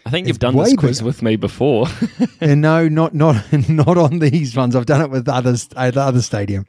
I 0.06 0.10
think 0.10 0.28
you've 0.28 0.40
done 0.40 0.56
this 0.56 0.76
quiz 0.76 1.00
bigger. 1.00 1.06
with 1.06 1.22
me 1.22 1.36
before. 1.36 1.88
and 2.42 2.62
no, 2.62 2.88
not 2.88 3.14
not 3.14 3.52
not 3.70 3.98
on 3.98 4.20
these 4.20 4.56
ones. 4.56 4.76
I've 4.76 4.86
done 4.86 5.02
it 5.02 5.10
with 5.10 5.28
others 5.28 5.70
at 5.76 5.96
the 5.96 6.02
other 6.02 6.22
stadium, 6.22 6.66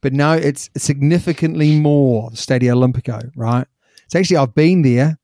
but 0.00 0.12
no, 0.12 0.32
it's 0.32 0.70
significantly 0.76 1.78
more 1.78 2.30
Stadio 2.30 2.74
Olimpico. 2.74 3.30
Right? 3.36 3.66
It's 4.04 4.14
actually 4.14 4.38
I've 4.38 4.54
been 4.54 4.82
there, 4.82 5.18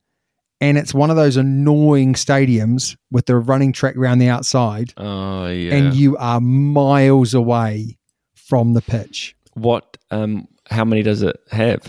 and 0.60 0.78
it's 0.78 0.94
one 0.94 1.10
of 1.10 1.16
those 1.16 1.36
annoying 1.36 2.14
stadiums 2.14 2.96
with 3.10 3.26
the 3.26 3.36
running 3.36 3.72
track 3.72 3.96
around 3.96 4.18
the 4.18 4.28
outside, 4.28 4.94
oh 4.96 5.48
yeah. 5.48 5.74
and 5.74 5.94
you 5.94 6.16
are 6.16 6.40
miles 6.40 7.34
away 7.34 7.98
from 8.34 8.74
the 8.74 8.82
pitch. 8.82 9.36
what? 9.54 9.96
Um. 10.10 10.48
How 10.70 10.84
many 10.84 11.02
does 11.02 11.22
it 11.22 11.40
have? 11.50 11.80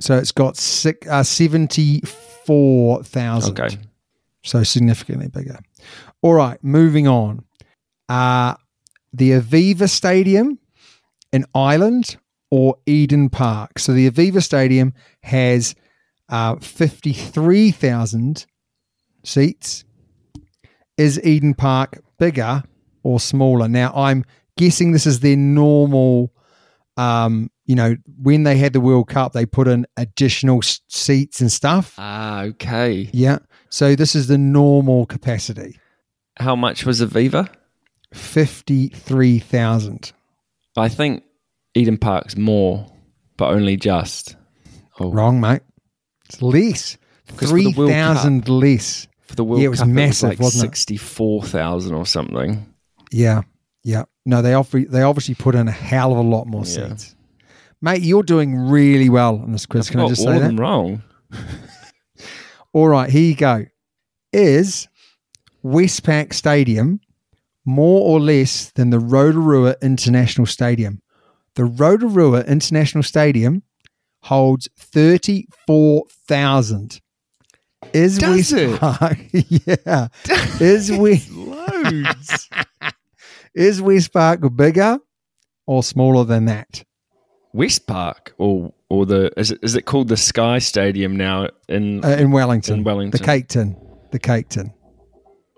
So 0.00 0.16
it's 0.16 0.32
got 0.32 0.56
six, 0.56 1.06
uh, 1.08 1.22
seventy 1.22 2.00
four 2.00 3.02
thousand. 3.02 3.58
Okay. 3.60 3.78
So 4.46 4.62
significantly 4.62 5.28
bigger. 5.28 5.58
All 6.22 6.34
right, 6.34 6.62
moving 6.62 7.06
on. 7.08 7.44
Uh, 8.08 8.54
the 9.12 9.30
Aviva 9.32 9.88
Stadium 9.88 10.58
in 11.32 11.44
Ireland 11.54 12.16
or 12.50 12.76
Eden 12.86 13.28
Park. 13.28 13.78
So 13.78 13.92
the 13.92 14.08
Aviva 14.10 14.42
Stadium 14.42 14.94
has 15.22 15.74
uh, 16.28 16.56
53,000 16.56 18.46
seats. 19.24 19.84
Is 20.96 21.22
Eden 21.24 21.54
Park 21.54 22.02
bigger 22.18 22.62
or 23.02 23.20
smaller? 23.20 23.68
Now, 23.68 23.92
I'm 23.94 24.24
guessing 24.56 24.92
this 24.92 25.06
is 25.06 25.20
their 25.20 25.36
normal. 25.36 26.32
Um, 26.96 27.50
you 27.66 27.74
know, 27.74 27.96
when 28.22 28.44
they 28.44 28.56
had 28.56 28.72
the 28.72 28.80
World 28.80 29.08
Cup, 29.08 29.32
they 29.32 29.44
put 29.44 29.68
in 29.68 29.86
additional 29.96 30.58
s- 30.62 30.80
seats 30.88 31.40
and 31.42 31.52
stuff. 31.52 31.94
Ah, 31.98 32.42
okay. 32.42 33.10
Yeah. 33.12 33.38
So 33.76 33.94
this 33.94 34.14
is 34.14 34.26
the 34.26 34.38
normal 34.38 35.04
capacity. 35.04 35.78
How 36.38 36.56
much 36.56 36.86
was 36.86 37.02
Aviva? 37.02 37.50
53,000. 38.14 40.12
I 40.78 40.88
think 40.88 41.24
Eden 41.74 41.98
Park's 41.98 42.38
more, 42.38 42.86
but 43.36 43.50
only 43.52 43.76
just. 43.76 44.34
Oh, 44.98 45.10
Wrong, 45.12 45.42
mate. 45.42 45.60
It's 46.24 46.40
less. 46.40 46.96
'Cause 47.36 47.50
for 47.50 47.56
the 47.58 47.74
World 47.76 47.90
3,000 47.90 48.48
less. 48.48 49.08
For 49.20 49.34
the 49.36 49.44
World 49.44 49.60
Yeah, 49.60 49.66
it 49.66 49.68
was 49.68 49.80
Cup, 49.80 49.88
massive, 49.88 50.30
it 50.30 50.38
was 50.38 50.38
like 50.38 50.40
wasn't 50.40 50.64
it? 50.64 50.68
Sixty-four 50.68 51.42
thousand 51.42 51.92
or 51.96 52.06
something. 52.06 52.64
Yeah. 53.12 53.42
Yeah. 53.84 54.04
No, 54.24 54.40
they 54.40 54.54
obviously, 54.54 54.84
they 54.90 55.02
obviously 55.02 55.34
put 55.34 55.54
in 55.54 55.68
a 55.68 55.72
hell 55.72 56.12
of 56.12 56.18
a 56.18 56.22
lot 56.22 56.46
more 56.46 56.64
Yeah. 56.64 56.88
seats. 56.88 57.14
Mate, 57.82 58.00
you're 58.00 58.22
doing 58.22 58.56
really 58.56 59.10
well 59.10 59.36
on 59.42 59.52
this 59.52 59.66
quiz. 59.66 59.90
Can 59.90 60.00
I 60.00 60.08
just 60.08 60.22
all 60.22 60.28
say 60.28 60.36
of 60.36 60.42
that? 60.44 60.58
wrong. 60.58 61.02
All 62.76 62.88
right, 62.88 63.08
here 63.08 63.22
you 63.22 63.34
go. 63.34 63.64
Is 64.34 64.86
Westpac 65.64 66.34
Stadium 66.34 67.00
more 67.64 68.06
or 68.06 68.20
less 68.20 68.70
than 68.72 68.90
the 68.90 68.98
Rotorua 68.98 69.76
International 69.80 70.46
Stadium? 70.46 71.00
The 71.54 71.64
Rotorua 71.64 72.42
International 72.42 73.02
Stadium 73.02 73.62
holds 74.24 74.68
34,000. 74.78 77.00
Is 77.94 78.18
Does 78.18 78.52
it? 78.52 78.78
Westpac 78.78 79.46
yeah. 79.66 80.08
Is 80.60 80.92
we 80.92 81.22
Loads. 81.30 82.50
is 83.54 83.80
Westpac 83.80 84.54
bigger 84.54 84.98
or 85.66 85.82
smaller 85.82 86.24
than 86.24 86.44
that? 86.44 86.84
Westpac 87.56 88.32
or 88.38 88.72
or 88.90 89.06
the 89.06 89.32
is 89.38 89.50
it 89.50 89.58
is 89.62 89.74
it 89.74 89.86
called 89.86 90.08
the 90.08 90.16
Sky 90.16 90.58
Stadium 90.58 91.16
now 91.16 91.48
in 91.68 92.04
Uh, 92.04 92.08
in 92.10 92.30
Wellington. 92.30 92.78
In 92.78 92.84
Wellington. 92.84 93.18
The 93.18 93.24
Cake 93.24 93.48
Tin. 93.48 93.76
The 94.12 94.18
Cake 94.18 94.48
Tin. 94.50 94.72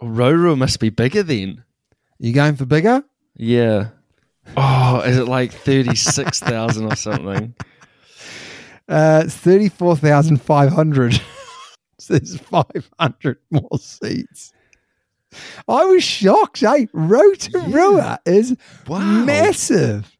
Rotorua 0.00 0.56
must 0.56 0.78
be 0.80 0.90
bigger 0.90 1.22
then. 1.24 1.64
You 2.18 2.32
going 2.32 2.56
for 2.56 2.66
bigger? 2.66 3.02
Yeah. 3.36 3.88
Oh, 4.56 5.00
is 5.00 5.18
it 5.18 5.26
like 5.26 5.52
thirty 5.52 5.94
six 5.96 6.40
thousand 6.40 6.86
or 6.90 6.96
something? 6.96 7.54
Uh, 8.88 9.22
it's 9.26 9.34
34,500. 9.36 11.20
so 11.98 12.14
there's 12.14 12.38
500 12.38 13.36
more 13.50 13.78
seats. 13.78 14.50
I 15.68 15.84
was 15.84 16.02
shocked, 16.02 16.62
eh? 16.62 16.86
Rotorua 16.94 18.18
is 18.24 18.56
Wow. 18.86 19.24
massive. 19.26 20.16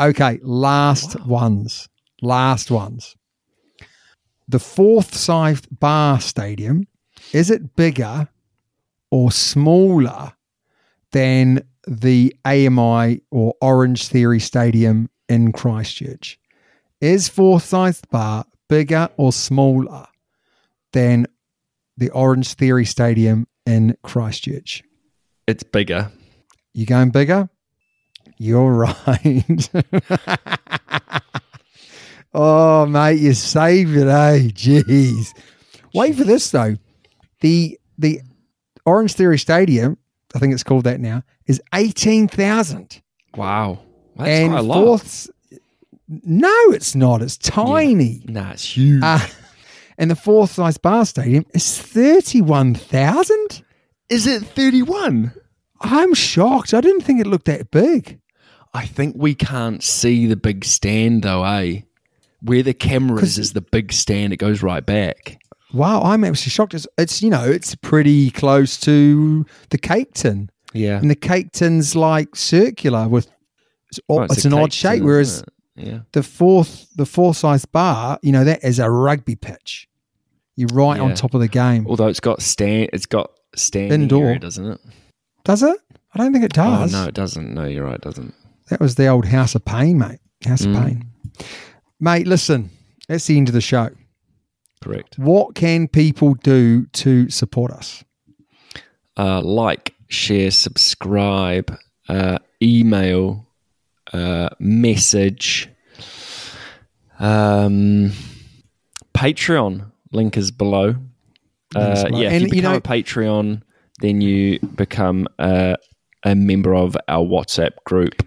Okay, 0.00 0.38
last 0.42 1.20
ones. 1.26 1.86
Last 2.22 2.70
ones. 2.70 3.16
The 4.48 4.58
Forsyth 4.58 5.66
Barr 5.78 6.20
Stadium, 6.20 6.86
is 7.34 7.50
it 7.50 7.76
bigger 7.76 8.26
or 9.10 9.30
smaller 9.30 10.32
than 11.12 11.62
the 11.86 12.34
AMI 12.46 13.20
or 13.30 13.54
Orange 13.60 14.08
Theory 14.08 14.40
Stadium 14.40 15.10
in 15.28 15.52
Christchurch? 15.52 16.38
Is 17.02 17.28
Forsyth 17.28 18.08
Barr 18.10 18.46
bigger 18.70 19.10
or 19.18 19.34
smaller 19.34 20.06
than 20.94 21.26
the 21.98 22.08
Orange 22.10 22.54
Theory 22.54 22.86
Stadium 22.86 23.46
in 23.66 23.98
Christchurch? 24.02 24.82
It's 25.46 25.62
bigger. 25.62 26.10
You 26.72 26.86
going 26.86 27.10
bigger? 27.10 27.50
You're 28.42 28.72
right. 28.72 29.68
Oh, 32.32 32.86
mate, 32.86 33.18
you 33.18 33.34
saved 33.34 33.96
it, 33.96 34.06
eh? 34.06 34.38
Jeez. 34.52 35.36
Wait 35.92 36.14
for 36.14 36.22
this 36.22 36.48
though. 36.52 36.76
The 37.40 37.76
the 37.98 38.20
Orange 38.86 39.14
Theory 39.14 39.36
Stadium, 39.38 39.98
I 40.34 40.38
think 40.38 40.54
it's 40.54 40.62
called 40.62 40.84
that 40.84 41.00
now, 41.00 41.24
is 41.46 41.60
eighteen 41.74 42.28
thousand. 42.28 43.02
Wow. 43.34 43.80
That's 44.16 44.28
And 44.30 44.52
quite 44.52 44.58
a 44.60 44.62
lot. 44.62 44.84
fourth, 44.84 45.30
no, 46.08 46.54
it's 46.68 46.94
not. 46.94 47.20
It's 47.20 47.36
tiny. 47.36 48.22
Nah, 48.26 48.52
it's 48.52 48.76
huge. 48.76 49.02
Uh, 49.02 49.26
and 49.98 50.08
the 50.08 50.14
Forsyth 50.16 50.80
Barr 50.82 51.04
stadium 51.06 51.44
is 51.52 51.78
thirty 51.82 52.40
one 52.40 52.74
thousand. 52.76 53.64
Is 54.08 54.26
it 54.28 54.42
31? 54.44 55.32
I'm 55.80 56.14
shocked. 56.14 56.74
I 56.74 56.80
didn't 56.80 57.02
think 57.02 57.20
it 57.20 57.26
looked 57.26 57.46
that 57.46 57.70
big. 57.72 58.20
I 58.72 58.86
think 58.86 59.16
we 59.18 59.34
can't 59.34 59.82
see 59.82 60.26
the 60.26 60.36
big 60.36 60.64
stand 60.64 61.22
though, 61.22 61.44
eh? 61.44 61.80
Where 62.42 62.62
the 62.62 62.72
camera 62.74 63.20
is, 63.22 63.38
is 63.38 63.52
the 63.52 63.60
big 63.60 63.92
stand. 63.92 64.32
It 64.32 64.38
goes 64.38 64.62
right 64.62 64.84
back. 64.84 65.40
Wow, 65.72 66.02
I'm 66.02 66.24
actually 66.24 66.50
shocked. 66.50 66.74
It's, 66.74 66.86
it's 66.98 67.22
you 67.22 67.30
know 67.30 67.44
it's 67.44 67.74
pretty 67.74 68.30
close 68.30 68.78
to 68.80 69.44
the 69.70 69.78
cake 69.78 70.14
tin, 70.14 70.50
Yeah. 70.72 70.98
and 70.98 71.10
the 71.10 71.14
cake 71.16 71.52
tin's 71.52 71.94
like 71.94 72.34
circular 72.36 73.08
with 73.08 73.30
it's, 73.88 74.00
Well, 74.08 74.22
it's, 74.24 74.44
a 74.44 74.48
an 74.48 74.54
odd 74.54 74.72
shape. 74.72 74.98
tin, 74.98 75.04
Whereas 75.04 75.44
yeah. 75.76 76.00
the 76.12 76.22
fourth 76.22 76.88
the 76.96 77.06
Forsyth 77.06 77.70
Barr, 77.72 78.18
you 78.22 78.32
know, 78.32 78.44
that 78.44 78.64
is 78.64 78.78
a 78.78 78.90
rugby 78.90 79.36
pitch. 79.36 79.88
You're 80.56 80.68
right 80.72 81.00
on 81.00 81.14
top 81.14 81.34
of 81.34 81.40
the 81.40 81.48
game. 81.48 81.86
Although 81.88 82.08
it's 82.08 82.20
got 82.20 82.42
stand, 82.42 82.90
it's 82.92 83.06
got 83.06 83.30
stand 83.56 83.92
Indoor. 83.92 84.26
area, 84.26 84.38
doesn't 84.38 84.66
it? 84.66 84.80
Does 85.44 85.62
it? 85.62 85.78
I 86.14 86.18
don't 86.18 86.32
think 86.32 86.44
it 86.44 86.52
does. 86.52 86.92
Oh 86.94 87.00
no, 87.02 87.08
it 87.08 87.14
doesn't. 87.14 87.54
No, 87.54 87.64
you're 87.64 87.84
right. 87.84 87.94
It 87.94 88.00
doesn't. 88.02 88.34
That 88.70 88.80
was 88.80 88.94
the 88.94 89.08
old 89.08 89.26
House 89.26 89.54
of 89.54 89.64
Pain, 89.64 89.98
mate. 89.98 90.20
House 90.46 90.62
Mm. 90.62 90.76
of 90.76 90.82
Pain. 90.84 91.04
Mate, 91.98 92.26
listen, 92.26 92.70
that's 93.08 93.26
the 93.26 93.36
end 93.36 93.48
of 93.48 93.54
the 93.54 93.60
show. 93.60 93.90
Correct. 94.82 95.18
What 95.18 95.54
can 95.54 95.88
people 95.88 96.34
do 96.34 96.86
to 96.86 97.28
support 97.28 97.70
us? 97.72 98.02
Uh, 99.18 99.42
like, 99.42 99.94
share, 100.08 100.50
subscribe, 100.50 101.76
uh, 102.08 102.38
email, 102.62 103.46
uh, 104.12 104.48
message, 104.58 105.68
um, 107.18 108.12
Patreon. 109.14 109.90
Link 110.12 110.36
is 110.36 110.50
below. 110.50 110.96
Uh, 111.74 112.08
yeah, 112.12 112.28
if 112.28 112.32
And, 112.32 112.40
you 112.42 112.46
you 112.46 112.50
become 112.50 112.72
know- 112.72 112.78
a 112.78 112.80
Patreon, 112.80 113.62
then 114.00 114.20
you 114.20 114.58
become 114.60 115.28
a, 115.38 115.76
a 116.24 116.34
member 116.34 116.74
of 116.74 116.96
our 117.06 117.24
WhatsApp 117.24 117.72
group. 117.84 118.26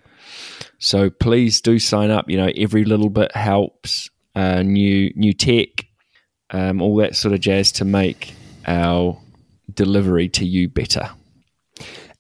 So 0.84 1.09
please 1.09 1.61
do 1.61 1.79
sign 1.79 2.11
up. 2.11 2.29
You 2.29 2.36
know, 2.38 2.51
every 2.57 2.84
little 2.84 3.09
bit 3.09 3.34
helps. 3.36 4.09
Uh, 4.36 4.63
new 4.63 5.13
new 5.15 5.31
tech, 5.31 5.86
um, 6.49 6.81
all 6.81 6.95
that 6.97 7.15
sort 7.15 7.34
of 7.36 7.39
jazz 7.39 7.71
to 7.73 7.86
make 7.86 8.34
our 8.65 9.17
delivery 9.73 10.27
to 10.29 10.45
you 10.45 10.67
better. 10.67 11.09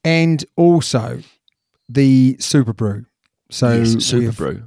And 0.03 0.43
also 0.55 1.21
the 1.89 2.37
Super 2.39 2.71
Brew. 2.71 3.05
So 3.49 3.73
yes, 3.79 4.03
Super 4.05 4.31
Brew. 4.31 4.63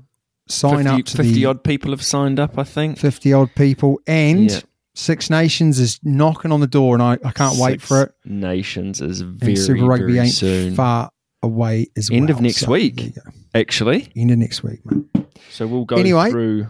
sign 0.48 0.84
50, 0.86 0.88
up 0.90 1.04
to 1.06 1.16
50 1.18 1.32
the 1.34 1.44
odd 1.46 1.62
people 1.64 1.90
have 1.92 2.02
signed 2.02 2.40
up, 2.40 2.58
I 2.58 2.64
think. 2.64 2.98
50 2.98 3.32
odd 3.32 3.54
people. 3.54 4.00
And 4.06 4.50
Yeah. 4.50 4.60
Six 4.94 5.28
Nations 5.30 5.78
is 5.78 6.00
knocking 6.02 6.50
on 6.52 6.60
the 6.60 6.66
door, 6.66 6.94
and 6.94 7.02
I, 7.02 7.18
I 7.22 7.30
can't 7.30 7.58
wait 7.58 7.82
for 7.82 8.02
it. 8.02 8.12
Nations 8.24 9.00
is 9.02 9.20
very, 9.20 9.52
and 9.52 9.58
Super 9.60 9.84
Rugby 9.84 10.14
very 10.14 10.18
ain't 10.20 10.32
soon. 10.34 10.74
far 10.74 11.10
away 11.42 11.88
as 11.98 12.10
End 12.10 12.28
well. 12.28 12.36
of 12.38 12.42
next 12.42 12.60
So, 12.60 12.72
week. 12.72 13.12
There 13.56 13.60
you 13.60 13.64
go. 13.64 13.68
Actually, 13.68 14.12
End 14.16 14.30
of 14.30 14.38
next 14.38 14.62
week, 14.62 14.80
mate. 14.86 15.26
so 15.50 15.66
we'll 15.66 15.84
go 15.84 15.96
Anyway. 15.96 16.30
through 16.30 16.68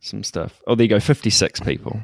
some 0.00 0.22
stuff. 0.24 0.60
Oh, 0.66 0.74
there 0.74 0.84
you 0.84 0.88
go. 0.90 1.00
56 1.00 1.60
people. 1.60 2.00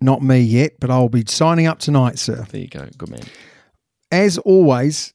Not 0.00 0.22
me 0.22 0.40
yet, 0.40 0.72
but 0.80 0.90
I'll 0.90 1.08
be 1.08 1.24
signing 1.26 1.66
up 1.66 1.78
tonight, 1.78 2.18
sir. 2.18 2.46
There 2.50 2.60
you 2.60 2.68
go. 2.68 2.86
Good 2.98 3.10
man. 3.10 3.22
As 4.12 4.38
always, 4.38 5.14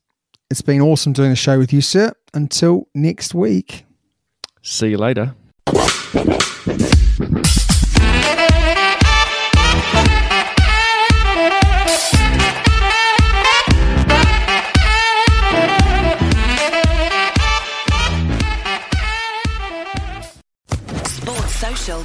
it's 0.50 0.62
been 0.62 0.82
awesome 0.82 1.14
doing 1.14 1.30
the 1.30 1.36
show 1.36 1.58
with 1.60 1.72
you, 1.72 1.82
sir. 1.82 2.14
Until 2.34 2.88
next 2.96 3.34
week. 3.36 3.86
See 4.64 4.90
you 4.90 4.98
later. 4.98 5.36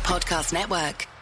Podcast 0.06 0.52
Network. 0.52 1.15